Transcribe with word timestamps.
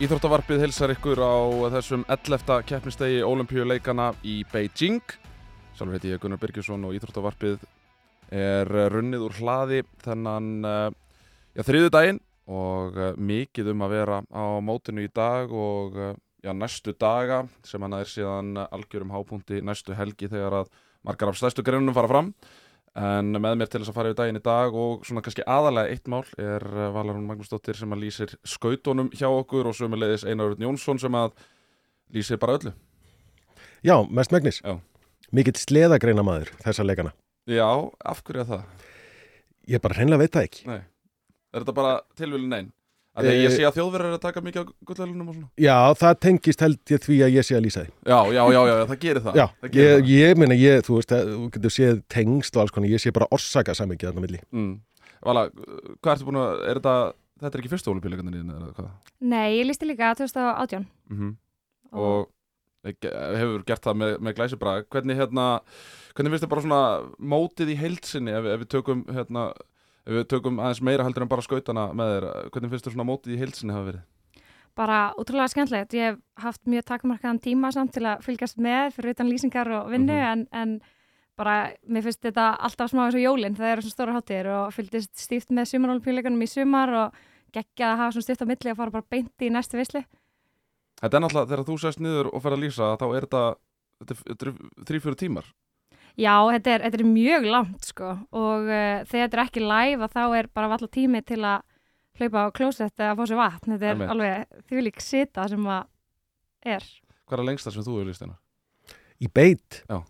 Íþróttavarpið 0.00 0.62
hilsar 0.64 0.94
ykkur 0.94 1.20
á 1.20 1.36
þessum 1.74 2.06
11. 2.08 2.62
keppnistegi 2.64 3.18
Ólimpíuleikana 3.20 4.06
í 4.24 4.38
Beijing. 4.48 5.02
Sjálfur 5.76 5.98
heiti 5.98 6.14
ég 6.14 6.22
Gunnar 6.22 6.40
Birgisson 6.40 6.86
og 6.88 6.94
Íþróttavarpið 6.96 7.66
er 8.32 8.70
runnið 8.94 9.26
úr 9.26 9.36
hlaði 9.36 9.82
þennan 10.00 10.48
já, 10.64 11.60
þriðu 11.68 11.90
daginn 11.92 12.22
og 12.48 12.96
mikið 13.20 13.68
um 13.74 13.84
að 13.84 13.92
vera 13.98 14.22
á 14.24 14.44
mótinu 14.64 15.04
í 15.04 15.12
dag 15.12 15.52
og 15.52 16.00
já, 16.00 16.54
næstu 16.56 16.96
daga 16.96 17.42
sem 17.60 17.84
hann 17.84 17.98
er 18.00 18.08
síðan 18.08 18.54
algjörum 18.70 19.12
hápunkti 19.12 19.60
næstu 19.60 19.92
helgi 20.00 20.32
þegar 20.32 20.62
að 20.62 20.72
margar 21.04 21.34
af 21.34 21.42
stærstu 21.42 21.60
greinunum 21.60 21.92
fara 22.00 22.08
fram. 22.08 22.32
En 22.98 23.30
með 23.38 23.54
mér 23.60 23.68
til 23.70 23.80
þess 23.84 23.92
að 23.92 23.96
fara 24.00 24.10
yfir 24.10 24.18
daginn 24.18 24.40
í 24.40 24.42
dag 24.42 24.74
og 24.74 25.04
svona 25.06 25.22
kannski 25.22 25.44
aðalega 25.46 25.92
eitt 25.94 26.08
mál 26.10 26.24
er 26.42 26.64
Valarún 26.90 27.28
Magnúsdóttir 27.28 27.78
sem 27.78 27.92
að 27.94 28.02
lýsir 28.02 28.34
skautónum 28.42 29.12
hjá 29.14 29.28
okkur 29.30 29.70
og 29.70 29.76
sömulegis 29.78 30.26
Einar 30.26 30.50
Örn 30.50 30.64
Jónsson 30.66 30.98
sem 30.98 31.14
að 31.14 31.36
lýsir 32.10 32.40
bara 32.42 32.58
öllu. 32.58 32.72
Já, 33.86 33.94
mest 34.10 34.34
megnis. 34.34 34.58
Já. 34.66 34.80
Mikill 35.30 35.54
sleðagreina 35.54 36.24
maður 36.26 36.50
þessa 36.64 36.82
leikana. 36.82 37.14
Já, 37.46 37.70
af 38.02 38.24
hverju 38.26 38.42
að 38.42 38.50
það? 38.56 38.88
Ég 39.70 39.82
bara 39.84 39.96
hreinlega 39.96 40.24
veit 40.24 40.34
það 40.34 40.48
ekki. 40.48 40.66
Nei. 40.66 40.80
Er 41.54 41.62
þetta 41.62 41.76
bara 41.78 41.94
tilvílin 42.18 42.56
einn? 42.58 42.72
Þegar 43.20 43.38
ég 43.40 43.54
sé 43.54 43.64
að 43.68 43.76
þjóðverðar 43.78 44.10
er 44.10 44.16
að 44.16 44.22
taka 44.24 44.42
mikið 44.44 44.60
á 44.60 44.64
gullælunum 44.90 45.30
og 45.30 45.36
svona. 45.36 45.48
Já, 45.60 45.76
það 46.00 46.18
tengist 46.26 46.64
held 46.64 46.92
ég 46.94 47.02
því 47.04 47.18
að 47.26 47.34
ég 47.36 47.46
sé 47.46 47.56
að 47.56 47.64
lýsa 47.66 47.84
því. 47.84 47.92
Já, 48.10 48.18
já, 48.36 48.42
já, 48.54 48.60
já, 48.70 48.74
það 48.90 49.00
gerir 49.04 49.24
það. 49.26 49.40
Já, 49.40 49.46
það 49.60 49.72
gerir 49.76 50.04
ég, 50.10 50.12
ég 50.20 50.40
minna, 50.40 50.58
ég, 50.58 50.84
þú 50.86 50.98
veist, 50.98 51.14
þú 51.30 51.48
getur 51.56 51.74
séð 51.76 52.02
tengst 52.12 52.56
og 52.56 52.64
alls 52.64 52.74
konar, 52.74 52.92
ég 52.92 53.02
sé 53.02 53.12
bara 53.16 53.28
orsaka 53.36 53.76
samvikið 53.76 54.10
þarna 54.10 54.24
milli. 54.26 54.42
Mm. 54.54 54.74
Vala, 55.26 55.46
hvað 56.00 56.12
ertu 56.14 56.28
búin 56.28 56.40
að, 56.40 56.50
er 56.64 56.80
þetta, 56.80 56.96
þetta 57.44 57.56
er 57.56 57.62
ekki 57.62 57.72
fyrstu 57.74 57.92
olimpíuleikandir 57.92 58.40
þín 58.40 58.52
eða 58.56 58.74
hvað? 58.76 58.92
Nei, 59.32 59.48
ég 59.58 59.66
lísti 59.68 59.88
líka 59.88 60.12
2018. 60.16 60.86
Mm 61.10 61.18
-hmm. 61.18 61.34
Og, 61.92 62.30
og 62.86 63.08
hefur 63.40 63.66
gert 63.68 63.84
það 63.84 63.98
með, 64.02 64.14
með 64.20 64.36
glæsibra. 64.38 64.76
Hvernig, 64.88 65.18
hérna, 65.20 65.46
hvernig 66.14 66.32
finnst 66.32 66.46
þið 66.46 66.52
bara 66.54 66.64
svona 66.64 66.84
mótið 67.18 67.74
í 67.74 67.80
heilsinni 67.82 68.32
ef, 68.32 68.48
ef 68.54 68.62
við 68.64 68.70
tökum, 68.76 69.04
hérna, 69.12 69.50
Ef 70.06 70.16
við 70.16 70.28
tökum 70.32 70.60
aðeins 70.62 70.80
meira 70.86 71.04
heldur 71.04 71.26
en 71.26 71.30
bara 71.30 71.44
skautana 71.44 71.90
með 71.96 72.14
þér, 72.14 72.26
hvernig 72.54 72.72
finnst 72.72 72.86
þú 72.86 72.94
svona 72.94 73.08
mótið 73.08 73.34
í 73.34 73.40
heilsinni 73.40 73.76
hafa 73.76 73.88
verið? 73.90 74.06
Bara 74.78 75.00
útrúlega 75.20 75.50
skemmtilegt. 75.52 75.96
Ég 75.98 76.14
hef 76.14 76.44
haft 76.44 76.62
mjög 76.70 76.86
takmarkaðan 76.88 77.42
tíma 77.42 77.72
samt 77.74 77.92
til 77.96 78.06
að 78.06 78.22
fylgjast 78.24 78.60
með 78.62 78.94
fyrir 78.96 79.14
utan 79.14 79.28
lýsingar 79.28 79.68
og 79.76 79.90
vinnu 79.90 80.14
mm 80.14 80.20
-hmm. 80.20 80.32
en, 80.32 80.46
en 80.52 80.80
bara 81.36 81.72
mér 81.88 82.02
finnst 82.02 82.22
þetta 82.22 82.56
alltaf 82.60 82.90
smá 82.90 83.04
eins 83.06 83.14
og 83.14 83.24
jólinn 83.24 83.56
það 83.56 83.72
eru 83.72 83.82
svona 83.82 83.96
stóra 83.96 84.16
hátir 84.16 84.46
og 84.46 84.72
fylgist 84.74 85.18
stíft 85.18 85.50
með 85.50 85.64
sumarólpíleikunum 85.70 86.42
í 86.42 86.46
sumar 86.46 86.92
og 86.94 87.14
geggja 87.52 87.92
að 87.92 87.98
hafa 87.98 88.12
svona 88.12 88.22
stíft 88.22 88.44
á 88.44 88.50
milli 88.50 88.70
og 88.70 88.76
fara 88.76 88.90
bara 88.90 89.10
beint 89.10 89.42
í 89.42 89.50
næstu 89.50 89.76
visli. 89.80 90.04
Þetta 91.00 91.16
er 91.16 91.22
náttúrulega 91.24 91.50
þegar 91.50 91.66
þú 91.68 91.78
sest 91.80 92.00
niður 92.00 92.30
og 92.34 92.42
fer 92.42 92.52
að 92.52 92.62
lýsa 92.64 92.96
þá 93.00 93.06
er 93.08 93.26
þetta, 93.26 93.44
þetta 94.04 94.52
þrý-fjóru 94.88 95.16
tímar. 95.16 95.46
Já, 96.20 96.34
þetta 96.52 96.72
er, 96.74 96.82
þetta 96.86 97.00
er 97.00 97.08
mjög 97.08 97.46
langt 97.48 97.86
sko 97.88 98.10
og 98.36 98.68
uh, 98.68 99.02
þegar 99.08 99.26
þetta 99.26 99.38
er 99.38 99.44
ekki 99.46 99.62
live 99.64 100.08
þá 100.12 100.22
er 100.40 100.48
bara 100.54 100.68
valla 100.74 100.88
tími 100.92 101.22
til 101.24 101.40
að 101.40 101.62
hlaupa 102.20 102.42
á 102.44 102.48
klósett 102.52 103.00
eða 103.00 103.14
að 103.14 103.20
fá 103.20 103.24
sér 103.30 103.38
vatn 103.40 103.72
þetta 103.76 103.86
er 103.88 103.94
Einmitt. 103.94 104.10
alveg 104.12 104.64
þvílík 104.68 105.00
sita 105.04 105.46
sem 105.48 105.66
að 105.66 105.86
er 106.76 106.84
Hvað 107.24 107.36
er 107.38 107.42
að 107.44 107.48
lengsta 107.48 107.70
sem 107.72 107.84
þú 107.86 107.94
hefur 107.96 108.08
líst 108.10 108.24
einar? 108.26 108.40
Í 109.20 109.28
beit? 109.32 109.82
Já. 109.88 110.00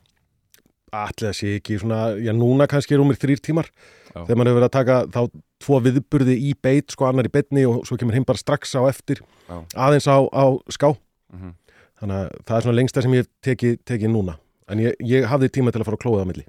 Ætli 0.91 1.29
það 1.29 1.37
sé 1.39 1.51
ekki 1.61 1.77
svona, 1.79 1.99
já 2.19 2.33
núna 2.35 2.67
kannski 2.67 2.97
er 2.97 3.03
um 3.05 3.07
mér 3.13 3.19
þrýr 3.23 3.39
tímar 3.47 3.69
Já. 3.71 4.25
þegar 4.27 4.39
maður 4.41 4.51
hefur 4.51 4.59
verið 4.59 4.69
að 4.71 4.75
taka 4.79 4.97
þá 5.15 5.21
tvo 5.63 5.79
viðburði 5.85 6.35
í 6.49 6.55
beit, 6.59 6.91
sko 6.91 7.07
annar 7.07 7.29
í 7.29 7.31
beitni 7.31 7.63
og 7.69 7.85
svo 7.87 7.99
kemur 8.01 8.17
hinn 8.17 8.27
bara 8.27 8.41
strax 8.41 8.75
á 8.75 8.83
eftir 8.91 9.21
Já. 9.47 9.61
aðeins 9.77 10.09
á, 10.11 10.19
á 10.27 10.45
ská 10.73 10.97
Mm 11.31 11.39
-hmm. 11.39 11.53
þannig 12.01 12.17
að 12.17 12.31
það 12.47 12.57
er 12.57 12.63
svona 12.63 12.75
lengsta 12.75 13.03
sem 13.03 13.13
ég 13.15 13.21
hef 13.23 13.29
tekið 13.47 13.75
teki 13.87 14.09
núna 14.11 14.35
en 14.71 14.83
ég, 14.87 14.95
ég 15.03 15.27
hafði 15.31 15.49
tíma 15.57 15.73
til 15.75 15.83
að 15.83 15.89
fara 15.91 15.99
að 16.01 16.05
klóða 16.07 16.25
á 16.25 16.31
milli 16.31 16.47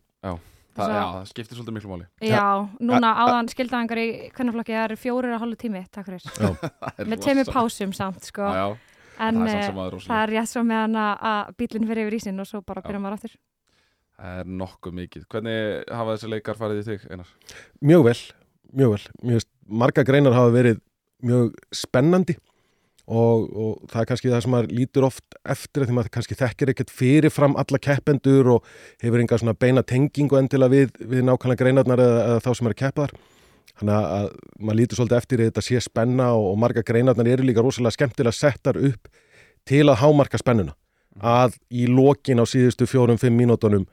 Það, 0.71 0.87
Svo- 0.87 0.95
já, 0.95 1.03
það 1.11 1.23
skiptir 1.27 1.57
svolítið 1.59 1.73
miklu 1.75 1.89
máli. 1.91 2.05
Já, 2.23 2.43
núna 2.79 3.09
áðan 3.19 3.49
skildaðangar 3.51 3.99
í 3.99 4.05
kvennaflokki 4.31 4.71
það 4.71 4.85
eru 4.85 4.95
fjórir 5.01 5.33
að 5.35 5.41
hálfu 5.43 5.57
tími, 5.59 5.81
takk 5.91 6.05
fyrir 6.07 6.21
Það 6.31 7.01
er 7.03 7.09
með 7.11 7.19
tveimur 7.25 7.43
rosa- 7.49 7.55
pásum 7.57 7.91
samt 7.97 8.23
sko 8.29 8.45
Já, 8.47 8.61
já, 8.61 8.67
en 9.27 9.41
það 9.41 9.51
er 9.51 9.57
eh, 9.57 9.73
það 9.75 9.89
rosalega. 9.97 10.21
er 10.23 10.31
rétt 10.31 10.51
svo 10.53 10.63
meðan 10.69 10.95
að, 11.03 11.51
bílinn 11.59 11.89
fyrir 11.89 12.07
yfir 12.07 12.15
ísinn 12.21 12.39
og 12.39 12.47
svo 12.47 12.61
bara 12.63 12.79
Já. 12.79 12.87
byrja 12.87 13.01
maður 13.03 13.17
aftur 13.19 13.35
Það 14.21 14.39
er 14.45 14.49
nokkuð 14.61 14.95
mikið. 15.01 15.27
Hvernig 15.33 15.91
hafa 15.99 16.15
þessi 16.15 16.31
leikar 16.31 16.59
farið 16.61 16.79
í 16.79 16.87
þig, 16.87 17.05
Einar? 17.11 17.29
mjög 17.91 18.03
vel, 18.07 18.17
mjög 18.71 18.91
vel 18.95 19.05
mjög, 19.27 19.45
marga 19.83 20.03
greinar 20.07 20.37
hafa 20.39 20.55
verið 20.55 20.79
mjög 21.27 21.51
spennandi 21.75 22.37
og, 23.11 23.47
og 23.51 23.91
það 23.91 24.01
er 24.01 24.09
kannski 24.11 24.31
það 24.31 24.43
sem 24.45 24.53
maður 24.55 24.75
lítur 24.77 25.07
oft 25.07 25.37
eftir 25.55 25.85
því 25.85 25.97
maður 25.97 26.13
kannski 26.15 26.37
þekkir 26.39 26.71
ekkert 26.73 26.93
fyrirfram 26.95 27.57
alla 27.59 27.81
keppendur 27.81 28.53
og 28.55 28.69
hefur 29.03 29.23
enga 29.23 29.39
svona 29.41 29.57
beina 29.57 29.83
tengingu 29.83 30.39
endilega 30.39 30.71
við, 30.71 30.93
við 31.01 31.25
nákvæmlega 31.27 31.63
greinarnar 31.63 32.03
eða, 32.03 32.21
eða 32.29 32.43
þá 32.45 32.51
sem 32.53 32.69
er 32.69 32.75
að 32.75 32.81
keppa 32.83 33.07
þar 33.07 33.17
þannig 33.81 33.95
að 33.97 34.29
maður 34.59 34.79
lítur 34.79 34.99
svolítið 34.99 35.17
eftir 35.17 35.41
að 35.41 35.49
þetta 35.49 35.65
sé 35.65 35.81
spenna 35.83 36.29
og, 36.37 36.45
og 36.51 36.61
marga 36.61 36.85
greinarnar 36.85 37.31
eru 37.33 37.47
líka 37.47 37.65
rosalega 37.65 37.97
skemmtilega 37.97 38.37
settar 38.37 38.79
upp 38.79 39.11
til 39.67 39.83
að 39.89 39.99
hámarka 40.01 40.39
spennuna. 40.41 40.75
Að 41.21 41.57
í 41.69 41.87
lokin 41.91 42.41
á 42.41 42.45
síðustu 42.47 42.87
fjórum-fimm 42.89 43.35
mínútonum 43.37 43.85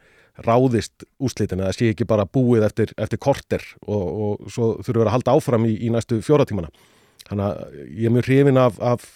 ráðist 0.46 1.02
úslitin 1.18 1.64
að 1.64 1.70
það 1.70 1.78
sé 1.78 1.88
ekki 1.92 2.06
bara 2.08 2.28
búið 2.30 2.68
eftir, 2.68 2.92
eftir 2.94 3.18
korter 3.18 3.64
og, 3.82 4.04
og 4.06 4.52
svo 4.52 4.76
þurfum 4.84 5.00
við 5.00 5.08
að 5.08 5.14
halda 5.16 5.34
áfram 5.34 5.66
í, 5.66 5.74
í 5.82 5.90
næstu 5.90 6.20
fjóratímana 6.22 6.70
þannig 7.30 7.46
að 7.46 7.78
ég 7.86 8.08
er 8.08 8.14
mjög 8.14 8.28
hrifin 8.28 8.60
af, 8.60 8.78
af 8.80 9.06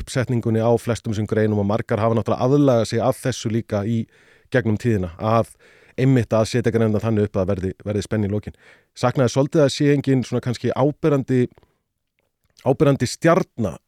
uppsetningunni 0.00 0.62
á 0.62 0.72
flestum 0.80 1.14
sem 1.16 1.28
greinum 1.28 1.62
og 1.62 1.68
margar 1.68 2.02
hafa 2.02 2.18
náttúrulega 2.18 2.48
aðlaga 2.48 2.88
sig 2.88 3.02
að 3.02 3.20
þessu 3.26 3.52
líka 3.52 3.84
í 3.88 4.02
gegnum 4.52 4.78
tíðina 4.80 5.14
að 5.18 5.54
einmitt 6.00 6.32
að 6.32 6.48
setja 6.48 6.72
greinna 6.72 7.00
þannig 7.00 7.28
upp 7.28 7.38
að 7.40 7.48
verði, 7.52 7.72
verði 7.84 8.04
spenni 8.04 8.28
í 8.28 8.32
lokin 8.32 8.56
saknaði 8.96 9.34
svolítið 9.34 9.64
að 9.64 9.72
sé 9.74 9.92
engin 9.92 10.24
svona 10.24 10.44
kannski 10.44 10.72
ábyrrandi 10.72 11.46
ábyrrandi 12.62 13.08
stjarnar 13.10 13.80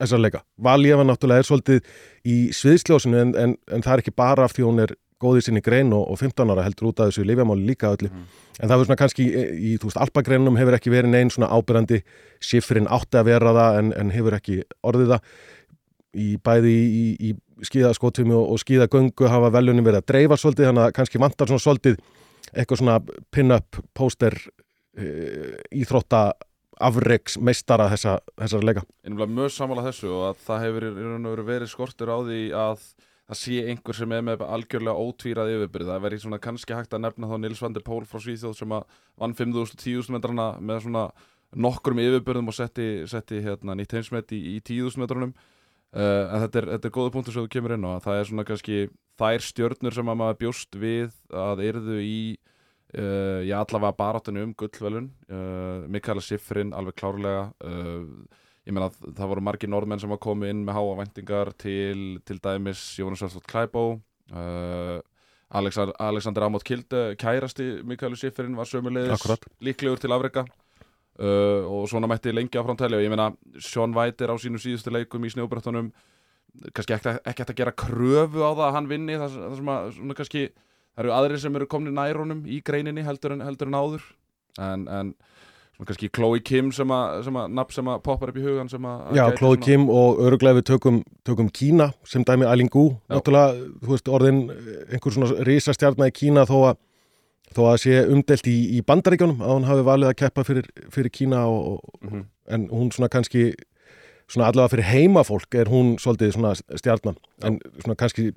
þessar 0.00 0.22
leika. 0.22 0.42
Valjefa 0.60 1.04
náttúrulega 1.06 1.42
er 1.42 1.48
svolítið 1.48 1.90
í 2.28 2.36
sviðsljósinu 2.56 3.20
en, 3.20 3.34
en, 3.40 3.56
en 3.72 3.84
það 3.84 3.94
er 3.94 4.04
ekki 4.04 4.16
bara 4.16 4.46
af 4.46 4.56
því 4.56 4.66
hún 4.66 4.82
er 4.84 4.94
góðið 5.22 5.46
sinni 5.46 5.62
grein 5.64 5.92
og, 5.96 6.04
og 6.12 6.20
15 6.20 6.52
ára 6.52 6.64
heldur 6.66 6.90
út 6.90 7.00
af 7.00 7.10
þessu 7.10 7.24
lifjamáli 7.26 7.66
líka 7.70 7.92
öllu. 7.94 8.10
Mhm. 8.10 8.26
En 8.60 8.68
það 8.70 8.76
er 8.76 8.88
svona 8.88 9.00
kannski 9.00 9.26
í, 9.26 9.44
í 9.70 9.72
þú 9.80 9.90
veist, 9.90 10.00
alpagreinunum 10.00 10.58
hefur 10.60 10.76
ekki 10.78 10.92
verið 10.92 11.12
neinn 11.12 11.32
svona 11.32 11.50
ábyrrandi 11.52 12.02
sifrin 12.40 12.88
átti 12.88 13.20
að 13.20 13.30
vera 13.30 13.54
það 13.56 13.80
en, 13.80 13.92
en 14.00 14.12
hefur 14.14 14.36
ekki 14.38 14.62
orðið 14.86 15.14
það. 15.14 15.32
Í 16.16 16.28
bæði 16.40 16.72
í, 16.72 16.84
í, 16.86 17.30
í 17.30 17.66
skíðaskotfimi 17.68 18.36
og, 18.36 18.54
og 18.54 18.60
skíðagöngu 18.62 19.28
hafa 19.28 19.52
veljunum 19.52 19.84
verið 19.84 20.02
að 20.02 20.08
dreifa 20.12 20.38
svolítið 20.40 20.70
þannig 20.70 20.86
að 20.86 20.94
kannski 20.96 21.20
vantar 21.20 21.50
svona 21.50 21.64
svolítið 21.64 21.98
eitthvað 22.54 22.80
svona 22.80 22.96
pin-up 23.34 23.80
póster 23.96 24.36
e, 24.96 25.08
íþrótta 25.76 26.30
afreiks 26.86 27.38
meistara 27.40 27.88
þessa, 27.92 28.18
þessar 28.36 28.64
leika. 28.68 28.84
Einnig 29.06 29.32
mjög 29.32 29.52
samála 29.54 29.84
þessu 29.88 30.10
og 30.12 30.24
að 30.30 30.42
það 30.46 30.64
hefur 30.66 30.88
í 30.88 31.44
verið 31.50 31.70
skortur 31.72 32.12
á 32.12 32.18
því 32.20 32.40
að 32.56 32.88
það 33.26 33.40
sé 33.40 33.56
einhver 33.70 33.98
sem 33.98 34.12
er 34.14 34.24
með 34.26 34.44
algjörlega 34.46 35.02
ótvírað 35.02 35.52
yfirbyrð. 35.56 35.90
Það 35.90 36.04
verið 36.04 36.22
svona 36.22 36.42
kannski 36.42 36.76
hægt 36.76 36.94
að 36.94 37.02
nefna 37.06 37.30
þá 37.30 37.36
Nils 37.42 37.62
van 37.64 37.74
der 37.74 37.84
Pól 37.86 38.04
frá 38.06 38.22
Svíþjóð 38.22 38.54
sem 38.60 38.76
að 38.76 39.00
vann 39.18 39.34
5.000-10.000 39.40 40.14
metrana 40.14 40.46
með 40.62 40.86
svona 40.86 41.04
nokkrum 41.66 42.00
yfirbyrðum 42.02 42.52
og 42.52 42.56
setti, 42.56 42.88
setti 43.10 43.42
hérna, 43.42 43.76
nýtt 43.78 43.96
heimsmet 43.96 44.34
í, 44.36 44.40
í 44.54 44.56
10.000 44.62 45.02
metrunum. 45.02 45.34
Uh, 45.96 46.26
en 46.28 46.42
þetta 46.44 46.60
er, 46.60 46.66
þetta 46.74 46.88
er 46.88 46.94
góða 46.98 47.12
punktur 47.14 47.34
sem 47.34 47.46
þú 47.46 47.50
kemur 47.54 47.72
inn 47.76 47.86
á 47.86 47.90
að 47.94 48.02
það 48.04 48.18
er 48.18 48.26
svona 48.28 48.44
kannski 48.44 48.78
þær 49.16 49.44
stjörnur 49.46 49.94
sem 49.96 50.10
að 50.12 50.18
maður 50.20 50.40
bjóst 50.42 50.76
við 50.82 51.14
að 51.32 51.62
yrðu 51.64 52.00
í 52.02 52.18
uh, 52.98 53.40
já 53.46 53.54
allavega 53.62 53.96
baráttinu 53.96 54.42
um 54.44 54.52
gullvelun 54.58 55.06
uh, 55.30 55.86
Mikaela 55.88 56.24
Siffrin 56.26 56.74
alveg 56.76 56.98
klárlega 57.00 57.46
ég 58.66 58.74
meina 58.74 58.88
að 58.90 59.12
það 59.16 59.30
voru 59.32 59.44
margir 59.46 59.70
norðmenn 59.70 60.02
sem 60.02 60.14
að 60.14 60.22
koma 60.26 60.50
inn 60.50 60.64
með 60.66 60.78
háa 60.78 60.96
væntingar 61.00 61.52
til, 61.60 62.18
til 62.26 62.38
dæmis 62.42 62.82
Jónas 62.98 63.22
Svarstótt 63.22 63.46
Klæbó 63.50 63.84
uh, 63.94 64.98
Alexander, 65.56 65.94
Alexander 66.02 66.46
Amott 66.48 66.66
Kilde 66.66 67.02
kærasti 67.20 67.68
Mikaelu 67.86 68.18
Siffrin 68.18 68.56
var 68.58 68.66
sömulegis 68.66 69.26
líklegur 69.62 70.02
til 70.02 70.14
afreika 70.16 70.42
uh, 70.42 71.62
og 71.70 71.86
svona 71.92 72.10
mætti 72.10 72.34
lengi 72.34 72.58
áfram 72.58 72.78
tæli 72.78 72.98
og 72.98 73.06
ég 73.06 73.14
meina 73.14 73.30
Sean 73.62 73.94
White 73.94 74.26
er 74.26 74.34
á 74.34 74.36
sínum 74.42 74.62
síðustu 74.62 74.90
leikum 74.94 75.24
í 75.24 75.32
snjóbrettunum 75.32 75.92
kannski 76.74 76.96
ekki, 76.96 77.16
hægt 77.26 77.50
að 77.50 77.58
gera 77.58 77.74
kröfu 77.76 78.42
á 78.42 78.50
það 78.50 78.66
að 78.66 78.76
hann 78.78 78.90
vinni 78.90 79.18
það, 79.20 79.40
það 79.42 79.58
sem 79.60 79.74
að 79.76 79.90
svona 79.98 80.18
kannski 80.18 80.44
það 80.96 81.04
eru 81.04 81.14
aðrir 81.16 81.42
sem 81.42 81.58
eru 81.58 81.68
komni 81.70 81.92
nærunum 81.94 82.44
í 82.48 82.62
greininni 82.64 83.04
heldur 83.04 83.36
en, 83.36 83.44
heldur 83.44 83.70
en 83.70 83.76
áður. 83.76 84.06
En, 84.56 84.86
en 84.88 85.12
svona 85.76 85.86
kannski 85.90 86.08
Chloe 86.16 86.40
Kim 86.40 86.70
sem 86.72 86.88
að, 86.88 87.22
sem 87.26 87.36
að 87.36 87.50
nafn 87.52 87.72
sem 87.76 87.90
að 87.92 88.02
poppar 88.06 88.30
upp 88.32 88.36
í 88.40 88.44
hugan 88.46 88.68
sem 88.72 88.82
að 88.88 89.14
Já, 89.18 89.24
svona- 89.36 89.60
Kim 89.64 89.88
og 89.92 90.18
öruglega 90.24 90.58
við 90.60 90.66
tökum, 90.72 91.02
tökum 91.24 91.50
Kína 91.52 91.92
sem 92.04 92.24
dæmi 92.24 92.46
Eileen 92.48 92.68
Gu, 92.72 92.86
Já. 92.96 93.16
náttúrulega, 93.16 93.70
þú 93.84 93.92
veist, 93.92 94.08
orðin 94.08 94.40
einhver 94.90 95.12
svona 95.12 95.44
risastjarnar 95.44 96.08
í 96.08 96.16
Kína 96.16 96.46
þó 96.48 96.56
að 96.72 96.76
þó 97.56 97.62
að 97.72 97.76
sé 97.84 98.00
umdelt 98.10 98.46
í, 98.50 98.56
í 98.76 98.82
bandaríkjónum 98.82 99.38
að 99.40 99.52
hún 99.54 99.64
hafi 99.68 99.84
valið 99.86 100.08
að 100.10 100.16
keppa 100.16 100.44
fyrir, 100.44 100.66
fyrir 100.90 101.10
Kína 101.12 101.44
og, 101.46 101.66
og, 101.76 102.00
Mhm. 102.02 102.24
en 102.48 102.68
hún 102.68 102.90
svona 102.92 103.08
kannski 103.08 103.52
svona 104.28 104.48
allavega 104.50 104.74
fyrir 104.74 104.90
heimafólk 104.90 105.54
er 105.54 105.66
hún 105.70 105.96
svolítið 106.02 106.32
svona 106.34 106.54
stjarnan 106.76 107.16
en 107.44 107.60
svona 107.84 107.94
kannski 107.96 108.32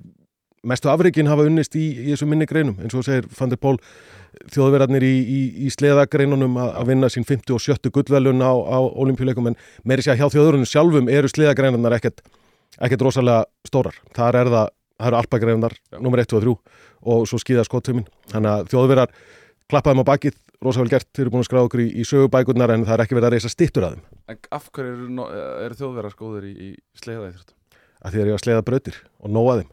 mestu 0.66 0.90
afreikin 0.92 1.28
hafa 1.30 1.46
unnist 1.48 1.76
í, 1.78 1.86
í 1.94 2.08
þessu 2.12 2.28
minni 2.28 2.48
greinum 2.48 2.80
eins 2.82 2.96
og 2.96 3.04
segir 3.06 3.28
Van 3.38 3.52
der 3.52 3.60
Pól 3.60 3.78
þjóðverðarnir 4.52 5.04
í, 5.04 5.14
í, 5.20 5.40
í 5.66 5.70
sleðagreinunum 5.72 6.58
að 6.62 6.90
vinna 6.92 7.10
sín 7.12 7.26
50 7.26 7.56
og 7.56 7.62
70 7.64 7.94
gullvelun 7.94 8.44
á, 8.44 8.52
á 8.52 8.78
olimpíuleikum 8.78 9.50
en 9.50 9.58
meiri 9.84 10.04
sé 10.04 10.12
að 10.12 10.22
hjá 10.22 10.36
þjóðurinn 10.36 10.68
sjálfum 10.68 11.10
eru 11.12 11.30
sleðagreinunnar 11.30 11.96
ekkert, 11.96 12.22
ekkert 12.78 13.06
rosalega 13.06 13.46
stórar. 13.66 13.96
Þar 14.16 14.40
er 14.42 14.52
það, 14.54 14.70
það 15.00 15.10
eru 15.10 15.20
alpagreinunar, 15.22 15.74
nummer 15.98 16.22
1 16.22 16.36
og 16.38 16.46
3 16.46 16.54
og 17.10 17.26
svo 17.26 17.40
skýða 17.42 17.66
skottuminn. 17.66 18.06
Þannig 18.30 18.52
að 18.52 18.70
þjóðverðar 18.74 19.16
klappaðum 19.72 20.04
á 20.06 20.10
bakið, 20.12 20.38
rosalega 20.62 20.98
gert, 20.98 21.10
þeir 21.16 21.24
eru 21.24 21.34
búin 21.34 21.42
að 21.42 21.50
skráða 21.50 21.70
okkur 21.70 21.84
í, 21.86 21.88
í 21.90 22.06
sögubækurnar 22.06 22.74
en 22.76 22.86
það 22.86 22.96
er 22.96 23.04
ekki 23.06 23.18
verið 23.18 23.30
að 23.30 23.36
reysa 23.36 23.52
stittur 23.52 23.88
að 23.88 23.96
þeim. 23.96 24.06
En 24.30 24.40
af 24.60 24.70
hverju 24.70 24.94
eru, 24.94 25.10
no, 25.16 25.28
eru 25.66 25.80
þjóðverðar 25.80 26.16
góður 26.20 26.48
í, 26.50 26.54
í 26.54 27.02
sleðaðið? 27.02 27.52
Að 28.00 28.14
því 28.14 28.22
að 28.22 28.30
ég 28.30 28.36
að 28.36 28.42
sleða 28.44 28.66
brautir 28.66 29.04
og 29.20 29.32
nóa 29.32 29.60
þeim 29.60 29.70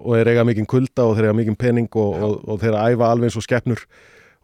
og 0.00 0.16
þeir 0.16 0.30
eiga 0.32 0.44
mikinn 0.48 0.66
kulda 0.70 1.04
og 1.08 1.14
þeir 1.18 1.28
eiga 1.30 1.36
mikinn 1.36 1.58
pening 1.60 1.88
og, 2.00 2.16
og, 2.24 2.34
og 2.48 2.60
þeir 2.62 2.76
æfa 2.80 3.10
alveg 3.12 3.28
eins 3.30 3.36
og 3.40 3.44
skeppnur 3.46 3.82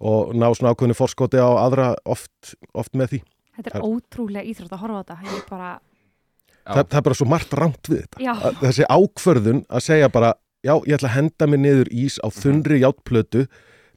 og 0.06 0.34
ná 0.36 0.46
svona 0.52 0.74
ákveðinu 0.74 0.96
forskoti 0.98 1.40
á 1.40 1.48
aðra 1.64 1.90
oft, 2.04 2.54
oft 2.76 2.92
með 2.96 3.14
því. 3.14 3.20
Þetta 3.56 3.70
er 3.70 3.76
Það- 3.78 3.86
ótrúlega 3.88 4.50
íþrótt 4.52 4.74
að 4.76 4.82
horfa 4.84 4.96
á 4.96 5.02
þetta. 5.02 5.18
Ég 5.24 5.36
er 5.40 5.46
bara, 5.50 5.70
Það, 6.66 6.82
það 6.90 6.98
er 6.98 7.04
bara 7.06 7.14
svo 7.20 7.26
margt 7.30 7.52
rámt 7.54 7.88
við 7.88 8.00
þetta. 8.02 8.34
Að, 8.34 8.56
þessi 8.64 8.86
ákvörðun 8.90 9.62
að 9.70 9.84
segja 9.86 10.08
bara, 10.12 10.32
já, 10.66 10.72
ég 10.82 10.96
ætla 10.98 11.08
að 11.08 11.14
henda 11.16 11.46
mér 11.52 11.60
niður 11.62 11.90
ís 11.94 12.16
á 12.20 12.28
þunri 12.34 12.80
játplötu 12.82 13.44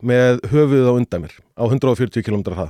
með 0.05 0.39
höfuð 0.53 0.85
á 0.87 0.93
undan 0.93 1.23
mér 1.25 1.33
á 1.57 1.63
140 1.65 2.23
km 2.23 2.43
það. 2.53 2.69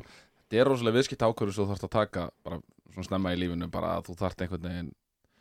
Þetta 0.49 0.61
er 0.63 0.71
rosalega 0.71 0.97
viðskipt 0.97 1.21
ákvörðu 1.27 1.53
sem 1.53 1.65
þú 1.65 1.69
þarfst 1.73 1.85
að 1.89 1.93
taka 1.99 2.23
bara 2.47 2.61
svona 2.95 3.05
snemma 3.09 3.35
í 3.35 3.37
lífinu 3.43 3.67
bara 3.69 3.91
að 3.99 4.07
þú 4.09 4.15
þarft 4.23 4.41
einhvern 4.47 4.65
veginn 4.65 4.89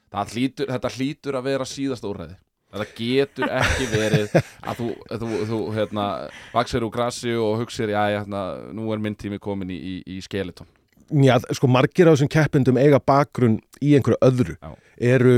Það 0.08 0.30
hlýtur, 0.34 0.68
þetta 0.72 0.90
hlýtur 0.96 1.36
að 1.38 1.46
vera 1.48 1.64
síðasta 1.68 2.08
úrræði 2.08 2.36
Þetta 2.68 2.86
getur 2.98 3.52
ekki 3.58 3.86
verið 3.92 4.34
að 4.36 4.80
þú, 4.80 4.88
þú, 5.08 5.28
þú 5.48 5.60
hérna, 5.76 6.08
vaksir 6.52 6.84
úr 6.84 6.92
grassi 6.92 7.32
og 7.32 7.62
hugsir 7.62 7.94
já, 7.94 8.02
hérna, 8.18 8.42
nú 8.76 8.90
er 8.92 9.00
minn 9.00 9.16
tími 9.16 9.40
komin 9.40 9.72
í, 9.72 9.78
í, 9.78 9.94
í 10.16 10.20
skeleton 10.24 10.68
Já, 11.08 11.38
sko 11.56 11.68
margir 11.72 12.08
af 12.08 12.18
þessum 12.18 12.28
keppendum 12.28 12.76
eiga 12.76 12.98
bakgrunn 13.00 13.58
í 13.80 13.94
einhverju 13.96 14.18
öðru. 14.26 14.56
Já. 14.60 14.74
Eru 15.14 15.36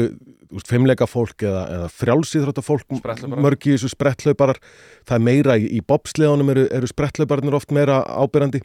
fimmleika 0.67 1.07
fólk 1.07 1.45
eða, 1.47 1.61
eða 1.77 1.91
frjálsýþrótta 1.95 2.65
fólk, 2.67 2.89
Spretthlauparar. 2.99 3.45
mörg 3.45 3.69
í 3.69 3.77
þessu 3.77 3.91
sprettlauparar. 3.93 4.59
Það 5.07 5.17
er 5.21 5.25
meira 5.29 5.57
í, 5.63 5.69
í 5.79 5.81
bobsleðunum 5.87 6.51
eru, 6.57 6.67
eru 6.75 6.91
sprettlauparnir 6.91 7.55
oft 7.55 7.71
meira 7.71 8.01
ábyrrandi. 8.03 8.65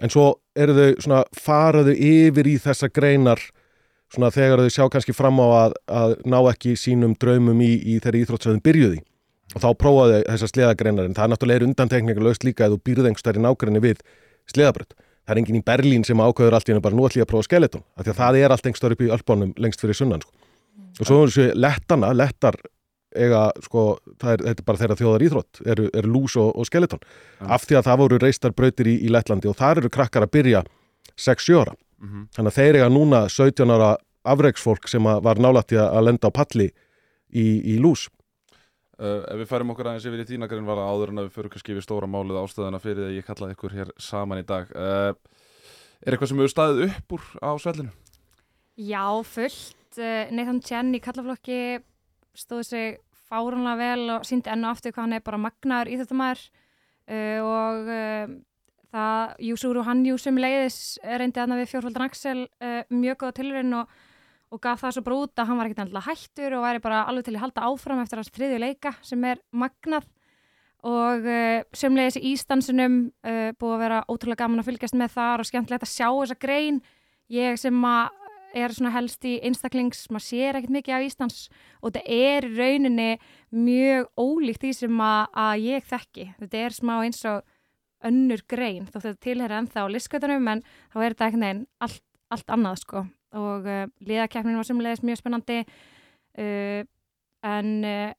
En 0.00 0.12
svo 0.12 0.30
eru 0.56 0.72
þau 0.76 1.04
svona 1.04 1.20
faraðu 1.36 1.92
yfir 1.92 2.48
í 2.48 2.56
þessa 2.64 2.88
greinar 2.88 3.42
svona 4.14 4.30
þegar 4.34 4.62
þau 4.64 4.72
sjá 4.72 4.84
kannski 4.92 5.14
fram 5.16 5.40
á 5.42 5.46
að, 5.46 5.76
að 5.86 6.14
ná 6.28 6.38
ekki 6.52 6.76
sínum 6.78 7.16
draumum 7.18 7.60
í, 7.64 7.72
í 7.82 7.98
þeirri 8.02 8.24
íþróttsöðum 8.24 8.62
byrjuði. 8.64 9.02
Og 9.54 9.62
þá 9.62 9.68
prófaðu 9.78 10.22
þessar 10.26 10.52
sleðagreinar 10.52 11.08
en 11.08 11.16
það 11.16 11.26
er 11.26 11.32
náttúrulega 11.32 11.66
undantekningar 11.68 12.24
löst 12.26 12.46
líka 12.46 12.66
að 12.66 12.76
þú 12.76 12.80
býrð 12.88 13.10
einhverstæri 13.10 13.42
nágrinni 13.42 13.82
við 13.82 14.00
sleðabrödd. 14.52 14.96
Það 15.26 15.34
er 15.34 15.40
enginn 15.42 15.58
í 15.58 15.66
Berlín 15.66 16.06
sem 16.06 16.22
ákveður 16.22 16.56
allt 16.58 16.68
í 16.68 16.72
hennu 16.72 16.82
bara 16.84 16.94
nú 16.94 17.06
ætlum 17.06 17.22
ég 17.22 17.26
að 17.26 17.32
prófa 17.32 17.48
skeleton. 17.48 17.82
Af 17.96 18.06
því 18.06 18.12
að 18.12 18.18
það 18.20 18.40
er 18.40 18.54
allt 18.54 18.68
einhverstæri 18.68 18.96
upp 18.96 19.02
í 19.02 19.12
Ölbánum 19.16 19.54
lengst 19.62 19.82
fyrir 19.82 19.98
sunnan. 19.98 20.22
Sko. 20.22 20.34
Og 20.96 21.08
svo 21.08 21.18
er 21.22 21.32
þessu 21.32 21.46
lettana, 21.58 22.12
lettar 22.14 22.58
eiga, 23.16 23.42
sko, 23.64 23.86
er, 24.20 24.42
þetta 24.44 24.62
er 24.62 24.66
bara 24.68 24.80
þeirra 24.82 24.98
þjóðar 25.00 25.24
íþrótt, 25.26 25.60
eru, 25.72 25.88
eru 25.96 26.12
lús 26.12 26.36
og, 26.40 26.52
og 26.54 26.68
skeleton. 26.68 27.02
Af 27.40 27.66
því 27.66 27.80
að 27.80 27.88
það 27.88 28.00
voru 28.02 28.20
reistar 28.22 28.54
brautir 28.56 28.90
í, 28.90 28.96
í 29.06 29.12
Lettlandi 29.12 29.50
og 29.50 29.58
þar 29.58 29.82
eru 29.82 29.92
krakkar 29.92 30.26
að 30.26 30.34
byrja 30.36 30.62
6-7 31.16 31.60
ára. 31.62 31.76
Mm 32.00 32.08
-hmm. 32.08 32.26
Þannig 32.36 32.52
að 32.52 32.58
þeir 32.58 32.74
eiga 32.76 32.88
núna 32.88 33.28
17 33.28 33.70
ára 33.70 33.96
afreiksfólk 34.24 34.88
sem 34.88 35.06
að 35.06 35.22
var 35.22 35.36
nálætti 35.38 35.76
að 35.78 36.04
lenda 36.04 36.28
á 36.28 36.32
palli 36.34 36.70
í, 37.30 37.44
í 37.74 37.78
lús. 37.78 38.08
uh, 38.98 39.22
Ef 39.28 39.36
við 39.38 39.46
færum 39.48 39.70
okkur 39.70 39.86
aðeins 39.86 40.06
yfir 40.06 40.20
í 40.24 40.28
þína 40.28 40.48
grein 40.48 40.66
var 40.66 40.76
það 40.76 40.90
áður 40.92 41.08
en 41.08 41.18
að 41.18 41.24
við 41.24 41.32
fyrir 41.36 41.50
kannski 41.50 41.72
yfir 41.72 41.82
stóra 41.82 42.06
málið 42.06 42.40
ástöðuna 42.42 42.80
fyrir 42.80 42.96
því 42.96 43.08
að 43.10 43.16
ég 43.16 43.26
kallaði 43.26 43.52
ykkur 43.52 43.72
hér 43.72 43.90
saman 43.98 44.38
í 44.38 44.46
dag 44.46 44.66
uh, 44.74 45.14
Er 46.06 46.12
eitthvað 46.12 46.28
sem 46.28 46.38
hefur 46.38 46.52
staðið 46.52 46.82
upp 46.90 47.12
úr 47.12 47.22
á 47.42 47.50
svellinu? 47.58 47.90
já, 48.76 49.22
fullt. 49.24 49.96
Uh, 49.96 50.28
Nathan 50.30 50.60
Chen 50.60 50.94
í 50.94 51.00
kallaflokki 51.00 51.80
stóði 52.36 52.64
sig 52.64 52.98
fárunlega 53.30 53.76
vel 53.80 54.10
og 54.10 54.26
síndi 54.28 54.50
enn 54.52 54.64
og 54.64 54.74
aftur 54.76 54.92
hvað 54.92 55.06
hann 55.06 55.16
er 55.16 55.24
bara 55.24 55.40
magnaður 55.40 55.88
íþjóttamæður 55.94 56.42
uh, 57.08 57.40
og 57.42 57.88
uh, 57.88 58.34
það 58.94 59.46
Júsúru 59.48 59.84
Hanjú 59.86 60.18
sem 60.20 60.36
leiðis 60.38 60.80
reyndi 61.02 61.42
aðna 61.42 61.60
við 61.60 61.70
fjórfaldan 61.72 62.06
Axel 62.06 62.42
uh, 62.46 62.82
mjög 62.92 63.22
góða 63.22 63.36
tilurinn 63.40 63.78
og, 63.80 63.94
og 64.54 64.62
gaf 64.62 64.82
það 64.84 64.96
svo 64.96 65.06
bara 65.06 65.22
út 65.24 65.40
að 65.40 65.50
hann 65.50 65.60
var 65.60 65.70
ekkert 65.70 65.84
endilega 65.86 66.10
hættur 66.10 66.58
og 66.58 66.66
væri 66.66 66.84
bara 66.84 67.04
alveg 67.10 67.28
til 67.28 67.36
að 67.36 67.44
halda 67.46 67.70
áfram 67.70 68.02
eftir 68.02 68.22
hans 68.22 68.34
þriðju 68.34 68.60
leika 68.62 68.94
sem 69.06 69.26
er 69.30 69.42
magnað 69.50 70.06
og 70.86 71.26
uh, 71.26 71.64
sömleiðis 71.74 72.20
í 72.20 72.34
Ístansunum 72.34 73.00
uh, 73.26 73.50
búið 73.58 73.74
að 73.78 73.82
vera 73.86 74.04
ótrúlega 74.10 74.44
gaman 74.44 74.62
að 74.62 74.70
fylgjast 74.70 74.98
með 75.00 75.16
þar 75.16 75.42
og 75.42 75.50
skemmtilegt 75.50 75.88
að 75.88 75.94
sjá 75.94 76.08
þessa 76.12 76.38
grein 76.46 76.80
ég 77.32 77.58
sem 77.58 77.82
er 78.56 78.72
svona 78.74 78.92
helst 78.94 79.24
í 79.28 79.36
einstaklings, 79.44 80.06
maður 80.12 80.26
sér 80.26 80.58
ekkert 80.58 80.74
mikið 80.76 80.96
af 80.96 81.06
Íslands 81.06 81.40
og 81.80 81.92
þetta 81.92 82.04
er 82.16 82.46
rauninni 82.56 83.10
mjög 83.54 84.08
ólíkt 84.16 84.64
því 84.64 84.72
sem 84.78 85.02
að, 85.02 85.22
að 85.44 85.66
ég 85.66 85.90
þekki. 85.90 86.26
Þetta 86.40 86.62
er 86.62 86.76
smá 86.76 86.94
eins 87.02 87.22
og 87.28 87.55
önnur 88.04 88.42
grein, 88.48 88.86
þótt 88.90 89.08
þetta 89.08 89.24
tilherra 89.24 89.60
ennþá 89.62 89.86
á 89.86 89.92
listkautunum 89.92 90.50
en 90.52 90.62
þá 90.92 90.98
er 91.00 91.16
þetta 91.16 91.40
neginn 91.40 91.64
allt, 91.80 92.02
allt 92.32 92.52
annað 92.52 92.82
sko. 92.82 93.06
Og 93.36 93.66
uh, 93.68 93.86
liðakeppnin 94.06 94.58
var 94.58 94.68
semlega 94.68 95.06
mjög 95.06 95.20
spennandi 95.20 95.62
uh, 95.64 96.82
en 97.46 97.72
uh, 97.84 98.12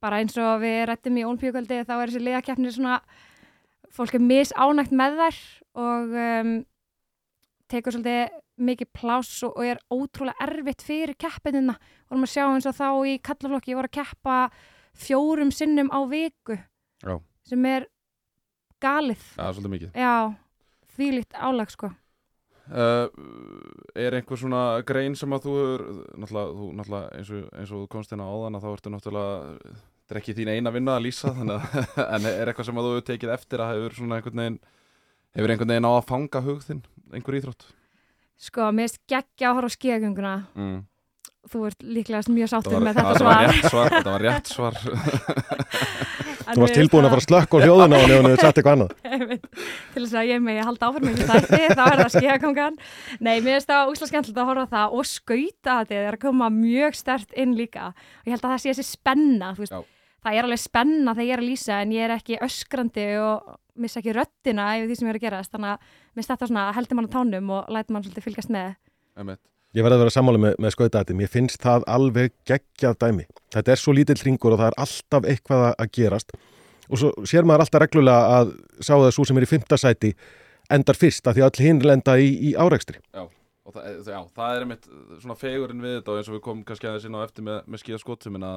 bara 0.00 0.20
eins 0.20 0.36
og 0.40 0.62
við 0.62 0.84
rættum 0.88 1.18
í 1.20 1.26
Olmpíukvöldi 1.28 1.82
þá 1.84 1.94
er 1.96 2.10
þessi 2.10 2.24
liðakeppnir 2.24 2.76
svona 2.76 3.00
fólk 3.94 4.16
er 4.16 4.24
misánægt 4.24 4.94
með 4.96 5.18
þær 5.20 5.40
og 5.80 6.14
um, 6.24 6.54
tekur 7.70 7.94
svolítið 7.94 8.38
mikið 8.60 8.90
pláss 8.96 9.44
og, 9.46 9.56
og 9.56 9.66
er 9.66 9.80
ótrúlega 9.92 10.46
erfitt 10.46 10.84
fyrir 10.84 11.16
keppinina 11.20 11.76
vorum 12.10 12.26
að 12.26 12.32
sjá 12.34 12.44
eins 12.46 12.68
og 12.68 12.76
þá 12.76 12.88
í 13.08 13.14
kallaflokki 13.24 13.76
voru 13.76 13.90
að 13.90 13.96
keppa 14.00 14.38
fjórum 15.00 15.52
sinnum 15.54 15.88
á 15.92 16.00
viku. 16.10 16.58
Já. 17.00 17.16
sem 17.48 17.64
er 17.64 17.86
galið. 18.82 19.24
Já, 19.36 19.44
svolítið 19.50 19.74
mikið. 19.74 19.98
Já, 20.00 20.14
þvílíkt 20.96 21.38
álag 21.38 21.72
sko. 21.72 21.92
Uh, 22.70 23.08
er 23.98 24.14
einhver 24.14 24.38
svona 24.38 24.60
grein 24.86 25.16
sem 25.18 25.32
að 25.34 25.48
þú 25.48 25.54
er 25.58 25.82
náttúrulega, 26.22 26.50
þú, 26.54 26.66
náttúrulega 26.78 27.16
eins, 27.18 27.30
og, 27.34 27.48
eins 27.58 27.72
og 27.74 27.80
þú 27.80 27.88
komst 27.90 28.12
á 28.14 28.22
áðan 28.22 28.58
að 28.58 28.62
þá 28.62 28.68
ertu 28.70 28.92
náttúrulega 28.94 29.32
þetta 29.64 30.14
er 30.14 30.20
ekki 30.20 30.34
þín 30.38 30.52
eina 30.54 30.72
vinna 30.74 30.94
að 30.94 31.04
lýsa 31.08 31.32
þannig 31.34 31.56
að, 31.56 31.90
en 32.14 32.28
er 32.30 32.52
eitthvað 32.52 32.68
sem 32.68 32.78
að 32.78 32.86
þú 32.86 32.92
hefur 32.94 33.08
tekið 33.08 33.34
eftir 33.34 33.64
að 33.64 33.72
hefur 33.74 33.98
svona 33.98 34.20
einhvern 34.20 34.42
veginn 34.44 34.60
hefur 35.34 35.54
einhvern 35.54 35.74
veginn 35.74 35.90
á 35.90 35.92
að 35.96 36.08
fanga 36.12 36.44
hug 36.46 36.62
þinn 36.68 36.84
einhver 37.10 37.38
íþrótt? 37.40 37.66
Sko, 38.40 38.70
mér 38.70 38.86
finnst 38.86 39.02
geggja 39.10 39.52
horfa 39.56 39.70
á 39.70 39.76
skíðagönguna. 39.76 40.34
Mm. 40.54 40.78
þú 41.50 41.66
ert 41.68 41.84
líklega 41.98 42.34
mjög 42.38 42.54
sáttur 42.54 42.82
með 42.84 43.00
þetta 43.00 43.14
þetta 43.16 43.26
var 43.26 43.62
svar. 43.66 43.94
þetta 43.96 44.14
var 44.14 44.26
rétt 44.28 44.54
svar 44.54 44.78
Þú 46.40 46.62
varst 46.62 46.76
tilbúin 46.78 47.06
að 47.06 47.12
fara 47.12 47.22
að 47.22 47.26
slökka 47.26 47.58
á 47.58 47.62
hljóðuna 47.64 48.00
og 48.00 48.08
nefnum 48.10 48.32
við 48.32 48.40
sett 48.40 48.58
eitthvað 48.60 48.76
annað. 48.76 48.92
Til 49.94 50.02
þess 50.02 50.16
að 50.20 50.30
ég 50.30 50.42
megi 50.44 50.64
halda 50.66 50.88
áfram 50.88 51.10
ekki 51.10 51.28
þætti, 51.28 51.60
þá 51.76 51.82
er 51.84 52.00
það 52.00 52.12
skíðagangan. 52.16 52.78
Nei, 53.20 53.32
mér 53.36 53.56
finnst 53.56 53.70
það 53.70 53.92
úslega 53.92 54.10
skemmtilegt 54.10 54.42
að 54.42 54.50
horfa 54.50 54.66
það 54.74 54.96
og 54.96 55.08
skauta 55.10 55.76
þetta, 55.80 55.94
það 55.94 56.08
er 56.08 56.18
að 56.18 56.24
koma 56.24 56.50
mjög 56.54 56.98
stert 57.00 57.36
inn 57.44 57.56
líka. 57.58 57.90
Og 57.92 58.30
ég 58.30 58.36
held 58.36 58.44
að 58.44 58.54
það 58.54 58.62
sé 58.64 58.74
þessi 58.74 58.96
spenna 58.96 59.52
þú 59.56 59.64
veist, 59.66 59.76
Já. 59.76 60.16
það 60.26 60.38
er 60.40 60.48
alveg 60.48 60.62
spenna 60.64 61.16
þegar 61.18 61.28
ég 61.28 61.36
er 61.36 61.44
að 61.44 61.50
lýsa 61.50 61.80
en 61.80 61.94
ég 61.96 62.06
er 62.06 62.16
ekki 62.16 62.40
öskrandi 62.48 63.06
og 63.20 63.54
missa 63.80 64.00
ekki 64.00 64.16
röddina 64.16 64.72
yfir 64.78 64.90
því 64.90 64.98
sem 64.98 65.08
ég 65.08 65.14
er 65.14 65.20
að 65.20 65.26
gerast. 65.28 65.54
Þannig 65.54 65.76
að 65.76 65.86
mér 65.86 66.20
finnst 66.20 66.34
þetta 66.34 66.50
svona 66.50 66.66
að 66.68 66.76
heldur 66.80 67.00
mann 67.00 67.10
á 67.10 67.14
tánum 67.16 67.54
og 67.56 67.72
lætur 67.72 67.96
mann 67.96 68.06
svolítið 68.06 68.28
fylgjast 68.28 68.52
með. 68.56 68.74
Einmitt. 69.20 69.44
Ég 69.70 69.84
verði 69.86 69.96
að 70.00 70.02
vera 70.02 70.12
sammála 70.16 70.38
með, 70.42 70.54
með 70.58 70.72
skautæti. 70.74 71.14
Mér 71.14 71.30
finnst 71.30 71.62
það 71.62 71.84
alveg 71.86 72.32
geggjað 72.48 72.96
dæmi. 73.04 73.26
Þetta 73.54 73.70
er 73.74 73.78
svo 73.78 73.92
lítill 73.94 74.18
ringur 74.24 74.56
og 74.56 74.58
það 74.58 74.72
er 74.72 74.78
alltaf 74.82 75.28
eitthvað 75.30 75.66
að- 75.76 75.90
gerast. 75.94 76.32
Og 76.90 76.98
svo 76.98 77.10
sér 77.22 77.46
maður 77.46 77.66
alltaf 77.66 77.82
reglulega 77.84 78.40
að 78.40 78.54
sá 78.82 78.94
það 78.98 79.12
svo 79.14 79.26
sem 79.28 79.38
er 79.38 79.46
í 79.46 79.50
fymta 79.52 79.78
sæti 79.78 80.14
endar 80.70 80.98
fyrst 80.98 81.26
að 81.26 81.36
því 81.38 81.42
að 81.44 81.50
all 81.50 81.66
hinn 81.66 81.82
lenda 81.86 82.16
í, 82.18 82.30
í 82.50 82.54
árekstri. 82.58 82.98
og 83.14 83.74
það, 83.74 83.84
já, 84.06 84.20
það 84.34 84.56
er 84.56 84.64
einmitt 84.64 84.86
svona 85.22 85.36
fegurinn 85.38 85.82
við 85.84 85.92
þetta 86.00 86.10
og 86.10 86.16
eins 86.18 86.30
og 86.30 86.34
við 86.34 86.42
komum 86.42 86.64
kannski 86.66 86.88
aðeins 86.90 87.06
inn 87.06 87.14
á 87.14 87.22
eftir 87.22 87.44
með, 87.46 87.58
með 87.70 87.82
skíða 87.84 88.00
skotsuminn 88.02 88.46
að 88.48 88.56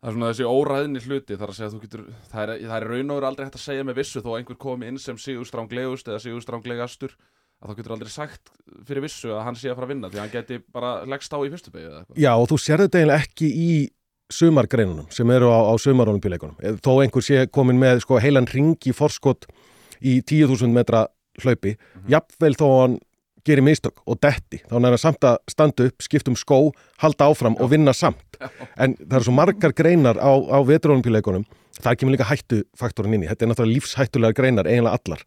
það 0.00 0.08
er 0.08 0.14
svona 0.16 0.30
þessi 0.32 0.46
óræðni 0.48 1.02
hluti 1.04 1.36
þar 1.36 1.52
að 1.52 1.58
segja 1.58 1.68
að 1.68 1.74
þú 1.76 1.80
getur, 1.82 2.04
það 2.32 2.42
er, 2.42 2.52
það 2.70 2.76
er 2.78 2.86
raun 2.88 3.10
og 3.12 3.18
veru 3.18 3.28
aldrei 3.28 3.44
hægt 3.44 3.58
að 3.60 3.64
segja 3.66 3.84
með 3.84 3.98
vissu 4.00 4.22
þó 4.24 4.30
að 4.32 4.38
einhver 4.40 4.58
komi 4.64 4.88
inn 4.88 4.98
sem 5.02 5.20
sigur 5.20 5.44
stránglegust 5.50 6.08
eða 6.08 6.22
sigur 6.24 6.44
stránglegastur 6.46 7.12
að 7.62 7.70
þá 7.70 7.78
getur 7.78 7.94
aldrei 7.96 8.12
sagt 8.12 8.52
fyrir 8.86 9.04
vissu 9.04 9.32
að 9.32 9.44
hann 9.46 9.58
sé 9.58 9.70
að 9.70 9.78
fara 9.78 9.88
að 9.88 9.94
vinna 9.94 10.10
því 10.10 10.18
að 10.18 10.24
hann 10.24 10.32
geti 10.32 10.58
bara 10.74 10.92
leggst 11.08 11.34
á 11.34 11.38
í 11.38 11.50
fyrstu 11.52 11.72
beigju 11.74 11.90
eða 11.90 12.00
eitthvað 12.02 12.22
Já, 12.24 12.32
og 12.34 12.48
þú 12.50 12.58
sér 12.58 12.82
þetta 12.84 13.02
eiginlega 13.02 13.26
ekki 13.26 13.50
í 13.52 13.72
sumargreinunum 14.32 15.08
sem 15.12 15.30
eru 15.34 15.50
á, 15.52 15.60
á 15.68 15.74
sumarónumbíleikunum. 15.80 16.58
Þó 16.82 16.92
einhver 17.02 17.24
sé 17.24 17.46
komin 17.52 17.80
með 17.80 18.02
sko, 18.06 18.18
heilan 18.22 18.48
ring 18.50 18.76
í 18.88 18.94
forskot 18.96 19.48
í 20.00 20.18
10.000 20.24 20.72
metra 20.74 21.06
hlaupi. 21.42 21.76
Mhm. 21.76 22.12
Jafnvel 22.14 22.56
þó 22.58 22.68
hann 22.80 22.98
gerir 23.46 23.64
mistök 23.66 23.98
og 24.06 24.20
detti, 24.22 24.60
þá 24.70 24.76
er 24.78 24.84
hann 24.86 25.00
samt 25.02 25.26
að 25.26 25.38
standa 25.50 25.88
upp, 25.90 26.04
skipta 26.04 26.30
um 26.30 26.38
skó, 26.38 26.58
halda 27.02 27.26
áfram 27.26 27.56
og 27.58 27.72
vinna 27.72 27.92
samt. 27.92 28.38
En 28.78 28.94
það 28.94 29.16
eru 29.18 29.26
svo 29.26 29.34
margar 29.34 29.74
greinar 29.74 30.18
á, 30.22 30.30
á 30.30 30.58
veturónumpíuleikunum, 30.62 31.44
það 31.82 31.96
kemur 31.98 32.14
líka 32.14 32.28
hættufaktorin 32.30 33.16
inn 33.18 33.24
í. 33.26 33.30
Þetta 33.30 33.44
er 33.44 33.50
náttúrulega 33.50 33.74
lífshættulega 33.74 34.38
greinar, 34.38 34.70
eiginlega 34.70 34.94
allar. 34.94 35.24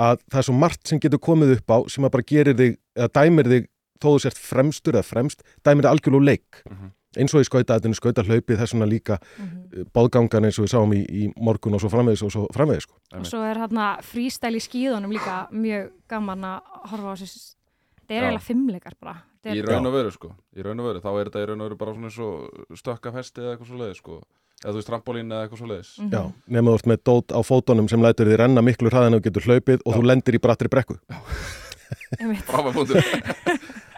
Að 0.00 0.22
það 0.30 0.38
er 0.40 0.46
svo 0.48 0.54
margt 0.56 0.88
sem 0.88 1.00
getur 1.02 1.20
komið 1.20 1.58
upp 1.58 1.74
á 1.76 1.78
sem 1.92 2.06
að 2.08 2.14
bara 2.14 2.28
gerir 2.30 2.56
þig, 2.56 2.78
eða 2.96 3.10
dæmir 3.20 3.50
þig 3.52 3.68
þó 4.00 4.06
þú 4.14 4.20
sért 4.24 4.38
fremstur 4.40 4.96
eða 4.96 5.04
fremst, 5.10 5.42
dæmir 5.66 5.84
þig 5.84 5.90
algjörlega 5.92 6.20
úr 6.22 6.26
leik. 6.30 6.62
Mhm. 6.70 6.90
Eins 7.18 7.32
og 7.34 7.42
í 7.42 7.46
skautaðinu, 7.48 7.96
skautahlaupið, 7.98 8.60
þess 8.60 8.72
vegna 8.76 8.86
líka 8.86 9.16
Mhm. 9.18 9.86
báðgangan 9.92 10.44
eins 10.46 10.58
og 10.60 10.64
við 10.66 10.72
sáum 10.72 10.92
í, 10.94 11.00
í 11.10 11.32
morgun 11.36 11.74
og 11.74 11.80
svo 11.82 11.90
framvegis 11.90 12.22
og 12.22 12.30
svo 12.30 12.46
framvegis 12.54 12.86
sko. 12.86 12.94
og 13.12 13.26
svo 13.26 13.40
er 13.42 13.58
hérna 13.58 13.98
frístæl 14.00 14.54
í 14.54 14.62
skíðunum 14.62 15.10
líka 15.12 15.50
mjög 15.50 15.90
gaman 16.08 16.40
að 16.40 16.60
horfa 16.86 17.10
á 17.10 17.16
þessu 17.18 17.54
þetta 17.98 18.14
er 18.14 18.22
eiginlega 18.22 18.46
fimmleikar 18.46 18.94
bara 19.00 19.16
Þetta 19.42 19.56
Í 19.56 19.58
er, 19.58 19.66
raun 19.72 19.86
og 19.86 19.92
veru 19.94 20.10
sko, 20.12 20.28
í 20.54 20.62
raun 20.62 20.80
og 20.80 20.86
veru, 20.86 21.00
þá 21.00 21.10
er 21.16 21.24
þetta 21.30 21.40
í 21.40 21.46
raun 21.48 21.60
og 21.62 21.68
veru 21.70 21.76
bara 21.80 21.92
svona 21.94 22.10
eins 22.10 22.18
og 22.20 22.76
stökka 22.76 23.10
festi 23.14 23.40
eða 23.40 23.56
eitthvað 23.56 23.66
svo 23.70 23.78
leiðis 23.80 23.96
sko, 24.02 24.22
eða 24.60 24.72
þú 24.74 24.78
veist 24.80 24.90
trampolín 24.90 25.32
eða 25.32 25.46
eitthvað 25.46 25.60
svo 25.62 25.68
leiðis. 25.70 25.90
Mhm. 26.00 26.10
Já, 26.12 26.22
nema 26.56 26.70
þú 26.70 26.78
ert 26.80 26.90
með 26.92 27.02
dót 27.08 27.32
á 27.32 27.40
fótunum 27.46 27.88
sem 27.90 28.02
lætur 28.04 28.28
þið 28.30 28.40
renna 28.42 28.62
miklu 28.64 28.92
hraðin 28.92 29.16
og 29.18 29.24
getur 29.24 29.46
hlaupið 29.48 29.80
og 29.84 29.92
Já. 29.92 29.96
þú 29.98 30.06
lendir 30.10 30.36
í 30.36 30.42
brattri 30.44 30.68
brekku 30.72 30.98
punktur. 32.74 33.00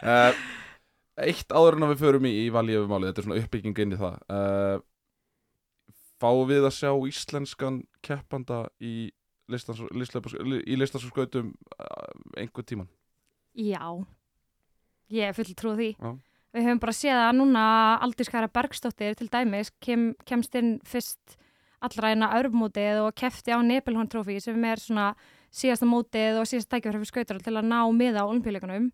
uh, 0.02 0.32
eitt 1.22 1.52
áður 1.52 1.76
en 1.76 1.86
að 1.86 1.92
við 1.94 2.02
förum 2.06 2.26
í, 2.28 2.32
í 2.46 2.48
valjöfumáli, 2.54 3.10
þetta 3.10 3.22
er 3.22 3.26
svona 3.26 3.40
uppbygging 3.42 3.82
inn 3.84 3.96
í 3.96 4.00
það. 4.00 4.16
Uh, 4.32 4.78
fáum 6.22 6.46
við 6.48 6.66
að 6.68 6.76
sjá 6.78 6.90
íslenskan 7.10 7.82
keppanda 8.04 8.64
í 8.80 9.10
listans, 9.52 9.82
listlepas, 9.92 10.36
í 10.38 10.76
listans 10.78 11.04
og 11.06 11.12
skautum 11.12 11.52
uh, 11.76 12.12
einhver 12.38 12.64
tíman? 12.66 12.88
Já, 13.58 13.82
ég 15.12 15.28
er 15.28 15.36
full 15.36 15.52
trú 15.58 15.74
á 15.74 15.76
því. 15.76 15.90
Já. 15.98 16.12
Við 16.52 16.66
höfum 16.66 16.80
bara 16.82 16.92
séð 16.92 17.16
að 17.16 17.36
núna 17.38 17.62
Aldískara 18.04 18.48
Bergsdóttir 18.52 19.14
til 19.16 19.28
dæmis 19.32 19.72
kem, 19.80 20.10
kemst 20.28 20.54
inn 20.58 20.74
fyrst 20.84 21.38
allra 21.82 22.12
eina 22.12 22.28
örfmótið 22.38 23.00
og 23.06 23.14
kefti 23.16 23.54
á 23.56 23.58
Nebelhorn 23.64 24.10
trófi 24.12 24.36
sem 24.42 24.64
er 24.68 24.82
svona 24.82 25.12
síðasta 25.52 25.88
mótið 25.88 26.42
og 26.42 26.48
síðasta 26.50 26.76
tækifæri 26.76 27.00
fyrir 27.00 27.10
skautar 27.10 27.40
til 27.42 27.56
að 27.56 27.70
ná 27.70 27.80
miða 27.96 28.22
á 28.22 28.28
olimpíuleikunum 28.28 28.90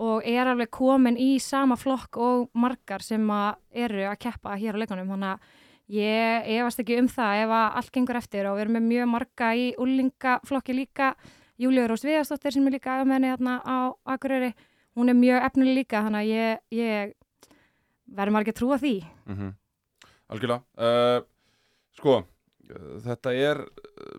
og 0.00 0.26
er 0.26 0.48
alveg 0.48 0.70
komin 0.72 1.18
í 1.20 1.34
sama 1.42 1.76
flokk 1.78 2.18
og 2.20 2.46
margar 2.56 3.04
sem 3.04 3.24
að 3.30 3.58
eru 3.86 4.06
að 4.08 4.20
keppa 4.24 4.56
hér 4.58 4.78
á 4.78 4.80
leikunum 4.82 5.12
þannig 5.12 5.34
að 5.34 5.66
ég 5.90 6.48
efast 6.56 6.80
ekki 6.80 6.98
um 7.00 7.10
það 7.10 7.42
ef 7.44 7.54
að 7.58 7.78
allt 7.80 7.92
gengur 7.94 8.20
eftir. 8.20 8.48
Og 8.48 8.56
við 8.56 8.64
erum 8.64 8.76
með 8.78 8.88
mjög 8.88 9.10
marga 9.10 9.50
í 9.58 9.66
úlingaflokki 9.82 10.76
líka. 10.76 11.12
Júlíu 11.60 11.88
Rós 11.90 12.06
Viðarsdóttir 12.06 12.54
sem 12.54 12.68
er 12.68 12.76
líka 12.78 13.00
henni 13.02 13.28
hérna 13.28 13.58
á 13.60 13.92
Akureyri 14.08 14.54
hún 15.00 15.12
er 15.12 15.18
mjög 15.18 15.48
efnileg 15.48 15.80
líka 15.80 16.04
þannig 16.06 16.20
að 16.20 16.30
ég, 16.30 16.62
ég 16.76 17.16
verður 18.10 18.34
maður 18.36 18.46
ekki 18.46 18.56
að 18.56 18.60
trúa 18.60 18.78
því 18.82 18.94
Mm 19.30 19.56
Algjörlega. 20.30 20.62
Uh, 20.78 21.24
sko, 21.98 22.20
þetta 23.02 23.32
er 23.34 23.60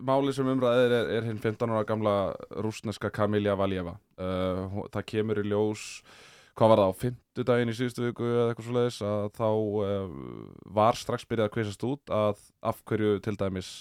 máli 0.04 0.34
sem 0.36 0.50
umræðir 0.52 0.92
er, 0.92 1.06
er 1.16 1.28
hinn 1.28 1.40
15 1.40 1.72
ára 1.72 1.86
gamla 1.88 2.16
rúsneska 2.64 3.08
Kamilja 3.14 3.54
Valjeva. 3.56 3.94
Uh, 4.20 4.82
það 4.92 5.06
kemur 5.08 5.40
í 5.40 5.46
ljós, 5.48 5.86
hvað 6.58 6.72
var 6.72 6.82
það 6.82 6.92
á 6.92 7.00
fimmtudaginn 7.00 7.72
í 7.72 7.76
síðustu 7.78 8.04
viku 8.04 8.28
eða 8.28 8.50
eitthvað 8.50 8.68
svo 8.68 8.76
leiðis, 8.76 9.00
að 9.08 9.28
þá 9.38 9.48
uh, 9.48 10.20
var 10.80 11.00
strax 11.00 11.24
byrjað 11.30 11.48
að 11.48 11.54
kveisast 11.56 11.88
út 11.88 12.12
að 12.12 12.44
af 12.60 12.84
hverju 12.88 13.16
til 13.24 13.36
dæmis 13.40 13.72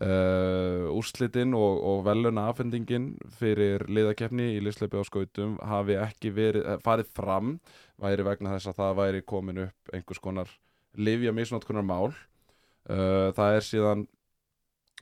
uh, 0.00 0.88
úrslitin 0.92 1.54
og, 1.56 1.78
og 1.84 2.02
veluna 2.06 2.48
afhendingin 2.50 3.12
fyrir 3.38 3.84
liðakeppni 3.90 4.52
í 4.56 4.62
liðsleipi 4.64 5.00
á 5.00 5.04
skautum 5.04 5.58
hafi 5.68 5.98
ekki 6.00 6.32
verið, 6.34 6.64
eh, 6.66 6.80
farið 6.84 7.12
fram 7.12 7.54
væri 8.00 8.26
vegna 8.26 8.54
þess 8.54 8.72
að 8.72 8.80
það 8.80 8.98
væri 9.02 9.22
komin 9.34 9.62
upp 9.66 9.94
einhvers 9.94 10.22
konar 10.22 10.52
livja 10.96 11.32
misnótkunar 11.36 11.86
mál 11.86 12.10
uh, 12.12 13.30
það 13.36 13.56
er 13.58 13.68
síðan 13.68 14.06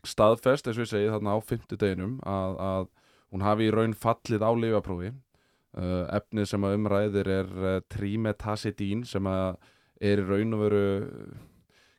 staðfest, 0.06 0.66
eins 0.66 0.78
og 0.78 0.86
ég 0.86 0.92
segi 0.94 1.10
þarna 1.12 1.36
á 1.36 1.38
fimmtudeginum 1.44 2.20
að, 2.24 2.60
að 2.64 2.86
hún 3.30 3.44
hafi 3.44 3.68
í 3.68 3.74
raun 3.74 3.94
fallið 3.94 4.46
á 4.46 4.50
livjaprófi 4.56 5.12
uh, 5.12 6.06
efnið 6.18 6.50
sem 6.50 6.66
að 6.66 6.78
umræðir 6.78 7.30
er 7.36 7.52
trimetasidín 7.92 9.04
sem 9.06 9.26
að 9.28 9.60
er 10.00 10.22
í 10.22 10.26
raun 10.26 10.56
og 10.56 10.64
veru 10.64 10.84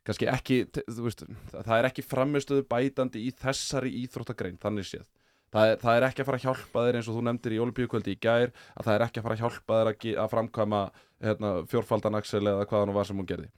kannski 0.06 0.28
ekki, 0.30 0.62
veist, 0.98 1.24
það 1.52 1.74
er 1.78 1.88
ekki 1.88 2.04
framistöðu 2.06 2.64
bætandi 2.70 3.22
í 3.26 3.34
þessari 3.42 3.92
íþróttagrein, 4.02 4.58
þannig 4.62 4.88
séð. 4.88 5.06
Það 5.52 5.68
er, 5.68 5.80
það 5.82 5.98
er 5.98 6.06
ekki 6.06 6.22
að 6.22 6.28
fara 6.28 6.38
að 6.38 6.44
hjálpa 6.46 6.82
þér 6.86 6.96
eins 6.98 7.08
og 7.10 7.16
þú 7.18 7.22
nefndir 7.26 7.52
í 7.52 7.58
Olímpíukvöldi 7.60 8.14
í 8.14 8.20
gær 8.24 8.52
að 8.72 8.86
það 8.86 8.94
er 8.94 9.02
ekki 9.04 9.20
að 9.20 9.26
fara 9.26 9.34
að 9.36 9.42
hjálpa 9.42 9.78
þér 9.78 9.90
að, 9.90 10.06
að 10.22 10.30
framkvæma 10.32 10.80
hérna, 11.26 11.50
fjórfaldan 11.68 12.16
axel 12.16 12.40
eða 12.40 12.68
hvað 12.70 12.84
hann 12.84 12.94
var 12.96 13.08
sem 13.08 13.20
hún 13.20 13.28
gerði. 13.28 13.50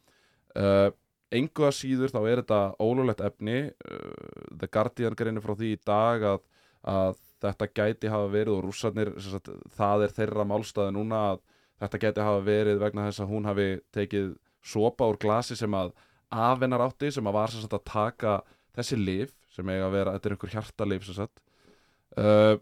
Uh, 0.58 0.88
engu 1.38 1.66
að 1.68 1.76
síður 1.78 2.14
þá 2.14 2.18
er 2.22 2.42
þetta 2.42 2.58
ólulegt 2.82 3.22
efni 3.28 3.56
uh, 3.70 4.48
The 4.58 4.70
Guardian 4.74 5.18
greinir 5.18 5.44
frá 5.44 5.54
því 5.54 5.70
í 5.76 5.80
dag 5.86 6.26
að, 6.32 6.42
að 6.90 7.20
þetta 7.44 7.70
gæti 7.78 8.10
hafa 8.10 8.32
verið 8.32 8.56
og 8.56 8.64
rússarnir, 8.66 9.12
sagt, 9.22 9.52
það 9.78 10.08
er 10.08 10.16
þeirra 10.18 10.48
málstæði 10.50 10.96
núna 10.98 11.22
að 11.28 11.44
þetta 11.84 12.02
gæti 12.08 12.26
hafa 12.26 12.42
verið 12.48 12.82
vegna 12.82 13.06
þess 13.06 13.22
að 13.22 13.30
hún 13.36 13.48
hafi 13.48 13.68
tekið 13.94 14.34
sopa 14.64 15.06
úr 15.10 15.20
glasi 15.20 15.54
sem 15.58 15.78
að 15.78 15.94
afennar 16.34 16.84
átti 16.84 17.10
sem 17.14 17.26
að 17.26 17.36
var 17.38 17.54
sagt 17.54 17.76
að 17.76 17.86
taka 17.88 18.36
þessi 18.74 18.98
lif 18.98 19.32
sem 19.54 19.68
eiga 19.70 19.88
að 19.88 19.96
vera, 19.96 20.14
þetta 20.16 20.30
er 20.30 20.34
einhver 20.34 21.14
sagt. 21.14 21.42
Uh, 22.14 22.56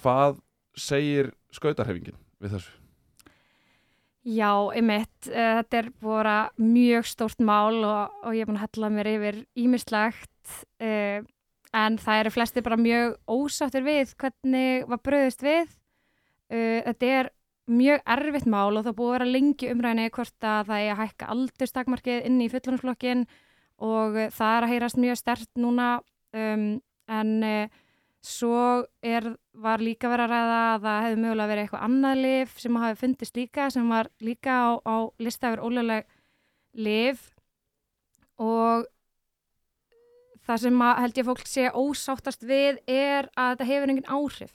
hvað 0.00 0.40
segir 0.78 1.30
skautarhefingin 1.54 2.18
við 2.42 2.56
þessu? 2.56 2.74
Já, 4.26 4.50
einmitt, 4.74 5.28
uh, 5.30 5.60
þetta 5.60 5.78
er 5.78 5.90
bara 6.02 6.36
mjög 6.58 7.06
stórt 7.06 7.42
mál 7.46 7.78
og, 7.86 8.16
og 8.26 8.34
ég 8.34 8.42
er 8.42 8.50
búin 8.50 8.58
að 8.58 8.66
hella 8.66 8.90
mér 8.94 9.10
yfir 9.12 9.40
ímislegt 9.62 10.54
uh, 10.82 11.22
en 11.76 11.98
það 12.02 12.22
eru 12.22 12.32
flesti 12.34 12.64
bara 12.66 12.80
mjög 12.80 13.16
ósáttir 13.30 13.86
við 13.86 14.14
hvernig 14.18 14.88
var 14.90 15.02
bröðist 15.06 15.46
við. 15.46 15.70
Uh, 16.50 16.82
þetta 16.88 17.12
er 17.20 17.30
mjög 17.66 18.02
erfitt 18.06 18.46
mál 18.46 18.76
og 18.78 18.84
það 18.86 18.98
búið 18.98 19.08
að 19.08 19.16
vera 19.16 19.30
lengi 19.30 19.70
umræðinni 19.72 20.12
hvort 20.14 20.46
að 20.46 20.68
það 20.70 20.82
er 20.82 20.92
að 20.92 21.00
hækka 21.02 21.30
aldurstakmarkið 21.34 22.28
inn 22.28 22.38
í 22.44 22.50
fullunarflokkin 22.52 23.24
og 23.86 24.18
uh, 24.18 24.28
það 24.34 24.52
er 24.56 24.66
að 24.66 24.72
heyrast 24.74 25.00
mjög 25.02 25.18
stert 25.20 25.50
núna 25.60 25.88
um, 26.36 26.68
en 27.06 27.32
uh, 27.46 27.82
svo 28.26 28.86
er, 29.06 29.28
var 29.54 29.82
líka 29.82 30.10
verið 30.10 30.26
að 30.26 30.34
ræða 30.34 30.58
að 30.66 30.84
það 30.86 31.04
hefði 31.04 31.22
mögulega 31.22 31.50
verið 31.52 31.64
eitthvað 31.66 31.86
annað 31.86 32.22
lif 32.24 32.58
sem 32.62 32.82
hafi 32.82 33.00
fundist 33.02 33.38
líka 33.38 33.70
sem 33.74 33.88
var 33.90 34.10
líka 34.24 34.58
á, 34.58 34.68
á 34.82 34.96
lista 35.22 35.52
yfir 35.52 35.64
ólega 35.66 36.02
lif 36.76 37.30
og 38.42 38.86
það 40.46 40.62
sem 40.62 40.84
held 40.86 41.18
ég 41.18 41.28
fólk 41.28 41.48
sé 41.50 41.66
ósáttast 41.74 42.46
við 42.46 42.80
er 42.86 43.30
að 43.34 43.54
þetta 43.54 43.68
hefur 43.70 43.92
engin 43.92 44.10
áhrif 44.10 44.54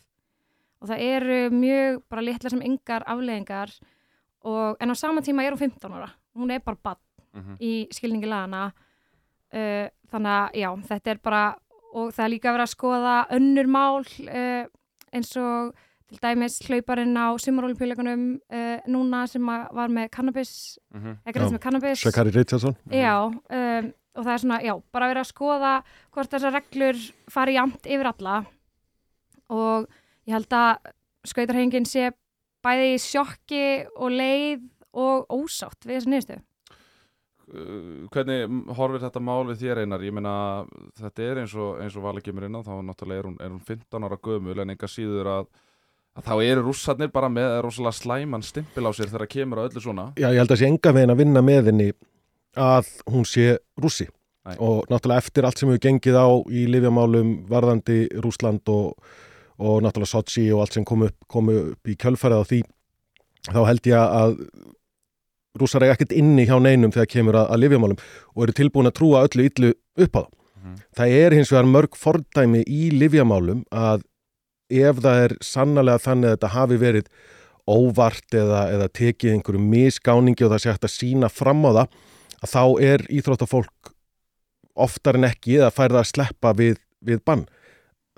og 0.81 0.89
það 0.89 1.03
eru 1.05 1.39
mjög 1.53 2.01
bara 2.09 2.21
litla 2.21 2.50
sem 2.50 2.61
yngar 2.61 3.03
afleðingar 3.05 3.73
og, 4.43 4.77
en 4.81 4.89
á 4.89 4.95
sama 4.97 5.21
tíma 5.21 5.43
er 5.45 5.53
hún 5.53 5.59
15 5.59 5.93
ára. 5.93 6.09
Hún 6.35 6.51
er 6.51 6.59
bara 6.59 6.77
bann 6.83 6.97
Mm 7.33 7.41
-hmm. 7.41 7.57
í 7.61 7.88
skilningi 7.95 8.27
lagana 8.27 8.73
uh, 9.53 9.88
þannig 10.11 10.31
að 10.31 10.50
já, 10.53 10.69
þetta 10.88 11.11
er 11.11 11.19
bara 11.23 11.55
og 11.93 12.11
það 12.11 12.25
er 12.25 12.29
líka 12.29 12.51
verið 12.51 12.65
að 12.67 12.75
skoða 12.75 13.27
önnur 13.31 13.67
mál 13.67 14.03
uh, 14.27 14.65
eins 15.13 15.38
og 15.38 15.73
til 16.09 16.19
dæmis 16.21 16.59
hlauparinn 16.67 17.15
á 17.15 17.31
sumarolimpíuleikunum 17.39 18.39
uh, 18.51 18.79
núna 18.88 19.27
sem 19.27 19.50
að 19.50 19.73
var 19.73 19.89
með 19.89 20.09
cannabis, 20.09 20.77
Mm 20.93 21.01
-hmm. 21.01 21.15
þess 21.23 21.51
Já, 21.51 21.53
með 21.53 21.59
cannabis 21.59 22.00
Shakari 22.00 22.29
Richardson. 22.29 22.75
Já, 22.91 23.25
um, 23.25 23.93
og 24.15 24.25
það 24.25 24.33
er 24.33 24.38
svona, 24.38 24.61
já, 24.61 24.81
bara 24.91 25.07
verið 25.07 25.23
að 25.23 25.33
skoða 25.33 25.83
hvort 26.11 26.29
þessar 26.31 26.53
reglur 26.53 26.95
fari 27.29 27.53
jamt 27.53 27.85
yfir 27.85 28.07
alla. 28.07 28.45
Og 29.50 29.88
ég 30.30 30.36
held 30.36 30.54
að 30.58 30.92
skautarhengin 31.28 31.88
sé 31.90 32.12
bæði 32.62 32.94
í 32.96 33.01
sjokki 33.01 33.66
og 33.96 34.13
leið 34.13 34.63
og 34.92 35.30
ósátt 35.34 35.86
við 35.88 36.00
þessu 36.00 36.13
niðurstöðu 36.13 36.46
Uh, 37.51 38.06
hvernig 38.13 38.48
horfir 38.78 39.01
þetta 39.04 39.20
mál 39.20 39.42
við 39.50 39.66
þér 39.66 39.82
einar? 39.84 40.04
Ég 40.06 40.13
meina 40.16 40.34
þetta 40.96 41.24
er 41.25 41.42
eins 41.42 41.56
og, 41.60 41.82
eins 41.84 41.98
og 42.00 42.06
Vala 42.06 42.22
kemur 42.24 42.46
inn 42.48 42.56
á 42.56 42.63
þá 42.63 42.78
náttúrulega 42.88 43.20
er 43.20 43.28
hún, 43.28 43.34
er 43.44 43.50
hún 43.51 43.63
15 43.68 44.06
ára 44.08 44.18
gömul 44.24 44.56
en 44.63 44.72
enga 44.72 44.88
síður 44.88 45.28
að, 45.34 45.50
að 46.16 46.30
þá 46.30 46.32
eru 46.46 46.63
rússarnir 46.70 47.12
bara 47.12 47.28
með 47.34 47.58
rosalega 47.66 47.98
slæman 47.98 48.46
stimpil 48.48 48.86
á 48.88 48.92
sér 48.96 49.12
þegar 49.12 49.32
kemur 49.34 49.60
að 49.60 49.68
öllu 49.68 49.84
svona 49.84 50.06
Já, 50.16 50.30
ég 50.30 50.40
held 50.40 50.56
að 50.56 50.62
sé 50.62 50.70
enga 50.70 50.94
veginn 50.96 51.12
að 51.12 51.20
vinna 51.25 51.44
með 51.50 51.68
henni 51.74 51.90
að 52.70 52.94
hún 53.12 53.28
sé 53.28 53.50
rússi 53.84 54.08
Nei. 54.08 54.56
og 54.56 54.88
náttúrulega 54.88 55.25
eftir 55.25 55.50
allt 55.50 55.60
sem 55.60 55.74
hefur 55.74 55.84
gengið 55.90 56.22
á 56.24 56.28
í 56.48 56.63
lifjamálum 56.72 57.36
varðandi 57.51 58.00
Rúsland 58.24 58.72
og, 58.72 58.96
og 59.62 59.82
náttúrulega 59.86 60.12
Sochi 60.12 60.48
og 60.51 60.63
allt 60.65 60.77
sem 60.77 60.86
kom 60.88 61.06
upp, 61.08 61.18
kom 61.30 61.50
upp 61.53 61.89
í 61.89 61.98
kjölfarið 62.01 62.41
á 62.41 62.50
því 62.50 62.62
þá 63.48 63.60
held 63.70 63.89
ég 63.89 63.98
að 64.22 64.38
rússar 65.60 65.84
eiga 65.84 65.96
ekkert 65.98 66.15
inni 66.15 66.46
hjá 66.48 66.56
neinum 66.62 66.94
þegar 66.94 67.10
kemur 67.12 67.39
að, 67.41 67.50
að 67.51 67.63
lifjamálum 67.65 68.00
og 68.36 68.46
eru 68.46 68.56
tilbúin 68.56 68.89
að 68.89 68.98
trúa 69.00 69.25
öllu 69.27 69.48
illu 69.50 69.74
upp 70.06 70.15
á 70.15 70.22
það. 70.22 70.32
Mhm. 70.62 70.80
Það 70.98 71.18
er 71.18 71.36
hins 71.38 71.51
vegar 71.51 71.70
mörg 71.70 71.98
fordæmi 71.98 72.63
í 72.68 72.82
lifjamálum 72.96 73.63
að 73.74 74.06
ef 74.72 75.01
það 75.03 75.24
er 75.25 75.38
sannlega 75.44 76.01
þannig 76.01 76.30
að 76.30 76.36
þetta 76.38 76.51
hafi 76.56 76.77
verið 76.82 77.10
óvart 77.72 78.36
eða, 78.36 78.62
eða 78.74 78.88
tekið 78.89 79.36
einhverju 79.36 79.62
misgáningi 79.62 80.46
og 80.46 80.53
það 80.53 80.63
sé 80.63 80.72
hægt 80.72 80.88
að 80.88 80.96
sína 80.96 81.30
fram 81.32 81.65
á 81.68 81.72
það 81.72 81.98
að 82.41 82.53
þá 82.53 82.63
er 82.88 83.03
íþróttafólk 83.12 83.91
oftar 84.82 85.20
en 85.20 85.27
ekki 85.27 85.60
eða 85.60 85.74
fær 85.75 85.94
það 85.94 86.01
að 86.01 86.12
sleppa 86.12 86.53
við, 86.58 86.80
við 87.06 87.22
bann. 87.27 87.44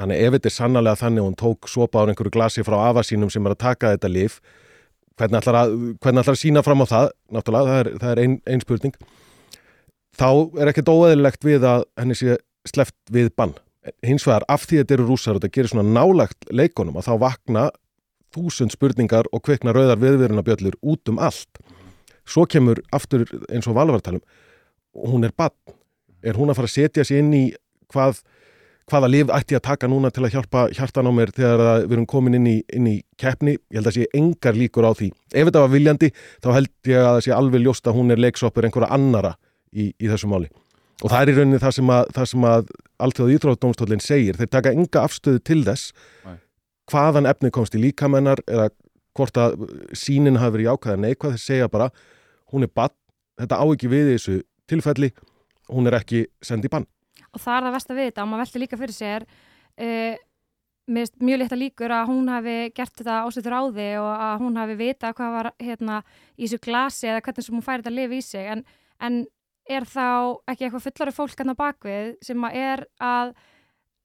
Þannig 0.03 0.19
ef 0.19 0.33
þetta 0.35 0.49
er 0.49 0.53
sannlega 0.57 0.99
þannig 0.99 1.23
og 1.23 1.29
hún 1.29 1.35
tók 1.39 1.67
sopa 1.71 2.01
á 2.03 2.11
einhverju 2.11 2.33
glasi 2.35 2.63
frá 2.67 2.75
afa 2.89 3.05
sínum 3.07 3.29
sem 3.31 3.45
er 3.47 3.53
að 3.55 3.61
taka 3.63 3.93
þetta 3.93 4.09
lif, 4.11 4.39
hvernig 5.15 5.39
ætlar 5.39 5.57
að, 5.61 5.75
hvernig 6.03 6.23
ætlar 6.25 6.35
að 6.35 6.41
sína 6.41 6.63
fram 6.65 6.83
á 6.83 6.87
það, 6.91 7.05
náttúrulega, 7.31 7.69
það 7.69 7.79
er, 7.79 7.89
það 8.01 8.11
er 8.11 8.21
ein, 8.23 8.33
ein 8.51 8.63
spurning, 8.65 8.97
þá 10.19 10.27
er 10.59 10.71
ekkert 10.73 10.91
óeðilegt 10.91 11.47
við 11.47 11.67
að 11.69 11.85
henni 12.01 12.17
sé 12.19 12.35
sleppt 12.67 13.13
við 13.15 13.31
bann. 13.39 13.55
Hins 14.03 14.27
vegar, 14.27 14.43
af 14.51 14.67
því 14.67 14.81
að 14.81 14.83
þetta 14.83 14.97
eru 14.97 15.07
rúsar 15.07 15.37
og 15.37 15.41
þetta 15.41 15.55
gerir 15.55 15.71
svona 15.71 15.87
nálagt 15.87 16.51
leikonum 16.51 16.99
að 16.99 17.07
þá 17.07 17.13
vakna 17.23 17.65
þúsund 18.33 18.75
spurningar 18.75 19.31
og 19.31 19.43
kveikna 19.45 19.71
rauðar 19.75 20.03
viðverunabjöllur 20.03 20.77
út 20.81 21.11
um 21.11 21.23
allt. 21.23 21.63
Svo 22.27 22.43
kemur 22.49 22.83
aftur 22.91 23.23
eins 23.47 23.67
og 23.71 23.79
valvartalum, 23.79 24.23
hún 24.95 25.27
er 25.27 25.35
bann. 25.35 25.55
Er 26.23 26.35
hún 26.39 26.51
að 26.51 26.59
fara 26.59 26.71
að 26.71 26.75
setja 26.75 27.07
sér 27.07 27.23
inn 27.23 27.33
í 27.35 27.43
hvað, 27.91 28.23
hvaða 28.89 29.09
lif 29.11 29.31
ætti 29.33 29.57
að 29.57 29.63
taka 29.67 29.87
núna 29.89 30.11
til 30.13 30.25
að 30.25 30.35
hjálpa 30.35 30.65
hjartan 30.75 31.07
á 31.07 31.11
mér 31.15 31.31
þegar 31.35 31.63
við 31.85 31.95
erum 31.95 32.07
komin 32.09 32.37
inn 32.39 32.49
í, 32.49 32.55
inn 32.73 32.89
í 32.89 32.95
keppni? 33.19 33.55
Ég 33.71 33.79
held 33.79 33.89
að 33.91 33.97
sé 33.97 34.07
engar 34.19 34.57
líkur 34.57 34.87
á 34.87 34.91
því. 34.97 35.09
Ef 35.31 35.47
þetta 35.47 35.63
var 35.63 35.71
viljandi, 35.73 36.11
þá 36.43 36.49
held 36.57 36.91
ég 36.91 36.99
að 36.99 37.09
það 37.09 37.23
sé 37.27 37.35
alveg 37.37 37.63
ljóst 37.63 37.87
að 37.87 37.97
hún 37.99 38.13
er 38.13 38.21
leiksoppur 38.23 38.67
einhverja 38.67 38.91
annara 38.93 39.33
í, 39.71 39.91
í 39.93 40.11
þessu 40.11 40.29
máli. 40.31 40.51
Og 41.01 41.09
það 41.11 41.19
er 41.19 41.31
í 41.31 41.35
rauninni 41.37 41.61
það 41.63 41.75
sem 41.77 41.91
að, 41.95 42.47
að 42.53 42.73
alltaf 43.07 43.31
íþróttdómstólinn 43.33 44.03
segir. 44.03 44.39
Þeir 44.39 44.51
taka 44.51 44.73
enga 44.75 45.03
afstöðu 45.03 45.43
til 45.43 45.61
þess 45.65 45.91
Nei. 46.27 46.37
hvaðan 46.91 47.29
efni 47.31 47.51
komst 47.55 47.75
í 47.75 47.81
líkamennar 47.81 48.43
eða 48.47 48.69
hvort 49.17 49.37
að 49.37 49.57
sínin 49.97 50.39
hafi 50.41 50.57
verið 50.57 50.69
jákvæða 50.71 51.01
neikvæð. 51.03 51.35
Þeir 51.37 51.43
segja 51.43 51.69
bara, 51.71 51.89
hún 52.53 52.67
er 52.67 52.71
bann, 52.73 52.95
þetta 53.41 53.59
á 53.59 53.65
ekki 53.65 53.91
við 53.91 54.13
í 54.13 54.17
þessu 54.17 54.39
tilfelli, 54.69 55.11
hún 55.73 55.89
er 55.89 55.99
ekki 55.99 56.25
sendið 56.45 56.75
bann. 56.77 56.87
Og 57.33 57.41
það 57.41 57.55
er 57.57 57.65
það 57.67 57.75
verst 57.77 57.91
að 57.91 57.99
við 57.99 58.09
þetta 58.11 58.23
og 58.23 58.31
maður 58.31 58.43
velti 58.45 58.63
líka 58.63 58.79
fyrir 58.79 58.97
sér 58.97 59.25
uh, 59.25 60.15
mjög 60.87 61.39
létt 61.39 61.55
að 61.55 61.61
líkur 61.61 61.93
að 61.95 62.09
hún 62.09 62.27
hafi 62.31 62.55
gert 62.75 62.97
þetta 62.97 63.21
ásöður 63.23 63.55
á 63.55 63.61
því 63.71 63.89
og 64.01 64.09
að 64.25 64.41
hún 64.43 64.59
hafi 64.59 64.75
vita 64.79 65.13
hvað 65.15 65.37
var 65.37 65.49
hérna 65.61 66.01
í 66.35 66.43
þessu 66.43 66.59
glasi 66.65 67.07
eða 67.07 67.23
hvernig 67.23 67.45
sem 67.45 67.55
hún 67.55 67.63
færi 67.63 67.83
þetta 67.83 67.93
að 67.93 67.99
lifa 68.01 68.17
í 68.17 68.21
sig. 68.25 68.49
En, 68.51 68.63
en 68.99 69.19
er 69.69 69.87
þá 69.87 70.07
ekki 70.51 70.67
eitthvað 70.67 70.85
fullari 70.87 71.15
fólk 71.15 71.39
hann 71.39 71.55
á 71.55 71.61
bakvið 71.61 72.09
sem 72.27 72.47
að 72.47 72.57
er 72.59 72.85
að 72.99 73.33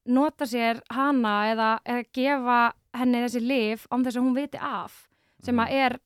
nota 0.09 0.47
sér 0.47 0.79
hana 0.93 1.35
eða, 1.51 1.71
eða 1.83 2.05
gefa 2.15 2.59
henni 2.95 3.25
þessi 3.25 3.43
lif 3.43 3.83
om 3.91 4.05
þess 4.05 4.19
að 4.19 4.25
hún 4.25 4.37
viti 4.37 4.61
af 4.63 5.03
sem 5.43 5.59
að 5.59 5.75
er 5.83 5.97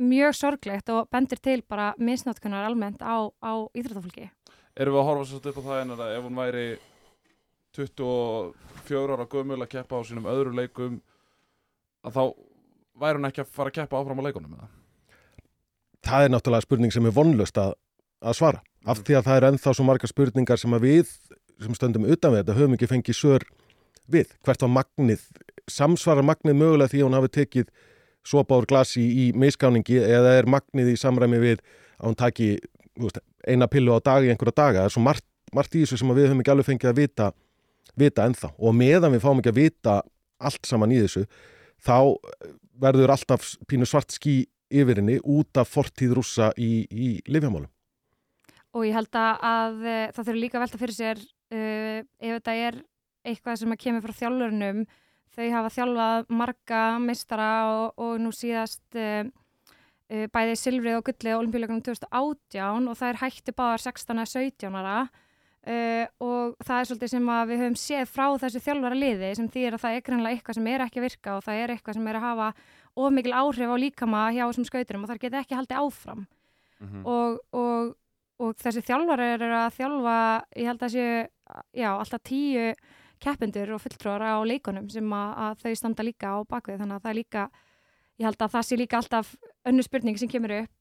mjög 0.00 0.36
sorglegt 0.36 0.90
og 0.92 1.10
bendir 1.12 1.40
til 1.40 1.60
bara 1.68 1.92
misnátkunar 2.00 2.66
almennt 2.66 3.04
á, 3.04 3.28
á 3.40 3.52
íþróttafólki 3.76 4.30
Erum 4.76 4.92
við 4.92 5.00
að 5.00 5.08
horfa 5.08 5.26
svolítið 5.30 5.52
upp 5.52 5.58
á 5.60 5.66
það 5.66 5.78
en 5.80 5.92
að 5.94 6.00
ef 6.12 6.24
hún 6.26 6.40
væri 6.40 6.64
24 7.76 9.14
ára 9.16 9.26
gömul 9.32 9.62
að 9.62 9.70
keppa 9.72 10.00
á 10.00 10.02
sínum 10.04 10.28
öðru 10.28 10.52
leikum 10.56 10.98
að 12.04 12.18
þá 12.18 12.22
væri 13.00 13.20
hún 13.20 13.28
ekki 13.30 13.44
að 13.44 13.54
fara 13.56 13.72
að 13.72 13.78
keppa 13.78 14.00
áfram 14.00 14.20
á 14.20 14.26
leikunum 14.26 14.58
eða? 14.58 14.68
Það 16.06 16.26
er 16.26 16.32
náttúrulega 16.34 16.66
spurning 16.66 16.92
sem 16.94 17.08
er 17.08 17.16
vonlust 17.16 17.60
að, 17.60 17.72
að 18.20 18.38
svara. 18.38 18.62
Af 18.86 19.00
því 19.00 19.16
að 19.18 19.26
það 19.26 19.40
er 19.40 19.48
ennþá 19.50 19.74
svo 19.74 19.86
margar 19.88 20.12
spurningar 20.12 20.60
sem 20.60 20.76
að 20.76 20.86
við 20.86 21.16
sem 21.64 21.76
stöndum 21.76 22.04
utan 22.04 22.34
við 22.34 22.42
þetta 22.42 22.58
höfum 22.60 22.76
ekki 22.76 22.90
fengið 22.92 23.18
sör 23.18 23.48
við. 24.12 24.36
Hvert 24.44 24.62
var 24.66 24.74
magnið, 24.76 25.24
samsvarar 25.72 26.26
magnið 26.26 26.60
mögulega 26.60 26.92
því 26.92 27.00
að 27.00 27.08
hún 27.08 27.18
hafi 27.18 27.32
tekið 27.40 27.72
sopa 28.26 28.60
úr 28.60 28.68
glasi 28.68 29.02
í 29.02 29.26
miskáningi 29.32 30.02
eða 30.04 30.36
er 30.36 30.48
magnið 30.50 30.92
í 30.92 31.00
samræmi 31.00 31.40
við 31.42 31.64
að 31.96 32.10
hún 32.10 32.18
taki 32.20 32.50
þú 32.96 33.08
veist, 33.08 33.20
eina 33.46 33.68
pillu 33.70 33.96
á 33.96 34.00
dag 34.02 34.26
í 34.26 34.30
einhverja 34.32 34.56
daga. 34.56 34.82
Það 34.84 34.90
er 34.90 34.94
svo 34.96 35.04
margt, 35.04 35.26
margt 35.54 35.76
í 35.76 35.84
þessu 35.84 36.00
sem 36.00 36.12
við 36.16 36.28
höfum 36.28 36.42
ekki 36.42 36.54
alveg 36.54 36.68
fengið 36.70 36.90
að 36.92 37.00
vita, 37.00 37.30
vita 37.96 38.26
ennþá. 38.26 38.52
Og 38.58 38.76
meðan 38.76 39.14
við 39.14 39.24
fáum 39.24 39.40
ekki 39.42 39.54
að 39.54 39.62
vita 39.62 39.96
allt 40.36 40.68
saman 40.68 40.92
í 40.92 41.00
þessu, 41.04 41.24
þá 41.80 42.16
verður 42.80 43.14
alltaf 43.14 43.54
pínu 43.68 43.88
svart 43.88 44.12
skí 44.12 44.42
yfir 44.72 45.00
henni 45.00 45.20
út 45.22 45.56
af 45.60 45.70
fortíð 45.70 46.16
rússa 46.18 46.50
í, 46.58 46.86
í 46.90 47.08
lifjamálum. 47.30 47.70
og 48.76 48.84
ég 48.84 48.92
held 48.92 49.16
að, 49.16 49.76
eh, 49.88 50.10
það 50.12 50.26
þurfi 50.26 50.40
líka 50.42 50.60
velta 50.60 50.78
fyrir 50.78 50.92
sér 50.92 51.16
uh, 51.16 52.00
ef 52.20 52.32
þetta 52.36 52.54
er 52.60 52.74
eitthvað 53.24 53.58
sem 53.60 53.76
kemur 53.80 54.04
frá 54.04 54.12
þjálfurinnum 54.18 54.82
þau 55.36 55.46
hafa 55.54 55.72
þjálfað 55.72 56.26
marga 56.28 56.82
meistara 57.00 57.50
og, 57.70 57.94
og 57.96 58.18
nú 58.20 58.32
síðast 58.36 58.98
uh, 59.00 59.24
bæði 60.06 60.56
silfrið 60.60 60.98
og 60.98 61.06
gullið 61.08 61.34
á 61.34 61.40
olimpíuleikunum 61.40 61.84
2018 61.86 62.90
og 62.90 62.98
það 62.98 63.08
er 63.12 63.22
hætti 63.24 63.54
báðar 63.56 63.82
16 63.82 64.20
eða 64.20 64.32
17 64.32 64.80
ára. 64.80 64.98
Uh, 65.66 66.06
og 66.22 66.52
það 66.62 66.78
er 66.78 66.86
svolítið 66.86 67.10
sem 67.10 67.30
við 67.50 67.58
höfum 67.58 67.76
séð 67.82 68.10
frá 68.14 68.26
þessu 68.38 68.60
þjálfara 68.62 68.98
liði 69.00 69.30
sem 69.34 69.48
þýðir 69.50 69.74
að 69.74 69.82
það 69.82 69.96
er 69.96 70.04
greinlega 70.06 70.36
eitthvað 70.36 70.58
sem 70.60 70.68
er 70.70 70.84
ekki 70.84 71.00
að 71.00 71.06
virka 71.08 71.32
og 71.34 71.42
það 71.42 71.62
er 71.62 71.72
eitthvað 71.74 71.96
sem 71.96 72.06
er 72.06 72.18
að 72.20 72.22
hafa 72.22 72.50
of 73.02 73.14
mikil 73.16 73.34
áhrif 73.34 73.72
á 73.74 73.76
líkama 73.82 74.20
hjá 74.36 74.44
þessum 74.44 74.68
skauturum 74.68 75.02
og 75.02 75.10
það 75.10 75.22
geta 75.24 75.40
ekki 75.42 75.58
haldið 75.58 75.80
áfram. 75.82 76.22
Mm 76.78 77.02
og, 77.08 77.40
og, 77.56 77.90
og 78.38 78.54
þessi 78.62 78.84
þjálfari 78.86 79.26
eru 79.32 79.50
að 79.58 79.74
þjálfa, 79.80 80.16
ég 80.54 80.70
held 80.70 80.86
að 80.86 80.94
séu 80.94 81.18
já, 81.74 81.90
alltaf 81.90 82.22
tíu 82.22 82.70
keppendur 83.18 83.74
og 83.74 83.82
fulltrúar 83.82 84.22
á 84.22 84.36
leikunum 84.46 84.88
sem 84.92 85.12
að, 85.12 85.30
að 85.46 85.62
þau 85.62 85.74
standa 85.80 86.06
líka 86.06 86.30
á 86.30 86.36
bakvið 86.46 86.82
þannig 86.82 86.96
að 86.98 87.02
það 87.02 87.10
er 87.10 87.18
líka, 87.18 87.46
ég 88.20 88.28
held 88.28 88.42
að 88.42 88.56
það 88.56 88.66
sé 88.68 88.80
líka 88.80 89.00
alltaf 89.00 89.34
önnu 89.68 89.84
spurning 89.86 90.18
sem 90.20 90.30
kemur 90.30 90.54
upp 90.62 90.72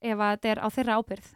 ef 0.00 0.16
að 0.16 0.34
þetta 0.36 0.52
er 0.54 0.62
á 0.64 0.68
þeirra 0.72 0.98
ábyrð 1.00 1.30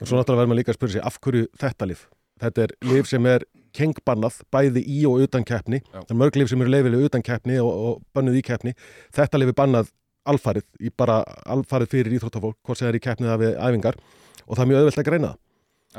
Og 0.00 0.08
svo 0.08 0.18
náttúrulega 0.18 0.40
verður 0.40 0.50
maður 0.50 0.58
líka 0.58 0.72
að 0.72 0.78
spyrja 0.78 0.94
sig 0.96 1.04
af 1.06 1.18
hverju 1.22 1.48
þetta 1.60 1.86
lif. 1.86 2.00
Þetta 2.42 2.62
er 2.64 2.72
lif 2.90 3.06
sem 3.06 3.26
er 3.30 3.44
kengbannað 3.74 4.40
bæði 4.54 4.82
í 4.90 5.02
og 5.06 5.20
utan 5.22 5.44
keppni. 5.46 5.80
Það 5.92 6.10
er 6.10 6.18
mörg 6.18 6.38
lif 6.40 6.50
sem 6.50 6.64
eru 6.64 6.72
leifilega 6.74 7.10
utan 7.10 7.22
keppni 7.22 7.60
og, 7.62 7.70
og 7.70 8.00
bannuð 8.16 8.40
í 8.40 8.42
keppni. 8.46 8.74
Þetta 9.14 9.38
lif 9.38 9.52
er 9.52 9.58
bannað 9.60 9.92
alfarið, 10.26 10.66
í 10.82 10.90
bara 10.90 11.20
alfarið 11.54 11.92
fyrir 11.94 12.16
íþróttafólk, 12.18 12.58
hvort 12.64 12.80
sem 12.80 12.88
það 12.88 12.92
er 12.94 12.98
í 12.98 13.04
keppni 13.04 13.28
eða 13.28 13.40
við 13.44 13.54
æfingar 13.60 13.98
og 14.44 14.56
það 14.56 14.64
er 14.64 14.70
mjög 14.72 14.80
auðvelt 14.80 15.00
að 15.02 15.08
greina 15.10 15.30
það. 15.30 15.40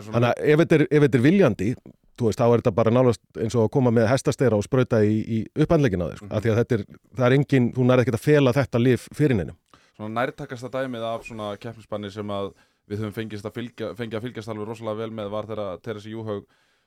Þannig 0.10 0.28
að 0.28 0.44
ef 0.52 0.62
þetta 0.62 0.76
er, 0.76 0.86
ef 0.90 1.06
þetta 1.06 1.18
er 1.20 1.24
viljandi, 1.24 1.68
þú 2.16 2.30
veist, 2.30 2.40
þá 2.40 2.46
er 2.48 2.62
þetta 2.62 2.76
bara 2.76 2.94
nálast 2.94 3.22
eins 3.42 3.56
og 3.56 3.66
að 3.66 3.74
koma 3.76 3.92
með 3.96 4.10
hestastera 4.12 4.58
og 4.58 4.66
sprauta 4.66 5.02
í, 5.04 5.18
í 5.22 5.40
upphandlegin 5.66 6.06
á 6.06 6.08
þér, 6.08 6.20
sko. 6.20 6.28
Mhm. 6.30 6.36
af 6.36 6.44
því 6.44 6.54
að 6.54 6.60
þetta 6.62 6.78
er, 6.78 6.86
það 7.16 7.26
er 7.28 7.38
engin, 7.40 7.72
þú 7.76 7.88
nærið 7.90 8.06
ekki 8.06 8.16
að 8.16 8.26
fela 8.26 8.56
þetta 8.56 8.82
lif 8.82 9.10
fyrir 9.14 9.40
neinum. 9.40 9.58
svona 9.96 10.22
nærtakasta 10.22 10.70
dæmið 10.70 11.04
af 11.08 11.26
svona 11.26 11.58
keppnisbanni 11.58 12.12
sem 12.12 12.28
að 12.28 12.54
við 12.90 13.02
höfum 13.02 13.14
fengist 13.16 13.46
að 13.46 13.56
fylgja, 13.56 13.92
fengið 13.98 14.20
að 14.20 14.26
fylgjast 14.28 14.52
alveg 14.52 14.68
rosalega 14.68 15.02
vel 15.02 15.12
með 15.12 15.30
var 15.34 15.48
þegar 15.50 15.80
Teresi 15.82 16.12
Júhaug 16.14 16.46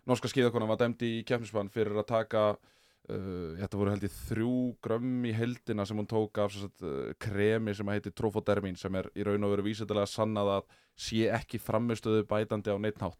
norska 0.08 0.30
skíðakona 0.30 0.68
var 0.68 0.80
dæmdi 0.80 1.18
í 1.18 1.22
keppnisbann 1.26 1.70
fyrir 1.72 1.98
að 1.98 2.06
taka 2.10 2.42
uh, 2.54 3.56
þetta 3.58 3.80
voru 3.80 3.94
held 3.94 4.06
ég 4.06 4.18
þrjú 4.28 4.52
grömm 4.84 5.24
í 5.28 5.32
heldina 5.36 5.86
sem 5.88 5.98
hún 5.98 6.08
tók 6.10 6.40
af 6.44 6.54
sagt, 6.54 6.84
uh, 6.84 7.10
kremi 7.20 7.74
sem 7.76 7.90
heitir 7.92 8.14
trofodermin 8.16 8.78
sem 8.78 8.94
er 9.00 9.10
í 9.16 9.26
raun 9.26 9.48
og 9.48 9.56
veru 9.56 9.66
vísitilega 9.68 10.08
sannað 10.08 10.58
að 10.58 10.78
sé 11.08 11.28
ekki 11.34 11.60
framistöðu 11.62 12.24
bætandi 12.28 12.74
á 12.74 12.78
neitt 12.78 13.00
nátt 13.02 13.18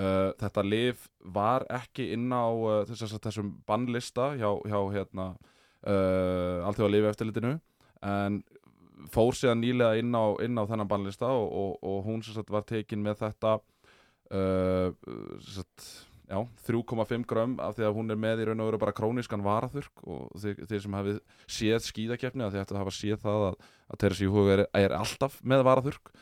uh, 0.00 0.32
þetta 0.40 0.64
lif 0.66 1.06
var 1.34 1.66
ekki 1.72 2.10
inn 2.16 2.28
á 2.32 2.46
uh, 2.48 2.82
þess, 2.88 3.16
þessum 3.22 3.54
bannlista 3.68 4.32
hjá, 4.38 4.50
hjá 4.66 4.80
hérna 4.94 5.30
uh, 5.34 6.66
alltaf 6.66 6.86
að 6.88 6.94
lifa 6.96 7.14
eftirlitinu 7.14 7.54
en 8.06 8.42
fór 9.12 9.36
síðan 9.36 9.62
nýlega 9.62 10.00
inn 10.00 10.12
á, 10.16 10.24
inn 10.44 10.58
á 10.58 10.64
þennan 10.68 10.90
bannlista 10.90 11.30
og, 11.30 11.46
og, 11.46 11.72
og 11.84 12.04
hún 12.08 12.22
sagt 12.24 12.52
var 12.52 12.66
tekin 12.68 13.02
með 13.04 13.22
þetta 13.26 13.56
uh, 14.32 14.92
sem 15.44 15.60
sagt, 15.60 15.86
já, 16.26 16.40
3,5 16.66 17.26
grömm 17.28 17.56
af 17.62 17.76
því 17.76 17.86
að 17.88 17.96
hún 17.98 18.12
er 18.12 18.20
með 18.20 18.42
í 18.42 18.48
raun 18.48 18.64
og 18.64 18.70
veru 18.72 18.82
bara 18.82 18.96
króniskan 18.96 19.44
varaþurk 19.46 20.04
og 20.04 20.32
þeir, 20.42 20.64
þeir 20.66 20.84
sem 20.86 20.98
hafi 20.98 21.16
séð 21.58 21.88
skíðakeppni 21.90 22.46
að 22.46 22.56
þið 22.56 22.64
ættu 22.64 22.76
að 22.76 22.82
hafa 22.82 22.96
séð 22.96 23.22
það 23.22 23.46
að, 23.50 23.58
að 23.86 24.02
Teresi 24.02 24.28
Júhug 24.28 24.52
er, 24.56 24.64
er 24.80 24.96
alltaf 24.96 25.38
með 25.46 25.66
varaþurk 25.68 26.12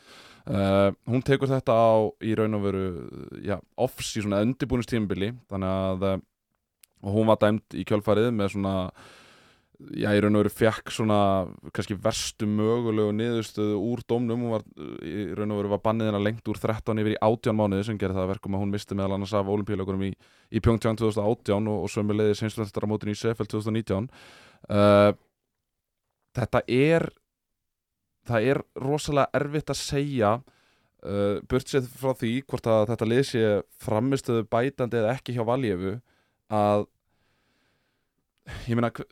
uh, 0.51 0.93
hún 1.09 1.25
tekur 1.25 1.51
þetta 1.51 1.75
á 1.75 1.95
í 2.23 2.37
raun 2.37 2.57
og 2.57 2.63
veru 2.67 2.85
já, 3.45 3.59
offs 3.81 4.15
í 4.15 4.23
svona 4.23 4.43
undirbúinistímbili 4.45 5.33
þannig 5.51 5.75
að 5.75 6.07
uh, 6.09 6.17
hún 7.05 7.29
var 7.29 7.39
dæmt 7.41 7.77
í 7.77 7.85
kjölfarið 7.87 8.31
með 8.33 8.55
svona 8.55 8.75
já, 9.91 10.09
í 10.09 10.21
raun 10.23 10.37
og 10.37 10.45
veru 10.45 10.53
fekk 10.53 10.93
svona 10.93 11.19
kannski 11.75 11.97
verstu 12.01 12.47
mögulegu 12.49 13.13
niðurstöðu 13.17 13.81
úr 13.81 14.05
dómnum, 14.07 14.45
hún 14.45 14.55
var 14.55 14.65
í 15.05 15.27
raun 15.35 15.53
og 15.55 15.61
veru 15.61 15.73
var 15.75 15.83
bannið 15.85 16.11
hennar 16.11 16.25
lengt 16.25 16.49
úr 16.51 16.61
13 16.61 17.03
yfir 17.03 17.17
í 17.17 17.19
18 17.19 17.57
mánuði 17.57 17.89
sem 17.89 17.99
gerir 17.99 18.17
það 18.17 18.27
að 18.27 18.33
verkum 18.35 18.57
að 18.57 18.65
hún 18.65 18.73
misti 18.75 18.97
meðal 18.97 19.17
annars 19.17 19.35
af 19.35 19.51
olimpíuleikunum 19.55 20.07
í, 20.07 20.13
í 20.51 20.63
Pyeongchang 20.63 20.99
2018 21.01 21.69
og, 21.73 21.85
og 21.85 21.93
sömulegði 21.93 22.39
sinslættaramótin 22.41 23.13
í 23.13 23.19
Sefell 23.19 23.49
2019 23.51 24.09
uh, 24.69 25.11
þetta 26.35 26.65
er 26.67 27.09
það 28.29 28.49
er 28.51 28.59
rosalega 28.81 29.39
erfitt 29.39 29.71
að 29.73 29.79
segja 29.81 30.31
uh, 30.39 31.37
burt 31.49 31.69
séð 31.71 31.87
frá 31.99 32.13
því 32.19 32.33
hvort 32.49 32.67
að 32.71 32.83
þetta 32.93 33.07
lið 33.11 33.23
sé 33.31 33.43
framistöðu 33.85 34.45
bætandi 34.51 35.01
eða 35.01 35.13
ekki 35.17 35.35
hjá 35.37 35.43
Valjefu 35.47 35.95
að 36.55 36.85
ég 38.69 38.77
meina 38.77 38.91
hve- 38.93 39.07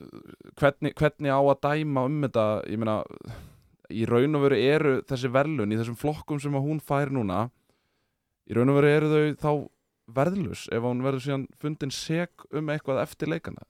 hvernig, 0.61 0.93
hvernig 0.99 1.33
á 1.33 1.39
að 1.41 1.61
dæma 1.65 2.03
um 2.05 2.19
þetta? 2.27 2.45
Ég 2.69 2.81
meina 2.81 2.97
í 3.93 4.05
raun 4.09 4.37
og 4.37 4.43
veru 4.45 4.57
eru 4.61 4.93
þessi 5.09 5.29
verðlun 5.33 5.73
í 5.73 5.77
þessum 5.79 5.97
flokkum 5.99 6.39
sem 6.41 6.53
hún 6.55 6.79
fær 6.81 7.11
núna 7.13 7.47
í 8.49 8.55
raun 8.57 8.69
og 8.73 8.77
veru 8.79 8.91
eru 8.93 9.09
þau 9.11 9.37
þá 9.43 9.51
verðlus 10.13 10.65
ef 10.75 10.83
hún 10.83 11.01
verður 11.05 11.23
síðan 11.25 11.45
fundin 11.61 11.93
seg 11.93 12.45
um 12.51 12.69
eitthvað 12.73 13.01
eftir 13.05 13.29
leikana? 13.31 13.63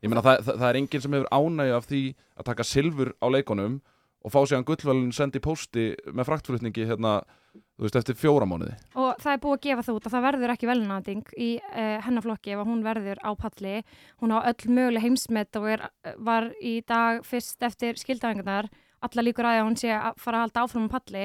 Ég 0.00 0.08
meina 0.12 0.22
það, 0.24 0.44
það, 0.46 0.58
það 0.62 0.68
er 0.70 0.78
enginn 0.80 1.02
sem 1.04 1.16
hefur 1.16 1.32
ánægju 1.36 1.76
af 1.76 1.88
því 1.90 2.02
að 2.40 2.46
taka 2.50 2.64
silfur 2.64 3.10
á 3.20 3.26
leikunum 3.28 3.80
og 4.20 4.32
fá 4.32 4.40
síðan 4.44 4.66
gullvalun 4.68 5.12
sendi 5.16 5.40
í 5.40 5.44
pósti 5.44 5.84
með 6.12 6.28
fraktflutningi 6.28 6.84
hérna, 6.88 7.20
þú 7.78 7.86
veist, 7.86 7.96
eftir 8.00 8.18
fjóra 8.18 8.48
mánuði. 8.48 8.74
Og 9.00 9.14
það 9.22 9.32
er 9.32 9.40
búið 9.44 9.56
að 9.56 9.62
gefa 9.66 9.86
það 9.86 9.96
út 9.98 10.08
að 10.08 10.14
það 10.16 10.26
verður 10.26 10.54
ekki 10.54 10.68
velunanding 10.70 11.32
í 11.36 11.48
uh, 11.62 11.96
hennaflokki 12.04 12.54
ef 12.54 12.62
að 12.62 12.70
hún 12.70 12.84
verður 12.84 13.22
á 13.24 13.30
palli. 13.40 13.74
Hún 14.20 14.36
á 14.36 14.38
öll 14.42 14.76
möguleg 14.76 15.06
heimsmet 15.06 15.60
og 15.60 15.68
er, 15.72 15.88
var 16.20 16.50
í 16.60 16.76
dag 16.88 17.24
fyrst 17.26 17.64
eftir 17.66 18.00
skildaðingarnar 18.00 18.70
alla 19.00 19.24
líkur 19.24 19.46
að 19.48 19.62
hún 19.64 19.78
sé 19.80 19.94
að 19.96 20.18
fara 20.20 20.42
að 20.42 20.44
halda 20.44 20.64
áfram 20.66 20.88
á 20.92 20.94
palli. 20.98 21.22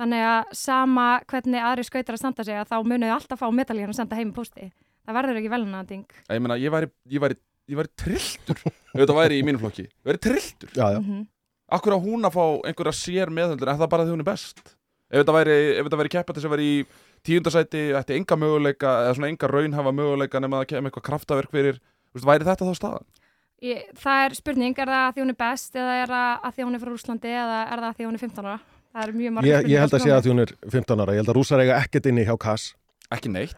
Þannig 0.00 0.22
að 0.30 0.54
sama 0.56 1.08
hvernig 1.28 1.66
aðri 1.68 1.84
skautar 1.84 2.16
að 2.16 2.22
standa 2.22 2.46
sig 2.48 2.56
að 2.56 2.70
þá 2.70 2.78
munuðu 2.80 3.12
alltaf 3.12 3.42
fá 3.42 3.50
medalíðan 3.52 3.92
að 3.92 3.98
senda 3.98 4.16
heim 4.16 4.30
í 4.32 4.36
pósti. 4.38 4.70
Það 5.04 5.18
verður 5.18 5.40
ekki 5.40 5.52
velunanding 5.52 6.16
ég 6.30 6.40
meina, 6.40 6.56
ég 6.60 6.72
væri, 6.72 6.88
ég 7.12 7.20
væri, 7.20 7.36
ég 7.68 7.76
væri 7.76 7.92
trilltur. 8.00 8.64
Ef 8.64 8.96
þetta 9.02 9.18
væri 9.20 9.40
í 9.40 9.44
mínum 9.44 9.60
flokki, 9.60 9.84
ég 9.84 10.08
væri 10.08 10.22
trilltur. 10.30 10.72
Já, 10.72 10.96
já, 10.96 11.00
mm 11.04 11.28
Akkur 11.70 11.94
á 11.94 11.98
hún 12.02 12.26
að 12.26 12.34
fá 12.34 12.44
einhverja 12.66 12.96
sér 12.96 13.30
meðhöldur 13.34 13.70
er 13.70 13.78
það 13.78 13.90
bara 13.92 14.06
því 14.06 14.14
hún 14.16 14.24
er 14.24 14.30
best? 14.30 14.62
Ef 15.10 15.22
þetta 15.22 15.34
væri, 15.34 15.56
ef 15.76 15.86
þetta 15.86 16.00
væri 16.00 16.12
keppandi 16.14 16.42
sem 16.42 16.52
væri 16.52 16.66
í 16.70 16.74
tíundasæti, 17.26 17.84
ætti 17.98 18.16
enga 18.16 18.36
möguleika 18.38 18.92
eða 19.04 19.14
svona 19.16 19.30
enga 19.30 19.50
raunhafa 19.50 19.92
möguleika 19.94 20.42
nema 20.42 20.62
að 20.62 20.68
kemur 20.72 20.90
eitthvað 20.90 21.06
kraftaverk 21.08 21.54
fyrir, 21.54 21.80
veist, 22.14 22.26
væri 22.26 22.46
þetta 22.46 22.68
þá 22.68 22.74
staðan? 22.78 23.08
Ég, 23.60 23.88
það 24.00 24.24
er 24.24 24.36
spurning, 24.38 24.76
er 24.78 24.88
það 24.88 25.06
að 25.06 25.14
því 25.14 25.24
hún 25.24 25.32
er 25.34 25.40
best 25.42 25.74
eða 25.76 25.96
er 26.00 26.12
það 26.14 26.46
að 26.48 26.54
því 26.56 26.66
hún 26.66 26.76
er 26.76 26.82
frá 26.82 26.90
Rúslandi 26.94 27.32
eða 27.36 27.58
er 27.60 27.82
það 27.82 27.88
að 27.90 27.96
því 27.98 28.06
hún 28.08 28.16
er 28.16 28.22
15 28.24 28.46
ára? 28.46 28.58
Það 28.90 29.02
er 29.02 29.12
mjög 29.18 29.34
margir 29.36 29.50
ég, 29.50 29.68
ég 29.70 29.84
held 29.84 29.96
að 29.98 30.04
sé 30.06 30.14
að 30.14 30.22
því 30.24 30.32
hún 30.32 30.44
er 30.46 30.52
15 30.64 31.02
ára, 31.04 31.14
ég 31.14 31.20
held 31.20 31.32
að 31.32 31.36
rússar 31.36 31.60
eiga 31.62 31.76
ekkert 31.84 32.08
inni 32.10 32.24
hjá 32.26 32.32
Kass. 32.40 32.64
Ekki 33.10 33.30
neitt, 33.34 33.52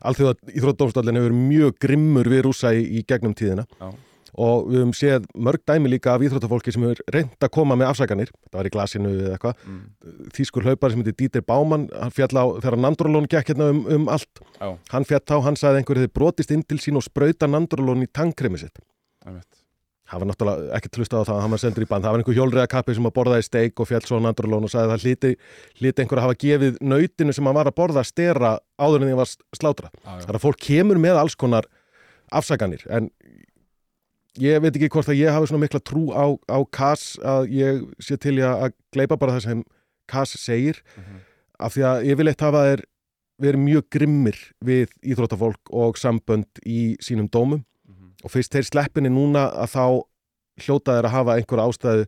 Og 4.40 4.68
við 4.70 4.78
höfum 4.80 4.92
séð 4.96 5.26
mörg 5.36 5.60
dæmi 5.68 5.90
líka 5.92 6.14
af 6.14 6.22
íþróttafólki 6.24 6.72
sem 6.72 6.84
hefur 6.86 7.02
reynd 7.12 7.44
að 7.44 7.52
koma 7.52 7.76
með 7.76 7.90
afsakanir. 7.90 8.30
Það 8.48 8.58
var 8.58 8.68
í 8.68 8.72
glasinu 8.72 9.12
eða 9.12 9.34
eitthvað. 9.36 9.66
Mm. 9.68 9.82
þýskur 10.38 10.68
hlaupari 10.68 10.94
sem 10.94 11.02
heitir 11.02 11.18
Dieter 11.18 11.44
Baumann 11.44 11.88
hann 11.92 12.14
fjall 12.16 12.32
á, 12.32 12.44
þegar 12.62 12.78
Nandrolón 12.80 13.28
gekk 13.28 13.52
hérna 13.52 13.68
um, 13.74 13.82
um 13.92 14.06
allt. 14.12 14.40
Já. 14.56 14.70
hann 14.94 15.08
fjall 15.08 15.26
á, 15.28 15.36
hann 15.44 15.58
sagði 15.60 15.74
að 15.74 15.82
einhverju 15.82 16.06
þið 16.06 16.14
brotist 16.16 16.54
inn 16.56 16.64
til 16.64 16.80
sín 16.80 16.96
og 16.96 17.04
sprauta 17.04 17.50
Nandrolón 17.50 18.06
í 18.06 18.08
tankremi 18.08 18.62
sitt. 18.62 18.80
Það 20.12 20.20
var 20.20 20.28
náttúrulega 20.28 20.76
ekki 20.76 20.90
hlustað 20.98 21.22
á 21.24 21.28
það 21.28 21.36
að 21.36 21.42
hann 21.42 21.52
var 21.54 21.60
sendur 21.62 21.84
í 21.84 21.88
band. 21.88 22.04
Það 22.04 22.12
var 22.12 22.22
einhver 22.22 22.36
hjólriða 22.36 22.64
kappi 22.68 22.94
sem 22.96 23.06
að 23.08 23.14
borðaði 23.16 23.44
steik 23.46 23.80
og 23.80 23.88
fjall 23.88 24.02
svo 24.04 24.18
Nandrolón 24.20 24.66
og 24.66 24.72
sagði 24.72 24.84
að 24.84 24.92
það 24.92 25.06
hliti, 25.06 25.30
hliti 25.80 26.02
einhver 26.02 26.20
að 26.20 26.26
hafa 26.26 26.38
gefið 26.42 26.80
nautinu 26.84 27.32
sem 27.32 27.48
hann 27.48 27.56
var 27.56 27.70
að 27.70 27.76
borða 27.78 28.02
stera 28.04 28.50
áður 28.76 29.06
en 29.06 29.08
því 29.08 29.16
var 29.22 29.30
slátra 29.56 29.88
Já. 29.88 30.10
Það 30.10 30.28
er 30.28 30.38
að 30.38 30.44
fólk 30.44 30.60
kemur 30.66 31.00
með 31.00 31.20
alls 31.22 31.38
konar 31.40 31.68
afsaganir 32.28 32.84
en 32.92 33.08
ég 34.40 34.62
veit 34.62 34.76
ekki 34.76 34.88
hvort 34.92 35.10
að 35.12 35.20
ég 35.20 35.34
hafi 35.34 35.50
svona 35.50 35.64
mikla 35.64 35.80
trú 35.84 36.06
á, 36.14 36.24
á 36.48 36.58
Kass 36.72 37.18
að 37.20 37.50
ég 37.52 37.82
sé 38.00 38.16
til 38.20 38.38
í 38.40 38.44
að 38.46 38.72
gleipa 38.94 39.18
bara 39.20 39.36
það 39.36 39.46
sem 39.48 39.64
Kass 40.08 40.38
segir. 40.40 40.82
Mhm. 40.96 41.20
af 41.62 41.76
því 41.76 41.82
að 41.86 42.06
yfirleitt 42.10 42.40
hafa 42.42 42.60
þeir 42.66 42.80
verið 43.42 43.60
mjög 43.62 43.84
grimmir 43.94 44.38
við 44.64 44.90
íþróttafólk 45.04 45.70
og 45.70 45.94
sambönd 45.94 46.58
í 46.66 46.96
sínum 46.98 47.28
dómum. 47.30 47.64
Mhm. 47.86 48.24
og 48.24 48.30
fyrst 48.30 48.52
þeir 48.52 48.66
sleppinni 48.66 49.10
núna 49.10 49.52
að 49.54 49.70
þá 49.76 49.84
hljóta 50.58 50.96
þeir 50.96 51.06
að 51.06 51.16
hafa 51.16 51.36
einhver 51.36 51.62
ástæðu 51.62 52.06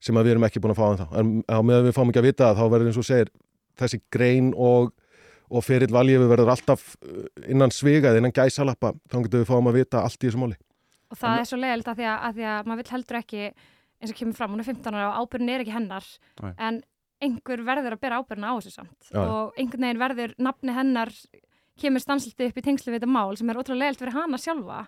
sem 0.00 0.14
að 0.14 0.24
við 0.24 0.30
erum 0.30 0.44
ekki 0.44 0.60
búin 0.60 0.74
að 0.74 0.80
fá 0.80 0.86
en 0.90 0.98
þá 0.98 1.18
en 1.18 1.44
á 1.48 1.58
meðan 1.62 1.86
við 1.88 1.94
fáum 1.94 2.10
ekki 2.10 2.22
að 2.22 2.28
vita 2.30 2.44
það 2.48 2.58
þá 2.58 2.70
verður 2.70 2.86
eins 2.86 2.98
og 2.98 3.08
segir 3.08 3.30
þessi 3.78 4.00
grein 4.10 4.52
og, 4.56 4.92
og 5.50 5.64
ferill 5.64 5.92
valjöfu 5.92 6.28
verður 6.28 6.50
alltaf 6.50 6.96
uh, 7.02 7.26
innan 7.46 7.70
svigað, 7.70 8.18
innan 8.18 8.34
gæsalappa. 8.34 8.92
Þá 9.10 9.22
getum 9.22 9.40
við 9.42 9.50
fáum 9.50 9.70
að 9.70 9.78
vita 9.78 10.02
allt 10.02 10.18
í 10.22 10.26
þessu 10.26 10.42
máli 10.42 10.58
og 11.08 11.18
það 11.18 11.40
er 11.40 11.48
svo 11.48 11.58
leiðilegt 11.58 11.90
að 11.92 12.00
því 12.00 12.06
að, 12.12 12.22
að 12.28 12.40
að 12.52 12.68
maður 12.68 12.82
vill 12.82 12.94
heldur 12.96 13.20
ekki 13.22 13.42
eins 13.98 14.12
og 14.12 14.18
kemur 14.18 14.38
fram, 14.38 14.54
hún 14.54 14.62
er 14.62 14.68
15 14.68 14.94
ára 14.94 15.08
og 15.10 15.26
ábyrðin 15.26 15.52
er 15.52 15.64
ekki 15.64 15.74
hennar 15.74 16.06
Nei. 16.42 16.52
en 16.68 16.80
einhver 17.24 17.64
verður 17.66 17.96
að 17.96 18.02
bera 18.04 18.20
ábyrðin 18.20 18.46
á 18.46 18.54
þessu 18.58 18.74
samt. 18.76 19.08
Já, 19.10 19.18
og 19.18 19.58
einhvern 19.58 19.86
veginn 19.86 20.02
verður 20.02 20.34
nafni 20.38 20.74
hennar 20.76 21.10
kemur 21.78 22.02
stansliti 22.02 22.50
upp 22.50 22.60
í 22.60 22.64
tengslu 22.66 22.92
við 22.92 23.00
þetta 23.00 23.10
mál 23.10 23.38
sem 23.38 23.50
er 23.50 23.58
ótrúlega 23.58 23.84
leiðilegt 23.84 24.04
fyrir 24.04 24.16
hana 24.18 24.40
sjálfa. 24.42 24.84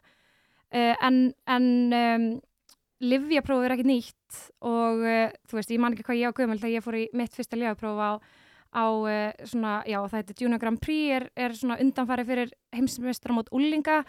Uh, 0.70 0.94
en, 1.02 1.18
en 1.50 1.66
um, 1.98 2.28
livjapróf 3.02 3.64
er 3.66 3.74
ekki 3.74 3.88
nýtt 3.88 4.38
og 4.66 5.02
uh, 5.02 5.32
þú 5.50 5.58
veist, 5.58 5.72
ég 5.74 5.82
man 5.82 5.96
ekki 5.96 6.06
hvað 6.06 6.20
ég 6.20 6.30
á 6.30 6.38
gömul 6.38 6.60
þegar 6.60 6.76
ég 6.76 6.86
fór 6.86 6.98
í 7.00 7.08
mitt 7.18 7.34
fyrsta 7.34 7.58
livjapróf 7.58 7.98
á, 7.98 8.10
á 8.78 8.84
uh, 8.86 9.48
svona, 9.50 9.80
já 9.90 9.98
það 10.04 10.16
heitir 10.20 10.44
Junior 10.44 10.62
Grand 10.62 10.82
Prix 10.82 11.16
er, 11.18 11.26
er 11.34 11.58
svona 11.58 11.80
undanfari 11.82 12.26
fyrir 12.28 12.54
heimsmestramót 12.76 13.50
úlinga 13.50 14.04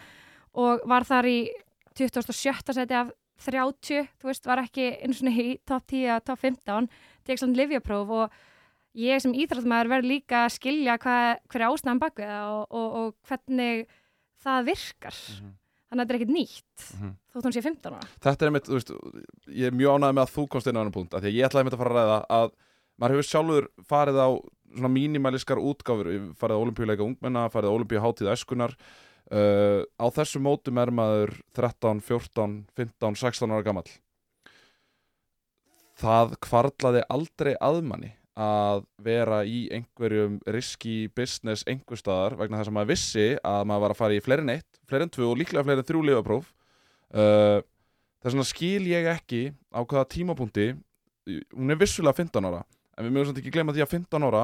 og 0.54 0.86
var 0.86 1.08
þar 1.08 1.30
í 1.32 1.38
27. 1.98 2.72
seti 2.74 2.94
af 2.94 3.10
30, 3.42 4.08
þú 4.20 4.28
veist, 4.30 4.46
var 4.46 4.58
ekki 4.62 4.84
eins 5.02 5.22
og 5.22 5.28
í 5.42 5.48
top 5.66 5.86
10 5.90 6.04
að 6.14 6.24
top 6.24 6.38
15 6.38 6.88
tek 7.26 7.38
svona 7.40 7.56
livjapróf 7.58 8.10
og 8.10 8.36
ég 8.94 9.20
sem 9.24 9.32
íþróttmaður 9.32 9.88
verður 9.90 10.10
líka 10.12 10.44
að 10.46 10.52
skilja 10.58 10.98
hvað, 11.00 11.40
hver 11.48 11.60
er 11.64 11.68
ástæðan 11.72 12.00
baku 12.02 12.22
það 12.22 12.52
og, 12.52 12.66
og, 12.70 12.94
og 13.00 13.14
hvernig 13.28 13.86
það 14.44 14.64
virkar 14.68 15.16
Mhm. 15.32 15.52
þannig 15.92 16.02
að 16.02 16.06
þetta 16.06 16.14
er 16.14 16.18
ekkert 16.20 16.36
nýtt 16.36 16.84
Mhm. 17.00 17.10
þótt 17.34 17.46
hún 17.48 17.52
sé 17.56 17.62
15 17.62 17.92
ára 17.92 18.08
Þetta 18.22 18.42
er 18.42 18.48
einmitt, 18.50 18.68
þú 18.68 18.76
veist, 18.78 18.92
ég 19.48 19.66
er 19.66 19.76
mjög 19.76 19.96
ánægð 19.96 20.14
með 20.16 20.22
að 20.26 20.34
þú 20.36 20.48
komst 20.48 20.66
inn 20.70 20.76
á 20.76 20.82
hann 20.82 20.92
punkt, 20.92 21.14
af 21.14 21.22
því 21.22 21.28
að 21.32 21.36
ég 21.36 21.46
ætlaði 21.48 21.62
einmitt 21.64 21.74
að 21.74 21.82
fara 21.82 21.90
að 21.92 21.98
ræða 21.98 22.18
að 22.38 22.50
maður 23.00 23.14
hefur 23.16 23.30
sjálfur 23.32 23.68
farið 23.88 24.18
á 24.22 24.28
svona 24.72 24.88
mínimaliskar 24.92 25.58
útgáfur, 25.60 26.08
farið 26.38 26.56
á 26.56 26.62
olimpíuleika 26.64 27.04
ungmenna, 27.04 27.48
farið 27.52 27.68
á 27.72 27.76
olimpíu 27.76 28.00
hátíð 28.00 28.30
æskunar 28.32 28.72
uh, 29.32 29.82
á 29.98 30.06
þessu 30.14 30.40
mótum 30.42 30.80
er 30.82 30.92
maður 30.94 31.34
13, 31.56 32.02
14, 32.06 32.56
15, 32.78 33.18
16 33.24 33.54
ára 33.54 33.66
gamall. 33.66 33.88
Það 36.02 36.36
kvarlaði 36.42 37.04
aldrei 37.12 37.52
aðmanni 37.60 38.14
að 38.32 38.86
vera 39.04 39.42
í 39.44 39.66
einhverjum 39.76 40.38
riski 40.54 41.10
business 41.12 41.66
einhver 41.68 42.00
staðar 42.00 42.38
vegna 42.40 42.62
þess 42.62 42.70
að 42.70 42.76
maður 42.78 42.90
vissi 42.94 43.26
að 43.44 43.66
maður 43.68 43.84
var 43.84 43.92
að 43.92 44.00
fara 44.00 44.16
í 44.16 44.22
fleiri 44.24 44.46
en 44.46 44.54
eitt, 44.54 44.80
fleiri 44.88 45.06
en 45.06 45.12
tvö 45.12 45.26
og 45.28 45.36
líklega 45.40 45.66
fleiri 45.66 45.84
en 45.84 45.88
þrjú 45.90 46.04
lifapróf. 46.08 46.48
Uh, 47.12 47.60
þess 48.22 48.32
vegna 48.32 48.48
skil 48.48 48.88
ég 48.88 49.10
ekki 49.12 49.42
á 49.68 49.80
hvaða 49.84 50.08
tímapunkti 50.14 50.70
hún 51.28 51.70
er 51.70 51.78
vissulega 51.78 52.16
15 52.18 52.48
ára 52.48 52.62
en 52.96 53.06
við 53.06 53.14
mögum 53.14 53.28
samt 53.30 53.40
ekki 53.42 53.52
glemma 53.54 53.74
því 53.74 53.84
að 53.84 53.94
15 53.94 54.26
ára 54.28 54.42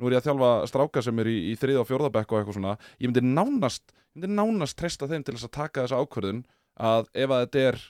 nú 0.00 0.08
er 0.08 0.16
ég 0.16 0.22
að 0.22 0.30
þjálfa 0.30 0.50
stráka 0.72 1.04
sem 1.04 1.22
er 1.22 1.28
í, 1.28 1.38
í 1.52 1.54
þrið 1.60 1.82
og 1.82 1.88
fjórðabekk 1.90 2.32
og 2.32 2.40
eitthvað 2.40 2.56
svona. 2.56 2.76
Ég 2.96 3.10
myndi 3.10 3.22
nánast, 3.26 3.92
ég 3.92 4.22
myndi 4.22 4.34
nánast 4.38 4.78
treysta 4.80 5.08
þeim 5.10 5.26
til 5.26 5.36
þess 5.36 5.50
að 5.50 5.56
taka 5.58 5.84
þessa 5.84 6.00
ákvörðun 6.00 6.44
að 6.80 7.10
ef 7.12 7.34
að 7.34 7.42
þetta 7.44 7.64
er 7.68 7.80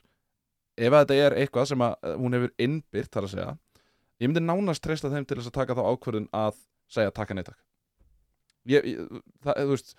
ef 0.81 0.95
að 0.95 1.03
þetta 1.03 1.19
er 1.25 1.37
eitthvað 1.41 1.69
sem 1.71 1.85
að 1.85 1.97
eh, 2.03 2.15
hún 2.21 2.37
hefur 2.37 2.55
innbyrt 2.67 3.13
þar 3.15 3.27
að 3.27 3.35
segja 3.35 3.51
ég 4.21 4.29
myndi 4.31 4.45
nánast 4.45 4.85
treysta 4.85 5.11
þeim 5.13 5.27
til 5.27 5.41
þess 5.41 5.51
að 5.51 5.59
taka 5.59 5.77
þá 5.79 5.83
ákvörðun 5.91 6.29
að 6.37 6.63
segja 6.91 7.15
taka 7.17 7.37
neittak 7.37 7.59
ég, 8.71 8.87
ég, 8.95 9.21
það, 9.45 9.61
þú 9.61 9.75
veist 9.75 9.95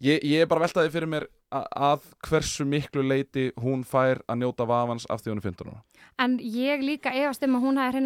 ég, 0.00 0.22
ég 0.24 0.40
er 0.42 0.46
bara 0.50 0.60
veltaði 0.66 0.90
fyrir 0.92 1.08
mér 1.08 1.26
að, 1.52 2.02
hversu 2.26 2.64
miklu 2.68 3.02
leiti 3.06 3.52
hún 3.62 3.84
fær 3.86 4.20
að 4.28 4.42
njóta 4.42 4.66
vafans 4.68 5.06
af 5.10 5.22
því 5.22 5.30
hún 5.32 5.38
er 5.40 5.46
15 5.46 5.70
ára. 5.70 5.82
En 6.18 6.38
ég 6.40 6.82
líka 6.84 7.12
efast 7.14 7.42
um 7.44 7.56
að 7.56 7.64
hún 7.66 7.78
hafi 7.80 7.96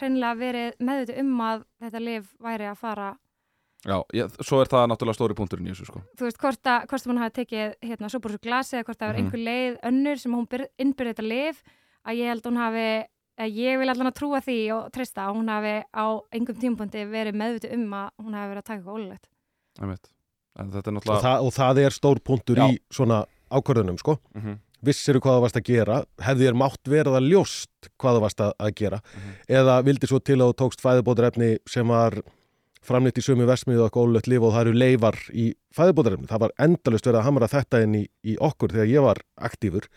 hreinlega, 0.00 0.34
verið 0.38 0.74
meðvitið 0.80 1.20
um 1.22 1.40
að 1.40 1.64
þetta 1.82 2.00
lif 2.02 2.34
væri 2.42 2.66
að 2.70 2.76
fara 2.82 3.12
Já, 3.86 4.00
ég, 4.16 4.32
svo 4.42 4.58
er 4.64 4.66
það 4.66 4.86
náttúrulega 4.90 5.14
stóri 5.14 5.34
punkturinn 5.38 5.66
í 5.68 5.70
þessu 5.70 5.84
sko. 5.86 6.00
Þú 6.18 6.24
veist, 6.26 6.38
hvort 6.42 6.66
að, 6.66 6.86
hvort 6.90 7.04
hún 7.06 7.18
hafi 7.22 7.34
tekið 7.44 7.74
hérna, 7.86 8.08
svo 8.10 8.18
svo 8.18 8.38
glasi 8.42 8.76
eða 8.80 8.84
hvort 8.88 8.98
það 8.98 9.06
var 9.06 9.14
Mhm. 9.14 9.26
einhver 9.26 9.42
leið 9.46 9.76
önnur 9.90 10.18
sem 10.18 10.32
hún 10.34 10.48
byr- 10.48 10.66
innbyrði 10.78 11.12
þetta 11.14 11.28
lif 11.28 11.62
að 12.06 12.16
ég 12.18 12.26
held 12.26 12.42
hún 12.42 12.56
hafi 12.56 13.06
ég 13.38 13.78
vil 13.78 13.88
allan 13.92 14.10
að 14.10 14.16
trúa 14.18 14.40
því 14.42 14.58
og 14.74 14.90
treysta 14.92 15.28
að 15.28 15.36
hún 15.36 15.48
hafi 15.52 15.84
á 15.92 16.06
einhverjum 16.32 16.62
tímapunkti 16.64 17.04
verið 17.06 17.36
meðvitið 17.36 17.74
um 17.76 17.90
að 17.92 18.10
hún 18.24 18.34
hafi 18.34 18.48
verið 18.50 18.62
að 18.62 18.64
taka 18.64 18.80
eitthvað 18.80 18.96
ólulegt 18.96 20.08
Er 20.56 20.64
og, 20.64 20.94
náttúrulega 20.96 21.22
það, 21.22 21.42
og 21.46 21.52
það 21.56 21.80
er 21.84 21.90
stór 21.96 22.20
punktur 22.24 22.56
Já. 22.62 22.66
í 22.72 22.78
svona 22.92 23.24
ákvörðunum 23.52 23.98
sko. 24.00 24.16
Mhm, 24.34 24.56
vissiru 24.86 25.20
hvað 25.20 25.36
það 25.36 25.42
varst 25.46 25.56
að 25.60 25.66
gera 25.66 25.98
hefði 26.22 26.46
þér 26.46 26.56
mátt 26.62 26.82
verið 26.92 27.16
að 27.18 27.28
ljóst 27.32 27.90
hvað 27.98 28.16
það 28.16 28.24
varst 28.26 28.40
að, 28.40 28.52
gera 28.76 29.00
Mhm. 29.02 29.36
eða 29.48 29.76
vildi 29.84 30.06
svo 30.10 30.18
til 30.22 30.36
að 30.40 30.52
þú 30.52 30.56
tókst 30.62 30.80
fæðubótarefni 30.84 31.58
sem 31.68 31.88
var 31.88 32.22
framleitt 32.86 33.18
í 33.18 33.24
sömu 33.24 33.46
vesmiðu 33.48 33.82
og 33.82 33.88
eitthvað 33.90 34.04
ólulegt 34.06 34.28
lif 34.30 34.42
og 34.46 34.52
það 34.54 34.60
eru 34.66 34.72
leifar 34.78 35.16
í 35.34 35.46
fæðubótarefni 35.74 36.28
það 36.30 36.38
var 36.44 36.52
endalust 36.58 37.04
verið 37.08 37.18
að 37.18 37.26
hamra 37.26 37.48
þetta 37.50 37.82
inn 37.82 37.94
í, 37.98 38.04
í 38.24 38.36
okkur 38.38 38.68
þegar 38.76 38.92
ég 38.92 39.02
var 39.02 39.18
aktífur 39.42 39.88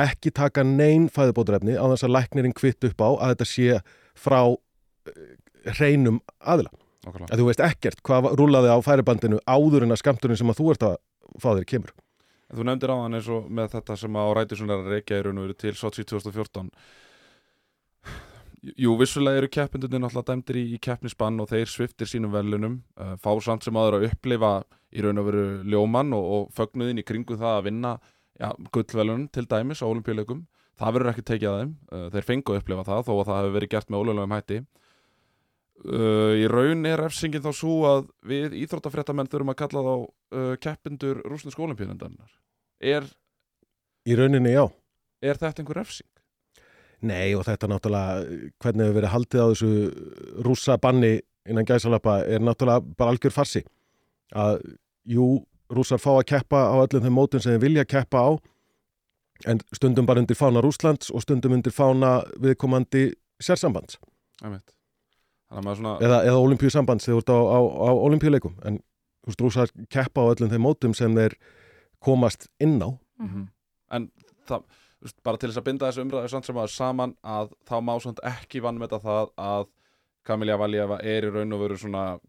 ekki 0.00 0.32
taka 0.32 0.62
neyn 0.64 1.08
fæðubótarefni 1.12 1.76
á 1.76 1.84
þess 1.92 2.06
að 2.06 2.14
læknirinn 2.16 2.54
kvitt 2.56 2.84
upp 2.88 3.02
á 3.04 3.08
að 3.20 3.34
þetta 3.34 3.48
sé 3.50 3.80
frá 4.16 4.40
eh, 4.48 5.72
hreinum 5.76 6.20
aðila 6.40 6.70
nákvæmlega. 7.06 7.32
að 7.32 7.42
þú 7.42 7.48
veist 7.48 7.64
ekkert 7.66 8.02
hvað 8.06 8.30
rúlaði 8.40 8.72
á 8.72 8.78
færibandinu 8.84 9.42
áður 9.46 9.86
en 9.86 9.96
að 9.96 10.02
skamturinn 10.02 10.40
sem 10.40 10.52
að 10.52 10.62
þú 10.62 10.70
ert 10.74 10.86
að 10.88 10.96
fá 11.40 11.50
þér 11.52 11.68
kemur. 11.74 11.92
Þú 12.50 12.66
nefndir 12.66 12.90
á 12.90 12.96
hann 12.98 13.14
eins 13.14 13.28
og 13.30 13.46
með 13.46 13.76
þetta 13.76 13.96
sem 14.00 14.16
á 14.18 14.24
rætisunar 14.34 14.88
reykja 14.90 15.20
í 15.20 15.26
raun 15.26 15.38
og 15.38 15.46
veru 15.46 15.58
til 15.60 15.76
Sochi 15.78 16.02
2014 16.02 16.72
Jú, 18.60 18.92
vissulega 19.00 19.40
eru 19.40 19.48
keppindunni 19.48 20.02
náttúrulega 20.02 20.34
dæmdir 20.34 20.56
í, 20.60 20.62
í 20.76 20.78
keppnisbann 20.84 21.40
og 21.40 21.48
þeir 21.48 21.70
sviftir 21.72 22.08
sínum 22.10 22.34
velunum 22.34 22.74
uh, 23.00 23.14
fá 23.16 23.30
samt 23.40 23.64
sem 23.64 23.76
aður 23.80 23.96
að 23.96 24.10
upplifa 24.10 24.50
í 24.92 25.00
raun 25.00 25.20
og 25.22 25.28
veru 25.30 25.44
ljóman 25.64 26.12
og, 26.12 26.26
og 26.36 26.50
fögnuðin 26.52 27.00
í 27.00 27.04
kringu 27.08 27.38
það 27.40 27.54
að 27.54 27.64
vinna 27.70 27.94
ja, 28.36 28.50
gullvelunum 28.74 29.30
til 29.32 29.46
dæmis 29.48 29.80
á 29.80 29.88
olimpíuleikum 29.88 30.42
það 30.80 30.94
verður 30.96 31.12
ekki 31.14 31.24
tekið 31.30 31.48
að 31.48 31.62
þeim 31.62 31.72
uh, 31.72 32.04
þeir 32.12 32.28
fengu 32.28 32.52
að 32.52 32.60
upplifa 32.60 32.86
það 32.90 33.02
þó 33.06 33.12
að 33.14 33.24
það 33.30 33.40
hefur 33.40 33.56
verið 33.56 33.72
gert 33.76 33.88
með 33.88 34.04
ólöflegum 34.04 34.36
hætti 34.36 34.60
uh, 35.86 36.36
Í 36.36 36.46
raun 36.50 36.86
er 36.88 37.04
efsingin 37.06 37.44
þá 37.44 37.50
svo 37.56 37.76
að 37.88 38.10
við 38.26 38.56
íþróttafréttamenn 38.64 39.30
þurfum 39.30 39.52
að 39.54 39.60
kalla 39.62 39.84
þá 39.86 39.94
uh, 39.96 40.54
keppindur 40.62 41.22
rúsnesk 41.28 41.60
olimpíulendarinnar 41.60 42.30
er, 42.80 43.08
Í 44.08 44.16
rauninni 44.16 44.54
já. 44.54 44.64
er 45.22 45.40
þetta 45.40 45.62
einhver 45.62 45.82
efsing? 45.84 46.08
Nei 47.00 47.32
og 47.32 47.46
þetta 47.48 47.68
náttúrulega, 47.70 48.40
hvernig 48.60 48.86
hefur 48.86 48.96
verið 48.98 49.12
haldið 49.14 49.40
á 49.40 49.46
þessu 49.50 49.72
rússa 50.44 50.76
banni 50.80 51.14
innan 51.48 51.64
gæsalappa 51.68 52.18
er 52.28 52.42
náttúrulega 52.44 52.84
bara 52.98 53.14
algjör 53.14 53.32
farsi. 53.32 53.62
Að 54.36 54.60
jú, 55.08 55.28
rússar 55.72 56.00
fá 56.02 56.10
að 56.18 56.26
keppa 56.34 56.66
á 56.68 56.76
öllum 56.82 57.06
þeim 57.06 57.16
mótum 57.16 57.40
sem 57.42 57.56
þeir 57.56 57.64
vilja 57.64 57.86
keppa 57.88 58.20
á 58.20 58.30
en 59.48 59.62
stundum 59.72 60.06
bara 60.08 60.20
undir 60.20 60.36
fána 60.36 60.60
Rúslands 60.60 61.08
og 61.14 61.24
stundum 61.24 61.54
undir 61.56 61.72
fána 61.72 62.20
viðkomandi 62.40 63.06
sérsambands 63.40 63.96
Æmitt. 64.44 64.44
Þannig 64.44 64.50
að 64.50 64.52
maður 64.52 64.79
svona 65.50 65.96
eða, 66.00 66.20
eða 66.28 66.42
olimpíusambands 66.44 67.08
þegar 67.08 67.16
þú 67.16 67.22
ert 67.22 67.32
á, 67.34 67.38
á, 67.38 67.58
á 67.60 67.90
olimpíuleikum 68.08 68.54
en 68.64 68.78
þú 69.20 69.32
veist, 69.32 69.42
rússar 69.44 69.72
keppa 69.90 70.24
á 70.24 70.30
öllum 70.32 70.52
þeim 70.52 70.64
mótum 70.64 70.94
sem 70.96 71.16
þeir 71.16 71.36
komast 72.00 72.48
inn 72.60 72.78
á. 72.80 72.90
Mhm. 73.20 73.48
en 73.90 74.10
það, 74.46 74.64
þú 75.00 75.08
veist, 75.08 75.22
bara 75.22 75.36
til 75.36 75.50
þess 75.50 75.60
að 75.60 75.68
binda 75.68 75.90
þessu 75.90 76.04
umræðu 76.06 76.30
samt 76.30 76.46
sem 76.46 76.56
aður 76.56 76.74
saman 76.74 77.14
að 77.24 77.52
þá 77.68 77.76
má 77.82 77.94
samt 78.00 78.20
ekki 78.24 78.62
vann 78.62 78.78
með 78.78 79.00
það 79.00 79.30
að 79.36 79.68
Kamilja 80.24 80.58
Valjeva 80.60 81.00
er 81.02 81.24
í 81.24 81.32
raun 81.32 81.52
og 81.56 81.60
veru 81.60 81.78
svona 81.80 82.20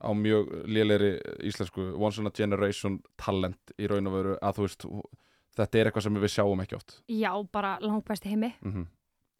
á 0.00 0.10
mjög 0.16 0.48
lélegri 0.68 1.18
íslensku 1.44 1.92
once 1.96 2.20
in 2.20 2.26
a 2.26 2.30
generation 2.30 3.00
talent 3.16 3.74
í 3.78 3.88
raun 3.88 4.06
og 4.08 4.16
veru 4.16 4.36
að 4.40 4.56
þú 4.56 4.66
veist 4.66 4.86
þetta 5.56 5.78
er 5.78 5.90
eitthvað 5.90 6.06
sem 6.06 6.20
við 6.22 6.32
sjáum 6.34 6.62
ekki 6.64 6.78
oft 6.78 6.96
Já, 7.08 7.32
bara 7.52 7.76
langbæsti 7.80 8.32
heimi 8.32 8.54
mm 8.60 8.72
-hmm. 8.72 8.86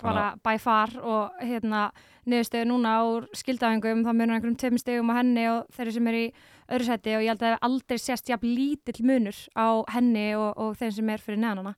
Bara 0.03 0.25
by 0.45 0.57
far 0.61 0.93
og 1.01 1.43
hérna 1.43 1.89
niðurstöðu 2.29 2.69
núna 2.69 2.95
úr 3.09 3.27
skildafingum 3.37 4.05
þá 4.05 4.11
munur 4.13 4.37
einhverjum 4.37 4.59
tveim 4.61 4.79
stegum 4.81 5.13
á 5.13 5.19
henni 5.21 5.47
og 5.51 5.71
þeirri 5.77 5.95
sem 5.97 6.11
er 6.11 6.19
í 6.19 6.25
öðru 6.71 6.87
seti 6.87 7.17
og 7.17 7.25
ég 7.25 7.33
held 7.33 7.41
að 7.43 7.47
það 7.47 7.55
hef 7.55 7.67
aldrei 7.69 7.99
sést 7.99 8.31
jafn 8.31 8.55
lítill 8.59 9.07
munur 9.07 9.41
á 9.57 9.69
henni 9.97 10.27
og, 10.39 10.51
og 10.57 10.79
þeim 10.81 10.95
sem 10.99 11.13
er 11.15 11.25
fyrir 11.25 11.43
neðanana 11.43 11.75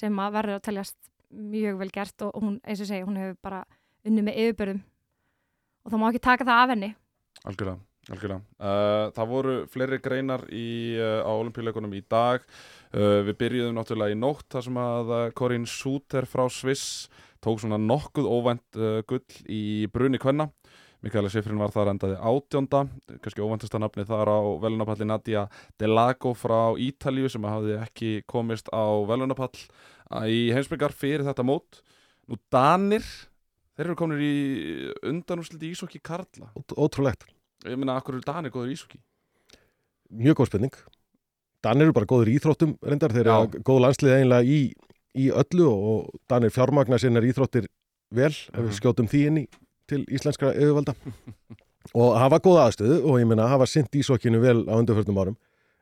sem 0.00 0.22
að 0.22 0.34
verður 0.38 0.60
að 0.60 0.66
teljast 0.68 0.98
mjög 1.30 1.78
vel 1.82 1.90
gert 1.94 2.26
og, 2.26 2.34
hún, 2.38 2.56
eins 2.64 2.82
og 2.82 2.90
segi, 2.90 3.06
hún 3.06 3.20
hefur 3.20 3.38
bara 3.42 3.62
unni 4.06 4.24
með 4.26 4.42
yfirbörðum 4.46 4.82
og 5.84 5.92
þá 5.92 6.00
má 6.00 6.08
ekki 6.10 6.26
taka 6.26 6.48
það 6.48 6.64
af 6.64 6.74
henni 6.74 6.90
Algjörlega, 7.48 7.78
algjörlega. 8.12 8.42
Uh, 8.60 9.06
það 9.16 9.30
voru 9.30 9.52
fleiri 9.72 9.98
greinar 10.04 10.42
í, 10.52 10.66
uh, 11.00 11.22
á 11.24 11.32
olimpíuleikunum 11.32 11.94
í 11.96 12.02
dag. 12.04 12.44
Uh, 12.92 13.22
við 13.24 13.38
byrjuðum 13.40 13.78
náttúrulega 13.78 14.12
í 14.12 14.18
nótt 14.20 14.44
þar 14.52 14.66
sem 14.66 14.80
að 14.82 15.12
Corinne 15.38 15.70
Suter 15.70 16.28
frá 16.28 16.44
Sviss 16.52 17.08
tók 17.44 17.60
svona 17.62 17.78
nokkuð 17.80 18.28
óvænt 18.28 18.78
uh, 18.78 19.00
gull 19.08 19.24
í 19.48 19.86
bruni 19.92 20.20
kvenna. 20.20 20.50
Mikaela 21.00 21.30
Sifrin 21.32 21.56
var 21.56 21.72
þar 21.72 21.94
endaði 21.94 22.18
átjónda, 22.20 22.82
kannski 23.24 23.40
óvæntasta 23.40 23.78
nafni 23.80 24.04
þar 24.04 24.28
á 24.36 24.38
velunapalli 24.60 25.06
Nadia 25.08 25.46
Delago 25.80 26.34
frá 26.36 26.76
Ítalíu 26.76 27.30
sem 27.32 27.46
hafði 27.48 27.78
ekki 27.80 28.10
komist 28.28 28.68
á 28.68 28.84
velunapall 29.08 29.56
í 30.28 30.50
heimsbyggar 30.52 30.92
fyrir 30.92 31.24
þetta 31.24 31.46
mót. 31.48 31.80
Nú 32.28 32.36
Danir, 32.52 33.00
þeir 33.80 33.86
eru 33.88 33.96
komin 33.96 34.20
í 34.20 34.34
undanúsliti 35.08 35.72
ísokki 35.72 36.02
Karla. 36.04 36.50
Ót- 36.52 36.76
Ótrúlegt. 36.76 37.24
Ég 37.64 37.80
meina, 37.80 37.96
akkur 37.96 38.18
eru 38.18 38.26
Danir 38.28 38.52
góður 38.52 38.68
í 38.68 38.76
íshockey? 38.76 39.00
Mjög 40.12 40.36
góð 40.42 40.50
spurning. 40.52 40.76
Danir 41.64 41.88
eru 41.88 41.96
bara 41.96 42.08
góður 42.12 42.28
íþróttum 42.32 42.76
reyndar, 42.84 43.12
þeir 43.16 43.28
eru 43.32 43.64
góð 43.64 43.80
landslið 43.86 44.14
eiginlega 44.18 44.44
í, 44.52 44.60
í 45.18 45.30
öllu 45.32 45.66
og 45.70 46.10
Danir 46.30 46.50
fjármagna 46.54 46.98
sinnar 46.98 47.22
íþróttir 47.26 47.66
vel 48.14 48.30
ef 48.30 48.50
Mhm. 48.54 48.68
við 48.68 48.78
skjótum 48.80 49.08
því 49.10 49.26
inn 49.26 49.38
í 49.38 49.46
til 49.90 50.04
íslenskra 50.06 50.52
yfirvalda. 50.54 50.94
Og 51.94 52.14
hafa 52.18 52.38
góða 52.38 52.68
aðstöðu 52.68 52.98
og 53.08 53.18
ég 53.20 53.26
meina 53.26 53.48
hafa 53.48 53.66
sint 53.66 53.90
ísokkinu 53.90 54.40
vel 54.40 54.66
á 54.68 54.74
undarförnum 54.78 55.16
árum. 55.18 55.36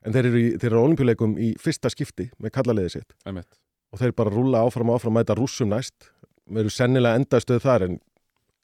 En 0.06 0.12
þeir 0.14 0.26
eru, 0.30 0.38
í, 0.38 0.50
þeir 0.58 0.70
eru 0.72 0.80
á 0.80 0.86
olimpíuleikum 0.86 1.34
í 1.42 1.48
fyrsta 1.58 1.90
skipti 1.90 2.30
með 2.40 2.50
kallaliðið 2.54 2.90
sitt. 2.90 3.12
Einmitt. 3.26 3.58
og 3.92 3.98
þeir 3.98 4.12
bara 4.12 4.30
rúlla 4.30 4.60
áfram 4.68 4.90
og 4.90 4.98
áfram 5.00 5.16
að 5.16 5.24
mæta 5.24 5.34
rússum 5.36 5.68
næst. 5.72 6.10
Við 6.48 6.58
erum 6.60 6.70
sennilega 6.70 7.16
endastöð 7.18 7.60
þar 7.64 7.82
en 7.86 7.94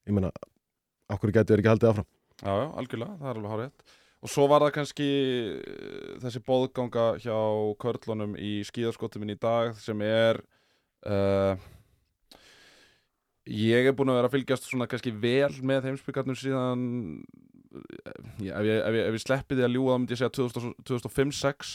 ég 0.07 0.12
meina, 0.12 0.31
okkur 1.11 1.33
getur 1.33 1.59
ekki 1.59 1.70
haldið 1.72 1.90
áfram? 1.94 2.07
Já, 2.44 2.53
já, 2.61 2.66
algjörlega, 2.77 3.14
það 3.20 3.31
er 3.31 3.38
alveg 3.40 3.50
hárið 3.55 3.70
Og 4.24 4.32
svo 4.32 4.46
var 4.48 4.64
það 4.64 4.74
kannski 4.78 5.06
eh, 5.60 6.12
þessi 6.22 6.40
bóðganga 6.46 7.08
hjá 7.20 7.37
körlunum 7.82 8.38
í 8.40 8.56
skíðaskotuminn 8.64 9.34
í 9.34 9.40
dag 9.40 9.74
sem 9.76 10.00
er 10.06 10.40
uh, 11.04 11.60
ég 13.44 13.90
er 13.90 13.96
búin 13.96 14.08
að 14.08 14.22
vera 14.22 14.30
að 14.30 14.37
fylgjast 14.38 14.70
svona 14.70 14.88
kannski 14.88 15.12
vel 15.12 15.52
með 15.60 15.90
heimsbyggarnum 15.90 16.38
síðan 16.40 16.87
eh, 17.76 18.48
ef 18.48 18.64
ég, 18.64 18.80
ef 18.80 18.96
ég, 18.96 19.02
ef 19.04 19.18
ég 19.18 19.24
sleppi 19.26 19.58
því 19.58 19.66
að 19.66 19.76
ljúga 19.76 19.92
þá 19.92 20.00
myndi 20.00 20.16
ég 20.16 20.22
segja 20.22 20.34
2005-06 20.88 21.74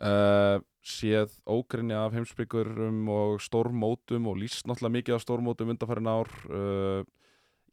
uh, 0.00 0.56
séð 0.80 1.36
ógrinni 1.44 1.96
af 1.98 2.16
heimsbyggurum 2.16 3.04
og 3.12 3.40
stórmótum 3.44 4.32
og 4.32 4.40
líst 4.40 4.64
náttúrulega 4.64 4.96
mikið 4.96 5.18
af 5.18 5.26
stórmótum 5.26 5.74
undanfærin 5.74 6.08
ár 6.08 6.32
uh, 6.48 7.04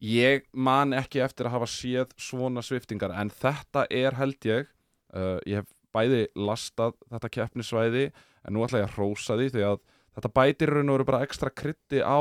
ég 0.04 0.44
man 0.52 0.92
ekki 0.96 1.20
eftir 1.24 1.48
að 1.48 1.56
hafa 1.56 1.68
séð 1.72 2.12
svona 2.20 2.62
sviftingar 2.62 3.14
en 3.18 3.30
þetta 3.34 3.86
er 3.90 4.14
held 4.18 4.46
ég 4.46 4.68
uh, 5.14 5.38
ég 5.48 5.62
hef 5.62 5.72
bæði 5.94 6.26
lastað 6.36 6.94
þetta 7.10 7.30
keppnisvæði 7.38 8.04
en 8.12 8.54
nú 8.54 8.62
ætla 8.66 8.82
ég 8.84 8.90
að 8.90 8.94
hrósa 8.98 9.38
því 9.40 9.48
því 9.56 9.64
að 9.70 9.80
þetta 10.18 10.32
bætir 10.36 10.72
raun 10.74 10.90
og 10.92 10.98
veru 10.98 11.08
bara 11.08 11.24
ekstra 11.26 11.50
krytti 11.50 12.02
á 12.04 12.20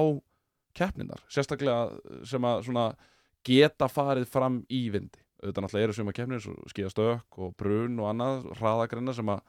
keppninar 0.77 1.21
sérstaklega 1.33 2.23
sem 2.29 2.43
að 2.47 2.63
svona 2.67 2.87
geta 3.47 3.87
farið 3.89 4.25
fram 4.29 4.59
í 4.73 4.81
vindi. 4.93 5.21
Auðvitað 5.41 5.63
náttúrulega 5.63 5.85
eru 5.87 5.93
sem 5.95 6.09
að 6.11 6.15
keppnir 6.17 6.41
svo 6.43 6.53
skíða 6.71 6.89
stök 6.91 7.37
og 7.45 7.53
brun 7.57 7.99
og 8.01 8.09
annað 8.11 8.47
hraðagrenna 8.59 9.13
sem 9.15 9.29
að 9.31 9.41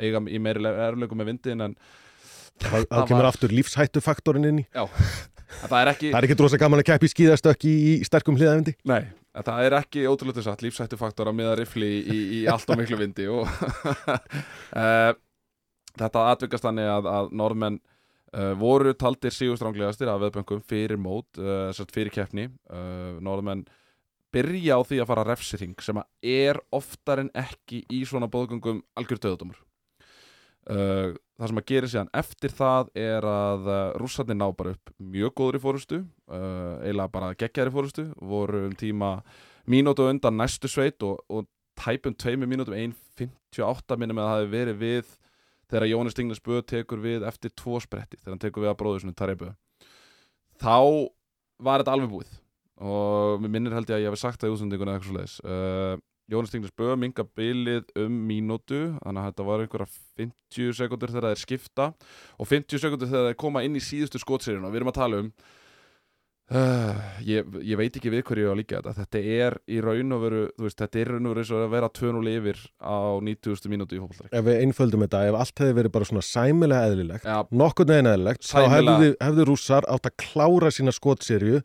eiga 0.00 0.22
í 0.30 0.38
meiri 0.42 0.62
erflöku 0.70 1.18
með 1.18 1.28
vindin 1.32 1.64
en 1.66 1.74
það, 2.62 2.70
Það 2.70 2.86
það 2.94 3.06
kemur 3.10 3.22
var- 3.22 3.30
aftur 3.32 3.54
lífshættufaktorin 3.58 4.48
inn 4.50 4.62
í 4.62 4.66
það 5.64 5.76
er 5.80 5.92
ekki 5.92 6.10
það 6.10 6.18
er 6.20 6.28
ekki 6.28 6.38
drosa 6.40 6.60
gaman 6.60 6.82
að 6.82 6.88
keppi 6.92 7.10
skíðastökk 7.12 7.68
í, 7.68 7.74
í 7.74 7.92
sterkum 8.06 8.38
hliðavindi 8.38 8.76
Nei, 8.90 9.02
það 9.36 9.68
er 9.68 9.78
ekki 9.80 10.06
ótrúlega 10.10 10.44
satt 10.46 10.64
lífsættu 10.64 10.98
faktor 11.00 11.30
að 11.30 11.38
miða 11.40 11.56
rifli 11.60 11.90
í, 12.00 12.18
í 12.40 12.44
allt 12.50 12.70
og 12.70 12.80
miklu 12.80 13.00
vindi 13.00 13.28
og 13.30 13.48
uh, 13.48 15.12
þetta 16.00 16.28
atvikast 16.32 16.66
þannig 16.66 16.90
að, 16.90 17.10
að 17.12 17.32
norðmenn 17.40 17.78
uh, 18.34 18.52
voru 18.58 18.94
taldir 18.98 19.34
sígustránglegastir 19.34 20.10
af 20.10 20.20
veðböngum 20.22 20.62
fyrir 20.66 21.00
mót, 21.00 21.28
uh, 21.38 21.70
fyrir 21.94 22.12
keppni. 22.14 22.48
Uh, 22.70 23.20
norðmenn 23.24 23.64
byrja 24.34 24.78
á 24.78 24.80
því 24.82 25.00
að 25.02 25.10
fara 25.12 25.26
refsering 25.28 25.84
sem 25.84 26.00
er 26.26 26.58
oftar 26.74 27.22
en 27.22 27.30
ekki 27.38 27.84
í 27.92 28.02
svona 28.08 28.30
bóðgöngum 28.30 28.82
algjör 28.98 29.22
döðdómur 29.22 29.60
uh, 30.70 31.14
það 31.38 31.50
sem 31.50 31.60
að 31.60 31.66
gera 31.70 31.90
síðan 31.90 32.12
eftir 32.20 32.54
það 32.54 32.92
er 33.04 33.26
að 33.28 33.66
uh, 33.70 33.80
rússarnir 34.00 34.38
ná 34.38 34.46
bara 34.56 34.74
upp 34.76 34.94
mjög 34.98 35.34
góður 35.40 35.58
í 35.58 35.62
fórustu 35.64 35.98
uh, 36.00 36.76
eiginlega 36.84 37.14
bara 37.16 37.32
geggjæri 37.40 37.74
fórustu 37.74 38.06
voru 38.20 38.64
um 38.68 38.78
tíma 38.78 39.16
mínútu 39.70 40.06
undan 40.08 40.38
næstu 40.38 40.70
sveit 40.70 41.02
og, 41.06 41.20
og 41.28 41.48
tæpum 41.80 42.14
tveimur 42.14 42.50
mínútum 42.50 42.76
1.58 42.76 43.98
minnum 43.98 44.20
að 44.22 44.28
það 44.28 44.38
hafi 44.38 44.50
verið 44.54 44.80
við 44.82 45.12
þegar 45.70 45.90
Jónis 45.90 46.14
Stingnes 46.14 46.42
Böð 46.44 46.62
tekur 46.70 47.02
við 47.02 47.26
eftir 47.26 47.52
tvo 47.56 47.80
spretti 47.82 48.20
þegar 48.20 48.34
hann 48.34 48.42
tekur 48.44 48.64
við 48.64 48.72
að 48.72 48.80
bróður 48.82 49.04
svona 49.04 49.18
Tarei 49.18 49.36
Böð 49.40 49.54
þá 50.62 50.78
var 51.64 51.82
þetta 51.82 51.94
alveg 51.96 52.12
búið 52.12 52.34
og 52.84 53.42
mér 53.42 53.54
minnir 53.54 53.74
held 53.74 53.90
ég 53.90 53.98
að 53.98 54.04
ég 54.04 54.12
hef 54.12 54.20
sagt 54.20 54.42
það 54.42 54.50
í 54.50 54.54
útsendingunni 54.56 54.94
eitthvað 54.94 55.10
svo 55.10 55.18
leiðis 55.18 55.36
uh, 55.46 55.96
Jónis 56.32 56.52
Stingnes 56.52 56.72
Böð 56.78 56.94
minga 57.02 57.26
bilið 57.36 57.90
um 58.00 58.14
mínútu 58.28 58.78
þannig 59.02 59.20
að 59.20 59.26
þetta 59.28 59.48
var 59.48 59.64
einhverja 59.64 59.90
50 60.20 60.78
sekundur 60.78 61.12
þegar 61.12 61.26
það 61.28 61.34
er 61.36 61.42
skipta 61.42 61.90
og 62.38 62.48
50 62.48 62.80
sekundur 62.80 63.10
þegar 63.10 63.26
það 63.26 63.34
er 63.34 63.42
koma 63.44 63.64
inn 63.66 63.76
í 63.76 63.84
síðustu 63.84 64.22
skotserjun 64.22 64.64
og 64.64 64.72
við 64.72 64.82
erum 64.82 64.94
að 64.94 64.98
tala 65.02 65.20
um 65.24 65.34
Uh, 66.52 66.92
ég, 67.24 67.46
ég 67.64 67.78
veit 67.80 67.94
ekki 67.96 68.10
við 68.12 68.24
hverju 68.28 68.44
ég 68.44 68.50
á 68.50 68.52
að 68.52 68.58
líka 68.58 68.80
þetta. 68.82 68.92
Þetta 68.98 69.20
er 69.32 69.54
í 69.64 69.78
raun 69.80 70.12
og 70.12 70.24
veru 70.26 70.42
veist, 70.60 70.76
þetta 70.76 71.00
er 71.00 71.08
í 71.08 71.14
raun 71.14 71.30
og 71.30 71.38
veru 71.38 71.60
að 71.62 71.72
vera 71.72 71.88
2-0 71.96 72.32
yfir 72.34 72.60
á 72.84 72.96
90. 73.24 73.70
mínútu 73.72 73.96
í 73.96 74.02
fólkvallleik 74.02 74.36
ef 74.36 74.44
við 74.44 74.60
einföldum 74.66 75.06
þetta, 75.06 75.22
ef 75.30 75.38
allt 75.40 75.64
hefði 75.64 75.78
verið 75.78 75.94
bara 75.96 76.10
svona 76.10 76.26
sæmilega 76.28 76.90
eðlilegt, 76.90 77.24
Já, 77.24 77.38
nokkur 77.48 77.88
neginn 77.88 78.10
eðlilegt 78.12 78.44
þá 78.44 78.52
Sæmilega. 78.58 78.76
hefðu, 78.76 79.10
hefðu 79.24 79.48
rússar 79.48 79.88
átt 79.88 80.10
að 80.10 80.16
klára 80.20 80.74
sína 80.74 80.92
skotserju 80.92 81.64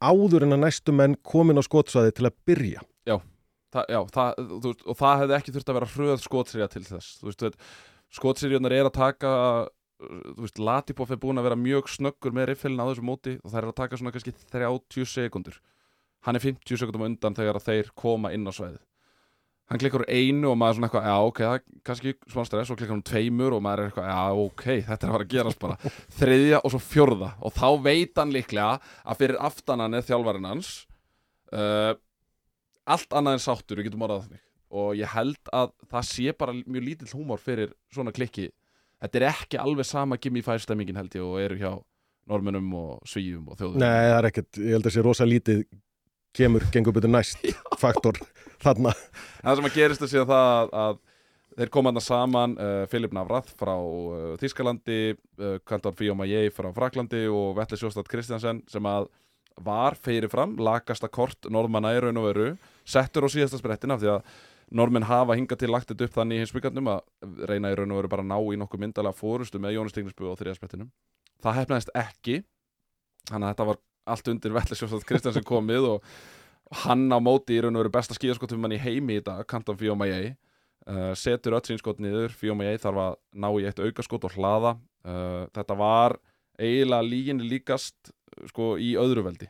áður 0.00 0.48
en 0.48 0.56
að 0.56 0.64
næstu 0.64 0.96
menn 0.96 1.20
komin 1.20 1.60
á 1.60 1.62
skotsvæði 1.68 2.16
til 2.16 2.28
að 2.30 2.36
byrja 2.48 2.88
það, 3.74 3.90
já 3.94 4.00
það, 4.16 4.42
veist, 4.64 4.84
og 4.86 4.98
það 5.00 5.22
hefði 5.22 5.36
ekki 5.38 5.54
þurft 5.56 5.72
að 5.72 5.78
vera 5.80 5.90
hröð 5.94 6.24
skotserja 6.24 6.70
til 6.72 6.84
þess. 6.88 7.58
Skotseríunar 8.14 8.74
er 8.76 8.88
að 8.88 8.96
taka 8.96 9.34
veist, 10.38 10.58
Latipoff 10.58 11.12
er 11.14 11.20
búin 11.22 11.40
að 11.40 11.48
vera 11.48 11.60
mjög 11.60 11.90
snöggur 11.92 12.34
með 12.34 12.52
riffilin 12.52 12.82
á 12.82 12.88
þessu 12.88 13.04
móti 13.06 13.36
og 13.40 13.52
það 13.52 13.60
er 13.60 13.68
að 13.68 13.78
taka 13.82 14.00
svona 14.00 14.14
kannski 14.14 14.34
30 14.52 15.10
sekundur. 15.10 15.60
Hann 16.24 16.38
er 16.38 16.44
50 16.44 16.80
sekundum 16.80 17.06
undan 17.08 17.36
þegar 17.36 17.60
þeir 17.62 17.92
koma 17.98 18.32
inn 18.34 18.48
á 18.48 18.52
svæðið. 18.54 18.82
Hann 19.72 19.80
klikkar 19.80 20.02
úr 20.04 20.10
einu 20.12 20.50
og 20.50 20.58
maður 20.60 20.74
er 20.74 20.76
svona 20.76 20.88
eitthvað 20.90 21.06
já 21.08 21.28
ok, 21.28 21.38
það 21.40 21.54
er 21.54 21.84
kannski 21.88 22.10
smá 22.28 22.42
stress 22.44 22.72
og 22.72 22.78
klikkar 22.80 22.98
um 22.98 23.04
tveimur 23.08 23.54
og 23.56 23.62
maður 23.64 23.80
er 23.80 23.88
eitthvað 23.88 24.10
já 24.10 24.40
ok, 24.42 24.64
þetta 24.90 25.06
er 25.06 25.08
að 25.08 25.14
fara 25.14 25.24
að 25.24 25.32
gerast 25.32 25.62
bara. 25.62 25.92
Þriðja 26.18 26.58
og 26.60 26.74
svo 26.74 26.80
fjórða. 26.84 27.30
Og 27.40 27.54
þá 27.56 27.68
veit 27.86 28.20
hann 28.20 28.34
líklega 28.34 28.74
að 29.00 29.22
fyrir 29.22 29.40
aftanan 29.48 29.96
er 29.96 30.04
þjálfarinn 30.04 30.50
hans 30.50 30.74
uh, 31.56 31.94
allt 32.84 33.16
annað 33.16 33.38
en 33.38 33.44
sáttur, 33.44 33.80
við 33.80 33.88
getum 33.88 34.04
orðað 34.06 34.26
þannig. 34.26 34.44
Og 34.74 34.90
ég 34.98 35.10
held 35.14 35.50
að 35.54 35.72
það 35.90 36.06
sé 36.10 36.34
bara 36.36 36.54
mjög 36.58 36.86
lítill 36.88 37.10
húmor 37.14 37.42
fyrir 37.42 37.72
svona 37.94 38.14
klikki. 38.14 38.48
Þetta 39.02 39.20
er 39.20 39.26
ekki 39.28 39.60
alveg 39.60 39.86
sama 39.86 40.18
Gimme 40.18 40.42
Five 40.42 40.62
stemmingin 40.64 40.98
held 40.98 41.14
ég 41.14 41.24
og 41.24 41.40
eru 41.42 41.58
hjá 41.60 41.72
normunum 42.30 42.70
og 42.78 43.08
svíjum 43.08 43.50
og 43.52 43.58
þjóðum 43.58 43.82
Nei, 43.82 44.04
það 44.08 44.18
er 44.18 44.28
ekkert, 44.30 44.60
ég 44.60 44.76
held 44.78 44.88
að 44.88 44.94
sé 44.94 45.02
rosa 45.04 45.26
lítið 45.28 45.64
kemur, 46.34 46.64
gengur 46.72 46.94
betur 46.96 47.12
næst 47.12 47.42
faktor 47.82 48.18
þarna. 48.64 48.94
Það 49.42 49.58
sem 49.58 49.68
að 49.68 49.76
gerist 49.76 50.04
er 50.04 50.12
síðan 50.12 50.30
það 50.30 50.54
að, 50.54 50.72
að 50.84 51.02
þeir 51.58 51.72
koma 51.76 51.92
þarna 51.92 52.04
saman 52.04 52.56
uh, 52.58 52.78
Filip 52.90 53.14
Navrath 53.14 53.52
frá 53.60 53.74
uh, 53.76 54.32
Þískalandi 54.40 55.00
uh, 55.14 55.58
Kantor 55.68 55.94
Fiomaye 55.98 56.48
frá 56.54 56.70
Fraklandi 56.74 57.26
og 57.30 57.54
Vettli 57.58 57.78
Sjóstad 57.78 58.08
Kristjansen 58.10 58.64
sem 58.70 58.88
að 58.90 59.10
var 59.62 59.94
fyrirfram, 59.94 60.56
lakasta 60.58 61.08
kort 61.08 61.46
norðmanna 61.52 61.94
í 61.94 62.00
raun 62.02 62.18
og 62.18 62.28
veru, 62.30 62.48
settur 62.84 63.26
á 63.26 63.28
síðasta 63.30 63.60
sprettin 63.60 63.94
af 63.94 64.02
því 64.02 64.10
að 64.16 64.34
normenn 64.74 65.06
hafa 65.06 65.36
hingað 65.38 65.62
til 65.62 65.70
lagt 65.70 65.90
þetta 65.92 66.08
upp 66.08 66.16
þannig 66.16 66.40
í 66.40 66.42
hinsbyggandum 66.42 66.90
að 66.90 67.02
reyna 67.50 67.70
í 67.70 67.76
raun 67.78 67.92
og 67.94 68.00
veru 68.00 68.10
bara 68.10 68.24
að 68.24 68.30
ná 68.32 68.38
í 68.40 68.58
nokkuð 68.58 68.82
myndalega 68.82 69.18
fórustu 69.18 69.60
með 69.62 69.76
Jónas 69.76 69.94
Stignisbu 69.94 70.30
á 70.32 70.34
þriða 70.40 70.58
sprettinum. 70.58 70.90
Það 71.44 71.58
hefnaðist 71.60 71.92
ekki 71.94 72.38
þannig 73.30 73.46
að 73.46 73.52
þetta 73.52 73.68
var 73.70 73.82
allt 74.14 74.30
undir 74.32 74.54
Vettli 74.56 74.78
Sjóstad 74.78 75.06
Kristjansen 75.08 75.46
komið 75.46 75.90
og 75.92 76.08
hann 76.84 77.06
á 77.12 77.18
móti 77.22 77.56
í 77.56 77.62
raun 77.62 77.76
og 77.76 77.84
veru 77.84 77.94
besta 77.94 78.16
skíðaskotum 78.16 78.60
mann 78.64 78.74
í 78.74 78.80
heimi 78.80 79.20
í 79.20 79.24
dag, 79.24 79.44
Kanton 79.48 79.78
Fiomaye 79.78 80.34
uh, 80.88 81.12
setur 81.18 81.58
öll 81.58 81.64
sín 81.68 81.80
skot 81.80 82.02
niður 82.02 82.34
Fiomaye 82.34 82.80
þarf 82.80 83.02
að 83.04 83.18
ná 83.44 83.48
í 83.52 83.66
eitt 83.68 83.80
aukaskot 83.80 84.26
og 84.28 84.36
hlaða. 84.36 84.76
Uh, 85.04 85.44
þetta 85.54 85.76
var 85.78 86.18
eiginlega 86.60 87.06
líginni 87.06 87.48
líkast 87.48 88.12
sko 88.50 88.74
í 88.80 88.94
öðru 89.00 89.24
veldi. 89.26 89.48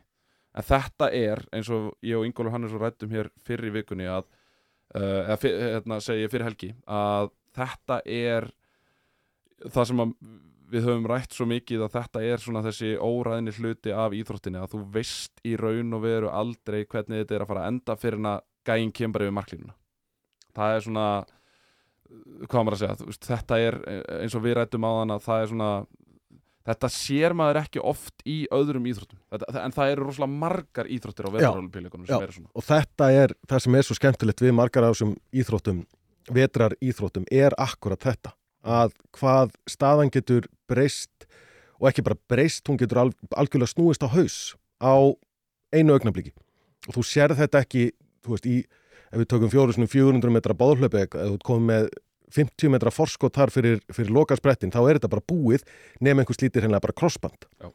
En 0.54 0.66
þetta 0.66 1.10
er 1.10 1.42
eins 1.54 1.70
og 1.74 1.92
ég 2.04 2.18
og 2.18 2.26
Ingólfur 2.28 2.54
Hannes 2.54 2.74
rættum 2.78 3.12
hér 3.14 3.30
fyrir 3.46 3.74
vikunni 3.74 4.06
að 4.06 4.26
uh, 4.94 5.24
eða 5.24 5.38
fyr, 5.42 5.56
hérna, 5.64 6.00
segi 6.04 6.26
ég 6.26 6.32
fyrir 6.32 6.46
helgi 6.46 6.70
að 6.86 7.32
þetta 7.54 8.00
er 8.06 8.48
það 9.64 9.88
sem 9.90 10.02
að 10.04 10.16
við 10.74 10.86
höfum 10.88 11.06
rætt 11.10 11.34
svo 11.36 11.46
mikið 11.46 11.84
að 11.86 11.94
þetta 11.98 12.22
er 12.26 12.42
svona 12.42 12.62
þessi 12.64 12.94
óræðni 12.98 13.54
hluti 13.58 13.92
af 13.94 14.14
íþróttinni 14.16 14.62
að 14.62 14.74
þú 14.74 14.82
veist 14.94 15.42
í 15.46 15.54
raun 15.60 15.94
og 15.94 16.02
veru 16.06 16.30
aldrei 16.32 16.82
hvernig 16.82 17.22
þetta 17.22 17.36
er 17.36 17.44
að 17.44 17.50
fara 17.50 17.64
að 17.64 17.72
enda 17.72 17.96
fyrir 18.00 18.22
en 18.22 18.30
að 18.32 18.44
gæinn 18.64 18.94
kemur 18.96 19.26
yfir 19.26 19.36
marklínuna. 19.36 19.76
Það 20.54 20.76
er 20.76 20.86
svona 20.86 21.08
hvað 22.48 22.64
maður 22.64 22.76
að 22.76 22.82
segja, 22.82 23.18
þetta 23.28 23.58
er 23.60 23.76
eins 24.20 24.34
og 24.36 24.44
við 24.44 24.56
rættum 24.58 24.86
á 24.86 24.90
þann 25.00 25.14
að 25.14 25.24
það 25.26 25.42
er 25.42 25.52
svona 25.52 25.70
þetta 26.64 26.90
sér 26.92 27.34
maður 27.36 27.60
ekki 27.64 27.82
oft 27.84 28.24
í 28.28 28.36
öðrum 28.54 28.86
íþróttum, 28.88 29.20
þetta, 29.32 29.64
en 29.64 29.74
það 29.74 29.92
eru 29.94 30.06
rosalega 30.08 30.40
margar 30.44 30.88
íþróttir 30.90 31.28
á 31.28 31.30
svona. 32.32 32.48
Og 32.52 32.64
þetta 32.64 33.10
er 33.12 33.34
það 33.50 33.64
sem 33.66 33.76
er 33.78 33.86
svo 33.88 33.98
skemmtilegt 33.98 34.44
við 34.44 34.56
margar 34.56 34.86
af 34.86 34.94
þessum 34.94 35.14
íþróttum 35.34 35.82
vetrar 36.34 36.76
íþróttum 36.80 37.26
er 37.32 37.56
akkurat 37.60 38.00
þetta. 38.00 38.32
Að 38.64 38.94
hvað 39.12 39.52
staðan 39.68 40.12
getur 40.12 40.48
breyst 40.70 41.26
og 41.76 41.90
ekki 41.90 42.04
bara 42.06 42.16
breyst, 42.32 42.64
hún 42.68 42.80
getur 42.80 43.02
al 43.02 43.10
algjörlega 43.36 43.74
snúist 43.74 44.06
á 44.06 44.08
haus 44.08 44.54
á 44.80 44.94
einu 45.74 45.92
augnabliki 45.92 46.32
og 46.88 46.96
þú 46.96 47.04
sér 47.04 47.34
þetta 47.36 47.60
ekki 47.64 47.90
þú 48.24 48.34
veist, 48.34 48.48
í, 48.48 48.56
ef 49.12 49.20
við 49.20 49.28
tökum 49.30 49.52
400 49.52 50.32
metra 50.32 50.56
báðhlöpi 50.56 51.04
eða 51.04 51.34
þú 51.34 51.40
komið 51.44 51.68
með 51.70 51.88
50 52.32 52.72
metra 52.72 52.90
forskot 52.94 53.34
þar 53.36 53.52
fyrir, 53.52 53.80
fyrir 53.92 54.12
lokasprettin, 54.14 54.72
þá 54.72 54.80
er 54.88 54.98
þetta 54.98 55.10
bara 55.12 55.26
búið 55.32 55.64
nefn 56.00 56.22
einhvers 56.22 56.40
lítir 56.42 56.64
hennilega 56.64 56.86
bara 56.86 56.96
krossband 56.96 57.48
Já. 57.60 57.68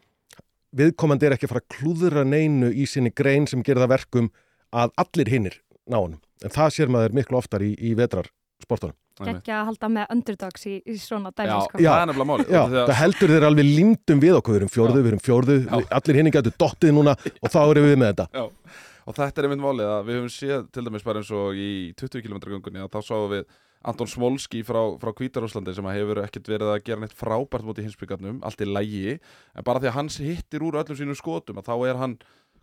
viðkomandi 0.81 1.29
er 1.29 1.35
ekki 1.37 1.47
að 1.49 1.53
fara 1.53 1.63
að 1.65 1.75
klúðra 1.77 2.25
neinu 2.27 2.71
í 2.73 2.87
sinni 2.89 3.11
grein 3.15 3.47
sem 3.49 3.63
gerir 3.65 3.83
það 3.85 3.93
verkum 3.97 4.31
að 4.75 4.95
allir 5.01 5.31
hinnir 5.31 5.59
ná 5.89 5.99
honum 5.99 6.19
en 6.45 6.53
það 6.55 6.73
sér 6.75 6.91
maður 6.93 7.15
miklu 7.19 7.39
oftar 7.39 7.63
í, 7.65 7.73
í 7.75 7.93
vetrarsportunum. 7.99 8.95
Gekkja 9.19 9.57
að 9.59 9.65
halda 9.67 9.87
með 9.91 10.11
underdogs 10.13 10.61
í, 10.69 10.77
í 10.87 10.93
svona 10.95 11.33
dæmi 11.35 11.49
Já, 11.49 11.55
sko. 11.65 11.79
Já. 11.83 11.89
það 11.89 12.01
er 12.01 12.07
nefnilega 12.07 12.27
máli 12.29 12.45
Já, 12.47 12.61
það 12.71 12.93
heldur 13.01 13.33
þeir 13.33 13.45
alveg 13.49 13.67
límdum 13.67 14.21
við 14.23 14.37
okkur, 14.37 14.53
við 14.53 14.59
erum 14.61 14.71
fjórðu, 14.71 14.93
Já. 14.95 15.03
við 15.03 15.09
erum 15.11 15.23
fjórðu, 15.25 15.57
Já. 15.59 15.73
við, 15.73 15.89
allir 15.97 16.19
hinni 16.21 16.31
gætu 16.31 16.53
dottið 16.63 16.93
núna 16.95 17.15
og 17.19 17.51
þá 17.51 17.59
erum 17.65 17.87
við 17.89 17.97
með 17.99 18.13
þetta. 18.13 18.27
Já, 18.39 18.77
og 19.03 19.17
þetta 19.17 19.41
er 19.43 19.47
einmitt 19.49 19.63
málið 19.65 19.91
að 19.91 20.07
við 20.07 20.19
höfum 20.21 20.31
séð 20.37 20.63
til 20.71 20.85
dæmis 20.87 21.05
bara 21.09 21.19
eins 21.19 21.33
og 21.35 21.59
í 21.59 21.69
20 21.99 22.23
km 22.29 22.39
göngunni 22.47 22.85
að 22.85 22.93
þá 22.95 22.99
sáum 23.09 23.27
við 23.33 23.43
Anton 23.87 24.09
Smolski 24.11 24.63
frá, 24.67 24.81
frá 24.99 25.13
Kvítarúslandi 25.15 25.71
sem 25.75 25.85
að 25.87 26.01
hefur 26.01 26.23
ekkert 26.25 26.49
verið 26.51 26.73
að 26.73 26.81
gera 26.89 27.03
neitt 27.03 27.15
frábært 27.15 27.63
móti 27.63 27.85
hinsbyggarnum, 27.85 28.41
allt 28.43 28.59
í 28.59 28.67
lægi 28.67 29.13
en 29.15 29.63
bara 29.63 29.79
því 29.79 29.91
að 29.91 29.95
hans 29.95 30.19
hittir 30.19 30.65
úr 30.67 30.81
öllum 30.81 30.99
sínum 30.99 31.15
skotum 31.15 31.61
að 31.61 31.71
þá 31.71 31.75
er 31.87 32.01
hann 32.01 32.17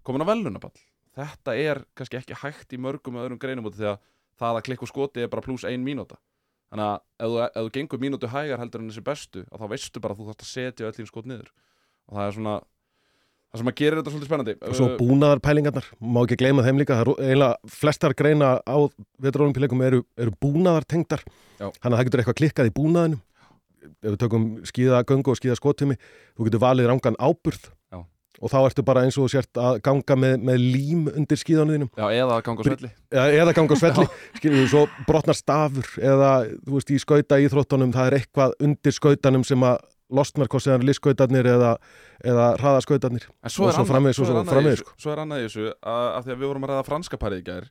komin 0.04 0.26
á 0.26 0.28
velunaball 0.28 0.76
þetta 1.16 1.56
er 1.56 1.82
kannski 1.96 2.20
ekki 2.20 2.38
hægt 2.42 2.74
í 2.76 2.80
mörgum 2.80 3.18
öðrum 3.20 3.40
greinum 3.40 3.68
út 3.68 3.76
því 3.78 3.90
að 3.94 4.00
það 4.36 4.58
að 4.58 4.64
klikku 4.68 4.88
skoti 4.90 5.24
er 5.24 5.32
bara 5.32 5.44
pluss 5.44 5.64
ein 5.64 5.84
mínúta. 5.84 6.18
Þannig 6.72 6.90
að 6.90 6.96
ef 6.98 7.30
þú, 7.30 7.36
ef 7.46 7.66
þú 7.66 7.72
gengur 7.76 8.02
mínútu 8.02 8.30
hægar 8.30 8.60
heldur 8.60 8.82
en 8.82 8.90
þessi 8.90 9.04
bestu 9.06 9.44
að 9.46 9.62
þá 9.62 9.66
veistu 9.72 10.02
bara 10.02 10.16
að 10.16 10.20
þú 10.20 10.26
þarfst 10.28 10.44
að 10.44 10.50
setja 10.50 10.88
öll 10.88 10.96
þín 10.96 11.10
skot 11.10 11.28
niður. 11.30 11.52
Og 12.06 12.18
það 12.18 12.26
er 12.26 12.36
svona 12.36 12.56
það 13.56 13.62
sem 13.64 13.70
að 13.72 13.78
gera 13.80 13.98
þetta 14.00 14.12
svolítið 14.12 14.30
spennandi. 14.30 14.54
Og 14.62 14.76
svo 14.78 14.86
Uh, 14.86 14.96
búnaðarpælingarnar, 15.00 15.86
má 16.00 16.18
ekki 16.22 16.36
gleyma 16.40 16.64
þeim 16.66 16.80
líka, 16.82 16.96
það 16.98 17.04
eru 17.06 17.14
eiginlega 17.24 17.72
flestar 17.76 18.14
greina 18.16 18.50
á 18.62 18.76
vetrarólimpileikum 19.24 19.82
eru, 19.86 20.02
eru 20.20 20.34
búnaðartengdar, 20.44 21.24
Já. 21.58 21.70
þannig 21.80 21.94
að 21.94 21.96
það 21.96 22.10
getur 22.10 22.22
eitthvað 22.22 22.38
klikkað 22.42 22.68
í 22.70 22.74
búnaðinum. 22.76 23.22
Ef 23.86 24.12
við 24.12 24.18
tökum 24.22 24.44
skíðagöngu 24.66 25.32
og 25.32 25.40
skíðaskotumi, 25.40 25.96
þú 26.36 26.46
getur 26.50 26.62
valið 26.62 26.90
rangan 26.92 27.18
áburð. 27.18 27.72
Já. 27.92 28.02
og 28.44 28.50
þá 28.52 28.56
ertu 28.68 28.82
bara 28.84 29.00
eins 29.06 29.16
og 29.16 29.30
sért 29.32 29.56
að 29.56 29.78
ganga 29.80 30.12
með, 30.20 30.34
með 30.44 30.58
lím 30.60 31.06
undir 31.08 31.38
skíðanuðinum 31.40 31.88
Já, 31.96 32.04
eða 32.12 32.34
ganga 32.44 32.60
á 32.60 32.64
svelli. 32.68 32.90
Eða, 33.08 33.26
eða 33.32 33.54
ganga 33.56 33.78
svelli, 33.80 34.04
skilur 34.36 34.58
við, 34.60 34.66
svo 34.74 34.82
brotnar 35.08 35.38
stafur 35.38 35.88
eða, 36.04 36.32
þú 36.66 36.74
veist, 36.74 36.92
í 36.92 36.98
skauta 37.00 37.38
íþróttunum 37.40 37.94
það 37.96 38.10
er 38.10 38.16
eitthvað 38.18 38.52
undir 38.68 38.92
skautanum 38.92 39.46
sem 39.48 39.64
að 39.64 39.78
losnar 40.12 40.48
hvort 40.48 40.62
sem 40.62 40.72
það 40.72 40.78
er 40.80 40.86
liskautarnir 40.90 41.48
eða, 41.50 41.72
eða 42.24 42.46
svo 43.50 43.66
Og 43.66 43.74
svo 43.74 43.84
framvegis, 43.88 44.16
svo 44.20 44.26
og 44.26 44.30
svo 44.30 44.44
framvegis, 44.46 44.82
þessu, 44.84 45.02
svo 45.02 45.12
er 45.12 45.22
annað 45.24 45.42
í 45.42 45.46
þessu 45.48 45.66
að, 45.72 46.06
að 46.12 46.24
því 46.26 46.34
að 46.34 46.40
við 46.40 46.50
vorum 46.50 46.66
að 46.66 46.72
ræða 46.72 46.86
franska 46.86 47.20
parið 47.20 47.42
í 47.42 47.46
gær 47.50 47.68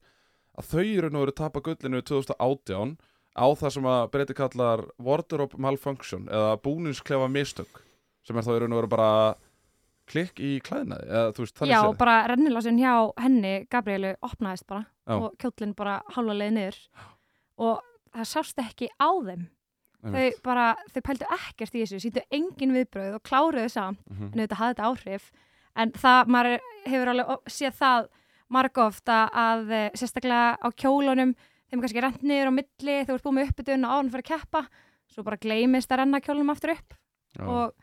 að 0.56 0.70
þau 0.72 0.84
eru 0.84 1.10
nú 1.12 1.24
verið 1.24 1.34
að 1.36 1.42
tapa 1.42 1.64
gullinu 1.66 2.02
2018 2.12 2.94
á 3.36 3.46
það 3.60 3.74
sem 3.76 3.90
að 3.92 4.04
breyti 4.14 4.36
kallar 4.38 4.86
wardrobe 5.04 5.60
malfunction 5.60 6.30
eða 6.32 6.56
búninsklefa 6.64 7.28
mistök 7.32 7.82
sem 8.26 8.38
er 8.38 8.48
þá 8.48 8.54
eru 8.56 8.70
nú 8.72 8.80
verið 8.80 8.94
bara 8.96 9.10
klikk 10.10 10.40
í 10.44 10.60
klæðnaði 10.66 11.08
eða 11.10 11.34
veist 11.40 11.62
Já, 11.66 11.80
séð. 11.82 11.98
bara 11.98 12.16
rennilásin 12.30 12.80
hjá 12.80 12.94
henni, 13.22 13.54
Gabrielu, 13.72 14.14
opnaðist 14.26 14.68
bara 14.70 14.86
Já. 14.86 15.18
og 15.18 15.36
kjóllin 15.42 15.76
bara 15.78 16.00
hálfa 16.14 16.36
leið 16.38 16.54
niður. 16.56 16.80
Og 17.58 17.82
það 18.14 18.30
sást 18.30 18.62
ekki 18.62 18.90
á 19.02 19.10
þeim 19.26 19.48
þau 20.14 20.42
bara, 20.44 20.66
þau 20.94 21.02
pældu 21.02 21.26
ekkert 21.36 21.76
í 21.76 21.82
þessu 21.84 22.00
sýndu 22.04 22.22
engin 22.32 22.74
viðbröð 22.76 23.16
og 23.18 23.24
kláruðu 23.24 23.70
samt 23.72 24.00
Mhm. 24.10 24.32
en 24.34 24.40
auðvitað 24.40 24.60
hafði 24.62 24.76
þetta 24.76 24.90
áhrif 24.90 25.32
en 25.76 25.92
það, 25.92 26.28
maður 26.28 26.60
hefur 26.86 27.08
alveg 27.10 27.50
séð 27.50 27.74
það 27.80 28.08
margóft 28.50 29.06
að, 29.10 29.30
að 29.34 29.72
eh, 29.72 29.90
sérstaklega 29.98 30.58
á 30.62 30.68
kjólunum 30.78 31.36
þeim 31.36 31.80
er 31.80 31.82
kannski 31.82 32.02
rent 32.06 32.22
niður 32.24 32.52
á 32.52 32.58
milli, 32.60 32.98
þau 33.06 33.16
ert 33.16 33.24
búið 33.26 33.34
með 33.40 33.50
uppbytun 33.50 33.86
og 33.86 33.92
áðan 33.96 34.12
fyrir 34.14 34.24
að 34.26 34.32
keppa 34.32 34.62
svo 35.10 35.24
bara 35.24 35.38
gleymist 35.42 35.92
að 35.92 35.98
renna 36.04 36.22
kjólunum 36.22 36.52
aftur 36.54 36.76
upp 36.76 36.94
Já. 37.36 37.44
og 37.48 37.74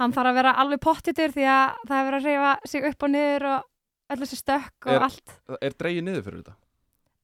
hann 0.00 0.12
þarf 0.12 0.30
að 0.32 0.34
vera 0.40 0.52
alveg 0.62 0.80
pottitur 0.80 1.28
því 1.34 1.44
að 1.44 1.76
það 1.88 1.98
hefur 2.00 2.16
að 2.18 2.24
reyfa 2.24 2.52
sig 2.66 2.84
upp 2.88 3.02
og 3.02 3.10
niður 3.10 3.46
og 3.52 3.64
öll 4.10 4.20
þessi 4.24 4.38
stökk 4.40 4.86
og 4.86 4.92
Er- 4.94 5.02
allt 5.02 5.34
Er 5.60 5.70
dreigið 5.76 6.04
niður 6.08 6.22
fyrir 6.24 6.42
þetta? 6.42 6.54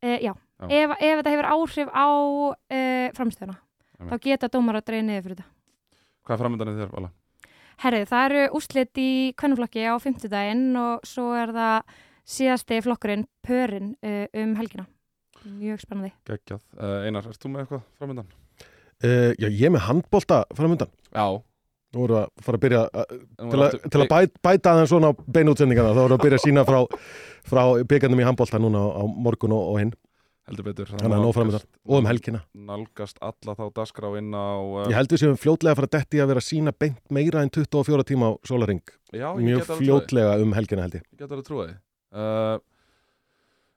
e, 0.03 0.19
já, 0.21 0.35
Já. 0.61 0.67
Ef, 0.71 0.91
ef 1.01 1.19
þetta 1.19 1.31
hefur 1.35 1.51
áhrif 1.51 1.89
á 1.91 2.07
e, 2.71 3.11
framstöðuna. 3.17 3.57
Þá 3.99 4.17
geta 4.25 4.49
dómar 4.53 4.81
að 4.81 4.87
dreigja 4.91 5.07
niður 5.09 5.27
fyrir 5.29 5.39
þetta 5.43 5.51
Hvað 6.25 6.35
er 6.37 6.41
framöndan 6.45 6.73
í 6.73 6.77
þér, 6.81 6.91
Vala? 6.95 7.11
Herrið, 7.85 8.05
það 8.09 8.25
eru 8.31 8.43
úrslit 8.57 9.01
í 9.03 9.09
kvennuflokki 9.37 9.83
á 9.85 9.95
fimmtudaginn 10.01 10.67
og 10.79 11.03
svo 11.09 11.33
er 11.37 11.51
það 11.53 11.97
síðasti 12.35 12.79
flokkurinn 12.87 13.25
Pörin 13.45 13.91
uh, 14.01 14.25
um 14.41 14.55
helgina. 14.57 14.87
Mjög 15.45 15.83
spennandi. 15.83 16.15
Geggjað. 16.25 16.63
Uh, 16.79 17.03
Einar, 17.05 17.27
ert 17.29 17.43
þú 17.43 17.51
með 17.53 17.65
eitthvað 17.67 17.83
framöndan? 17.99 18.31
uh, 19.05 19.33
Já, 19.37 19.49
ég 19.51 19.67
er 19.69 19.75
með 19.75 19.85
handbolta 19.91 20.45
framöndan 20.57 20.93
Já. 21.13 21.27
Nú 21.95 22.01
vorum 22.03 22.17
við 22.17 22.23
að 22.25 22.47
fara 22.47 22.59
að 22.59 22.63
byrja 22.65 22.79
að, 22.89 23.13
til, 23.39 23.59
að, 23.63 23.75
til 23.93 24.01
að 24.01 24.09
bæ, 24.11 24.17
bæta 24.49 24.71
aðeins 24.73 24.91
svona 24.91 25.11
beinútsendingana 25.37 25.93
þá 25.93 26.01
vorum 26.01 26.15
við 26.15 26.17
að 26.17 26.25
byrja 26.25 26.39
að 26.41 26.47
sína 26.49 26.65
frá, 26.67 26.79
frá 27.47 27.63
byggarnum 27.93 28.23
í 28.23 28.27
handbolta 28.27 28.59
núna 28.59 28.81
á 28.83 29.03
morgun 29.07 29.55
og, 29.55 29.69
og 29.75 29.79
hinn 29.83 29.93
heldur 30.49 30.67
betur 30.69 30.91
að 30.93 31.05
það. 31.57 31.65
Og 31.89 31.97
um 32.01 32.09
helgina. 32.09 32.41
nálgast 32.69 33.21
alla 33.25 33.55
þá 33.57 33.65
dagskrá 33.79 34.11
inn 34.21 34.35
á 34.37 34.49
uh, 34.61 34.85
Ég 34.91 34.99
held 34.99 35.15
við 35.15 35.23
séum 35.23 35.41
fljótlega 35.41 35.73
að 35.75 35.81
fara 35.81 35.91
að 35.91 35.97
detti 35.97 36.21
að 36.21 36.31
vera 36.33 36.43
að 36.45 36.49
sína 36.51 36.75
beint 36.85 37.01
meira 37.15 37.43
en 37.45 37.53
24 37.55 38.07
tíma 38.11 38.29
á 38.29 38.33
ég 39.41 39.49
Mjög 39.49 39.73
fljótlega 39.81 40.37
um 40.45 40.55
helgina 40.59 40.87
held 40.87 40.99
ég. 41.01 41.07
Ég 41.15 41.25
get 41.25 41.31
alveg 41.33 41.49
trúið 41.49 41.67
því. 41.71 41.77
uh, 42.21 42.57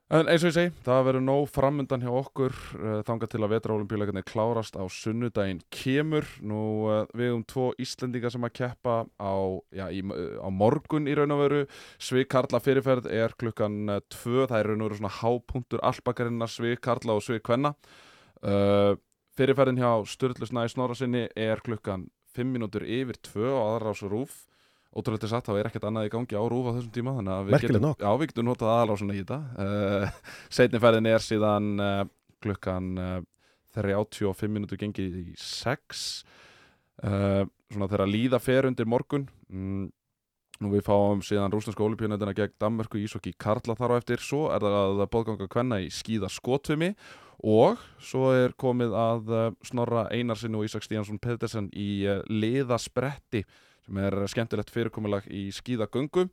En 0.08 0.24
eins 0.24 0.40
og 0.40 0.48
ég 0.48 0.54
segi, 0.56 0.70
það 0.86 1.02
verður 1.04 1.24
nóg 1.26 1.50
framundan 1.52 2.00
hjá 2.00 2.08
okkur 2.16 2.54
uh, 2.78 3.00
þangað 3.04 3.32
til 3.34 3.40
að 3.44 3.50
vetraolimpíuleikarnir 3.52 4.24
klárast 4.24 4.78
á 4.80 4.88
sunnudaginn 4.88 5.60
kemur. 5.68 6.24
Nú 6.40 6.60
uh, 6.88 7.02
við 7.12 7.34
um 7.34 7.42
tvo 7.44 7.66
Íslendinga 7.76 8.30
sem 8.32 8.46
að 8.48 8.54
keppa 8.56 9.02
á, 9.04 9.36
já, 9.68 9.84
í, 9.92 10.00
uh, 10.00 10.40
á 10.40 10.48
morgun 10.48 11.10
í 11.12 11.18
raun 11.18 11.36
og 11.36 11.42
veru. 11.42 11.60
Svið 12.00 12.24
Karla 12.32 12.62
fyrirferð 12.64 13.10
er 13.12 13.36
klukkan 13.36 13.98
tvö, 14.08 14.46
það 14.48 14.56
er 14.62 14.70
raun 14.72 14.80
og 14.80 14.88
veru 14.88 15.00
svona 15.02 15.12
hápunktur 15.18 15.84
alpakarinnar 15.90 16.56
Svið 16.56 16.78
Karla 16.88 17.18
og 17.20 17.26
Svið 17.28 17.44
Kvenna. 17.44 17.76
Uh, 18.40 18.96
fyrirferðin 19.36 19.84
hjá 19.84 19.92
Sturlusnæ 20.08 20.70
Snorasinni 20.72 21.26
er 21.36 21.60
klukkan 21.60 22.08
5 22.32 22.48
mínútur 22.56 22.88
yfir 22.88 23.20
2 23.28 23.44
á 23.44 23.60
aðrás 23.76 24.00
rúf 24.08 24.46
ótrúlega 24.96 25.28
satt, 25.30 25.48
þá 25.48 25.58
er 25.58 25.68
ekkert 25.68 25.88
annað 25.88 26.08
í 26.08 26.12
gangi 26.12 26.38
á 26.38 26.42
rúf 26.48 26.70
á 26.72 26.76
þessum 26.78 26.94
tíma 26.94 27.14
þannig 27.18 27.34
að 27.34 27.42
við 27.44 27.56
Merkilegt 27.56 27.82
getum, 27.84 27.98
já, 28.00 28.10
við 28.20 28.30
getum 28.30 28.48
notað 28.48 28.72
aðalásuna 28.74 29.16
í 29.16 29.20
þetta 29.20 29.38
uh, 29.64 30.22
setni 30.58 30.80
ferðin 30.82 31.10
er 31.10 31.24
síðan 31.24 31.68
uh, 31.84 32.00
klukkan 32.44 32.88
uh, 32.96 33.20
35 33.76 34.54
mínútur 34.54 34.80
gengið 34.80 35.20
í 35.20 35.26
6 35.42 36.02
uh, 37.04 37.44
svona 37.68 37.90
þegar 37.92 38.10
líða 38.10 38.40
fer 38.42 38.68
undir 38.70 38.88
morgun. 38.88 39.28
Mm, 39.52 39.86
nú 40.58 40.72
við 40.72 40.86
fáum 40.88 41.20
síðan 41.22 41.52
rúsneska 41.52 41.84
olípjörnöndina 41.84 42.34
gegn 42.34 42.56
Danmörku 42.58 42.98
Ísokki 42.98 43.34
Karla 43.38 43.76
þar 43.78 43.94
á 43.94 43.98
eftir. 44.00 44.24
Svo 44.24 44.48
er 44.50 44.64
það 44.64 45.04
að 45.04 45.10
bóðganga 45.12 45.50
kvenna 45.52 45.78
í 45.84 45.92
skíða 45.94 46.32
skotfimi 46.32 46.94
og 47.46 47.78
svo 48.02 48.32
er 48.34 48.56
komið 48.58 48.96
að 48.98 49.30
Snorra 49.68 50.08
Einarsinni 50.10 50.58
og 50.58 50.66
Ísak 50.66 50.82
Stíhansson 50.82 51.20
Pedersen 51.22 51.68
í 51.70 52.02
liðaspretti 52.26 53.44
sem 53.88 54.00
er 54.04 54.16
skemmtilegt 54.28 54.72
fyrirkomulag 54.72 55.26
í 55.32 55.48
skíðagöngu. 55.56 56.28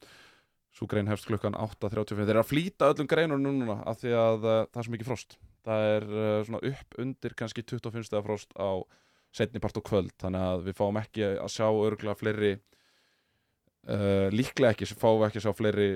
Svo 0.75 0.89
grein 0.91 1.07
hefst 1.07 1.27
klukkan 1.29 1.55
8.35 1.55 2.19
þeir 2.19 2.33
eru 2.33 2.41
að 2.41 2.49
flýta 2.49 2.91
öllum 2.91 3.07
greinur 3.07 3.39
núna 3.39 3.79
af 3.87 4.01
því 4.01 4.15
að 4.19 4.43
uh, 4.43 4.61
það 4.67 4.79
er 4.81 4.87
svo 4.87 4.95
mikið 4.95 5.09
frost. 5.09 5.37
Það 5.65 5.89
er 5.93 6.07
uh, 6.11 6.37
svona 6.43 6.63
upp 6.71 7.01
undir 7.01 7.35
kannski 7.39 7.63
25 7.63 8.07
stegar 8.09 8.25
frost 8.25 8.51
á 8.59 8.83
setni 9.35 9.61
part 9.63 9.79
og 9.79 9.85
kvöld. 9.87 10.11
Þannig 10.19 10.47
að 10.51 10.65
við 10.67 10.79
fáum 10.81 10.99
ekki 10.99 11.29
að 11.31 11.53
sjá 11.53 11.67
örgulega 11.69 12.19
fleiri 12.19 12.49
uh, 13.87 14.27
líklega 14.35 14.73
ekki 14.75 14.89
fáum 14.91 15.21
við 15.21 15.29
ekki 15.29 15.41
að 15.41 15.47
sjá 15.47 15.55
fleiri 15.61 15.87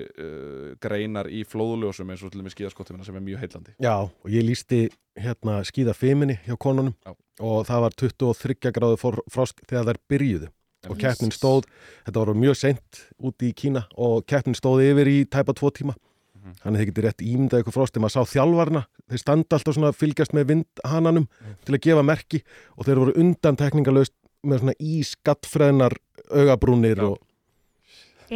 greinar 0.80 1.28
í 1.28 1.42
flóðljósum 1.44 2.14
eins 2.14 2.24
og 2.24 2.32
til 2.32 2.40
og 2.40 2.48
með 2.48 2.56
skíðaskottumina 2.56 3.04
sem 3.04 3.20
er 3.20 3.26
mjög 3.26 3.44
heillandi. 3.44 3.76
Já, 3.84 3.98
og 4.08 4.32
ég 4.32 4.48
lísti 4.48 4.86
hérna 5.20 5.58
skíða 5.68 5.92
fiminni 5.92 6.38
hjá 6.46 6.56
konunum 6.56 6.96
Já. 7.04 7.12
og 7.44 7.68
það 7.68 7.84
var 7.84 7.98
23 8.06 8.72
gráðu 8.80 9.20
frost 9.28 9.60
þegar 9.66 9.90
þær 9.90 10.02
byrjuðu 10.08 10.50
og 10.88 10.96
keppnin 11.00 11.32
stóð, 11.34 11.66
þetta 12.06 12.22
var 12.24 12.38
mjög 12.40 12.56
seint 12.56 13.00
úti 13.20 13.50
í 13.50 13.56
Kína 13.56 13.84
og 14.00 14.24
keppnin 14.26 14.56
stóð 14.56 14.84
yfir 14.86 15.10
í 15.10 15.18
tæpa 15.28 15.52
tvo 15.56 15.70
tíma 15.70 15.94
Mhm. 16.40 16.54
þannig 16.64 16.80
þið 16.80 16.86
getur 16.88 17.04
rétt 17.04 17.20
ímyndað 17.20 17.60
ykkur 17.60 17.74
frosti 17.74 18.00
maður 18.00 18.14
sá 18.16 18.22
þjálfarna, 18.32 18.80
þeir 19.10 19.18
standa 19.20 19.56
alltaf 19.58 19.74
svona 19.76 19.90
að 19.92 19.98
fylgjast 20.00 20.32
með 20.32 20.46
vindhananum 20.48 21.26
til 21.66 21.74
að 21.74 21.82
gefa 21.84 22.02
merki 22.02 22.42
og 22.78 22.86
þeir 22.86 22.96
voru 23.02 23.12
undan 23.20 23.56
tekningalöst 23.60 24.14
með 24.42 24.62
svona 24.62 24.74
ískattfreðnar 24.80 25.92
augabrúnir 26.32 26.96
Já. 26.96 27.04
og 27.10 27.18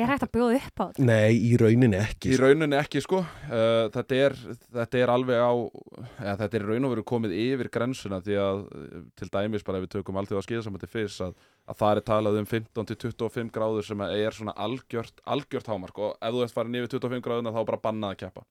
er 0.02 0.10
hægt 0.10 0.24
að 0.26 0.32
bjóða 0.34 0.58
upp 0.58 0.80
á 0.80 0.84
þetta. 0.84 1.04
nei, 1.06 1.34
í 1.38 1.52
rauninni 1.60 1.98
ekki 2.00 2.32
Í 2.34 2.38
rauninni 2.40 2.78
ekki 2.78 3.02
sko. 3.04 3.20
Uh, 3.46 3.86
þetta, 3.94 4.20
er, 4.26 4.36
þetta 4.78 5.00
er 5.00 5.12
alveg 5.14 5.42
á 5.42 5.52
ja, 5.54 6.36
þetta 6.40 6.58
er 6.58 6.64
í 6.64 6.68
raun 6.70 6.88
og 6.88 6.94
veru 6.94 7.04
komið 7.10 7.34
yfir 7.38 7.70
grensuna 7.74 8.20
því 8.24 8.38
að 8.42 8.62
uh, 8.64 9.02
til 9.20 9.28
dæmis 9.36 9.66
bara 9.66 9.80
ef 9.80 9.86
við 9.86 9.92
tökum 9.96 10.20
alltaf 10.20 10.40
að 10.40 10.46
skýða 10.48 10.64
saman 10.66 10.82
til 10.82 10.90
fyrst 10.94 11.26
að, 11.26 11.36
að 11.70 11.78
það 11.82 12.00
er 12.00 12.06
talað 12.10 12.40
um 12.40 12.48
15-25 12.54 13.52
gráður 13.54 13.88
sem 13.90 14.06
er 14.08 14.38
svona 14.38 14.56
algjört, 14.66 15.22
algjört 15.36 15.70
hámark 15.70 16.00
og 16.00 16.16
ef 16.18 16.34
þú 16.34 16.46
ert 16.46 16.56
farin 16.56 16.80
yfir 16.80 16.96
25 16.96 17.26
gráðuna 17.28 17.54
þá 17.54 17.60
er 17.62 17.70
bara 17.70 17.84
bannað 17.84 18.16
að 18.16 18.24
keppa. 18.24 18.48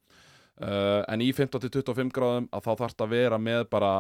Uh, 0.53 1.01
en 1.09 1.25
í 1.25 1.31
15-25 1.33 2.13
gráðum 2.13 2.47
að 2.53 2.67
þá 2.67 2.71
þarf 2.83 3.03
að 3.03 3.13
vera 3.17 3.41
með 3.41 3.67
bara 3.73 3.93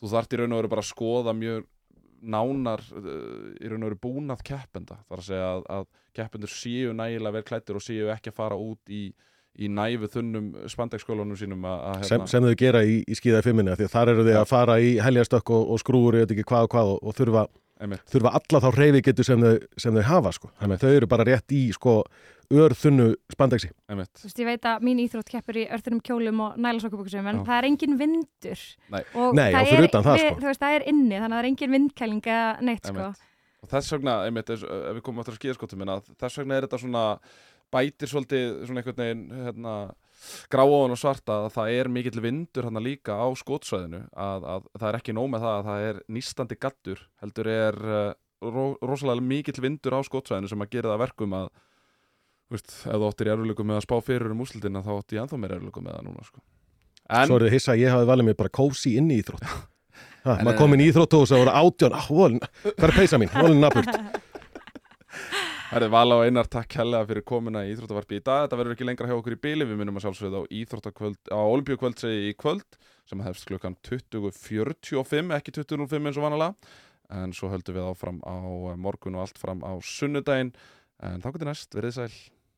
þú 0.00 0.12
þarft 0.12 0.34
í 0.34 0.40
raun 0.40 0.52
og 0.52 0.60
veru 0.60 0.72
bara 0.72 0.84
að 0.84 0.90
skoða 0.90 1.34
mjög 1.36 1.64
nánar 2.32 2.82
uh, 2.96 3.54
í 3.60 3.70
raun 3.70 3.84
og 3.84 3.90
veru 3.90 4.00
búnað 4.02 4.44
keppenda. 4.46 4.98
Þar 5.10 5.22
að 5.22 5.28
segja 5.28 5.48
að, 5.52 5.62
að 5.76 5.86
keppendur 6.16 6.52
séu 6.52 6.96
nægilega 6.96 7.36
vel 7.38 7.46
klættir 7.46 7.78
og 7.78 7.84
séu 7.84 8.10
ekki 8.14 8.32
að 8.32 8.38
fara 8.40 8.58
út 8.60 8.92
í, 8.92 9.02
í 9.56 9.70
næfu 9.72 10.10
þunnum 10.16 10.48
spandekskólunum 10.72 11.38
sínum 11.40 11.68
að, 11.68 11.84
að 11.92 12.08
sem, 12.10 12.26
sem 12.32 12.48
þau 12.48 12.56
gera 12.62 12.82
í, 12.86 12.98
í 13.04 13.18
skíða 13.18 13.44
fiminni 13.46 13.76
því 13.76 13.88
að 13.88 13.94
þar 13.94 14.12
eru 14.14 14.26
þau 14.26 14.34
að 14.40 14.50
fara 14.52 14.80
í 14.80 14.96
heljastökk 15.02 15.54
og, 15.56 15.70
og 15.74 15.82
skrúur, 15.82 16.18
ég 16.18 16.26
veit 16.26 16.36
ekki 16.36 16.48
hvað 16.50 16.68
og 16.68 16.74
hvað 16.76 16.92
og, 16.94 17.00
og 17.02 17.18
þurfa, 17.20 17.46
þurfa 17.76 18.32
alla 18.38 18.60
þá 18.64 18.68
reyfi 18.76 19.02
getur 19.10 19.24
sem 19.28 19.42
þau, 19.42 19.52
sem 19.76 19.94
þau 19.94 20.02
hafa 20.08 20.32
sko. 20.32 20.50
þannig 20.60 20.78
að 20.78 20.84
þau 20.86 20.96
eru 20.96 21.06
bara 21.12 21.26
rétt 21.28 21.52
í 21.52 21.60
sko, 21.76 21.96
örþunnu 22.50 23.08
spandeksi 23.32 23.70
einmitt. 23.90 24.12
Þú 24.16 24.28
veist, 24.28 24.38
ég 24.40 24.46
veit 24.46 24.66
að 24.70 24.84
mín 24.86 25.00
íþrótt 25.02 25.30
keppur 25.32 25.58
í 25.58 25.64
örþunum 25.74 26.00
kjólum 26.06 26.42
og 26.46 26.56
nælasokkuböksum, 26.62 27.26
en 27.26 27.40
Já. 27.40 27.44
það 27.48 27.58
er 27.58 27.68
engin 27.70 27.96
vindur. 27.98 28.62
Nei. 28.94 29.02
Og 29.14 29.34
Nei, 29.34 29.50
það 29.52 29.60
og 29.60 29.70
fyrir 29.72 29.82
er, 29.82 29.88
utan 29.90 30.06
það, 30.06 30.20
sko. 30.22 30.36
Þú 30.40 30.50
veist, 30.50 30.62
það 30.62 30.76
er 30.78 30.86
inni, 30.92 31.16
þannig 31.16 31.26
að 31.26 31.36
það 31.36 31.42
er 31.42 31.50
engin 31.50 31.74
vindkæling 31.76 32.22
eða 32.36 32.46
neitt, 32.62 32.86
sko. 32.86 33.08
Og 33.66 33.68
þess 33.72 33.92
vegna, 33.96 34.14
einmitt, 34.28 34.50
eins- 34.54 34.62
ef 34.62 34.94
við 34.94 35.02
komum 35.02 35.20
aftur 35.24 35.34
að 35.34 35.40
skýðaskottum 35.42 35.78
minna, 35.82 35.98
þess 36.22 36.38
vegna 36.38 36.54
er 36.60 36.66
þetta 36.68 36.78
svona 36.84 37.04
bætir 37.74 38.12
svolítið 38.12 38.66
svona 38.68 38.82
einhvern 38.82 39.02
veginn 39.02 39.24
hérna, 39.48 39.74
gráan 40.52 40.94
og 40.94 41.00
svarta 41.00 41.40
að 41.44 41.50
það 41.56 41.72
er 41.76 41.90
mikill 41.92 42.22
vindur 42.24 42.68
hann 42.68 42.82
líka 42.82 43.16
á 43.18 43.26
skotsvæðinu 43.38 44.02
að, 44.12 44.46
að 44.54 44.68
það 44.78 44.88
er 44.88 44.98
ekki 45.00 45.16
nóg 45.16 45.30
með 45.32 45.46
það 45.46 45.56
að 45.56 45.68
það 45.68 45.86
er 45.90 46.00
nýstandi 46.16 46.58
gattur 46.60 47.04
heldur 47.22 47.50
er 47.52 47.78
uh, 47.84 48.10
ro 48.46 48.66
rosalega 48.84 49.24
mikill 49.24 49.62
vindur 49.62 49.98
á 49.98 50.00
skotsvæðinu 50.06 50.50
sem 50.52 50.64
að 50.64 50.72
gera 50.74 50.90
það 50.90 50.96
að 50.96 51.04
verkum 51.04 51.38
að 51.38 51.48
þú 52.46 52.56
veist, 52.56 52.74
ef 52.86 52.96
þú 52.96 53.08
áttir 53.10 53.30
í 53.30 53.34
erfurleikum 53.34 53.70
með 53.70 53.80
að 53.80 53.86
spá 53.86 53.96
fyrir 54.06 54.34
um 54.34 54.44
úslitina 54.44 54.84
þá 54.86 54.92
átti 54.96 55.16
ég 55.16 55.24
ennþá 55.24 55.40
meira 55.42 55.56
erfurleikum 55.58 55.86
með 55.86 55.96
það 55.96 56.04
núna 56.08 56.26
sko. 56.26 56.44
en, 57.06 57.26
svo 57.30 57.38
eru 57.38 57.48
þið 57.48 57.56
hissa 57.56 57.74
að 57.74 57.82
ég 57.82 57.96
hafi 57.96 58.10
valið 58.12 58.28
mér 58.28 58.38
bara 58.42 58.56
kósi 58.60 58.94
inn 59.00 59.10
í 59.10 59.22
íþrótt. 59.22 59.48
Ha, 60.26 60.34
En, 60.40 60.42
maður 60.42 60.56
komin 60.58 60.80
í 60.82 60.88
íþrótt 60.90 61.14
og 61.14 61.28
það 61.30 61.38
voru 61.38 61.52
átjón 61.54 61.92
ah, 61.94 62.06
hvað 62.66 62.82
er 62.88 62.92
peysa 62.96 63.18
mín, 63.22 63.30
volin 63.30 63.62
napurt 65.66 65.74
Herði 65.74 65.90
Vala 65.90 66.16
og 66.20 66.24
Einar, 66.26 66.46
takk 66.46 66.76
helga 66.78 67.00
fyrir 67.08 67.24
komuna 67.26 67.64
í 67.66 67.72
Íþróttavarpi 67.72 68.20
í 68.20 68.22
dag. 68.22 68.44
Þetta 68.44 68.58
verður 68.60 68.74
ekki 68.76 68.86
lengra 68.86 69.08
hjá 69.08 69.16
okkur 69.16 69.34
í 69.34 69.40
bíli. 69.42 69.66
Við 69.66 69.78
minnum 69.80 69.96
að 69.98 70.04
sjálfsögða 70.06 70.42
á 70.46 70.50
Íþróttakvöld, 70.54 71.18
á 71.34 71.40
Olimpíukvöld 71.42 71.98
segi 71.98 72.30
í 72.30 72.36
kvöld 72.38 72.78
sem 73.06 73.20
hefst 73.22 73.46
klukkan 73.46 73.76
20.45, 73.86 75.34
ekki 75.34 75.56
20.05 75.58 76.06
eins 76.06 76.20
og 76.20 76.26
vanalega. 76.26 76.54
En 77.10 77.34
svo 77.34 77.50
höldum 77.50 77.78
við 77.78 77.90
áfram 77.90 78.22
á 78.22 78.36
morgun 78.78 79.18
og 79.18 79.26
allt 79.26 79.38
fram 79.38 79.62
á 79.66 79.74
sunnudaginn. 79.82 80.54
En 81.02 81.22
þá 81.22 81.32
getur 81.32 81.50
næst, 81.50 81.74
verið 81.74 81.98
sæl. 81.98 82.35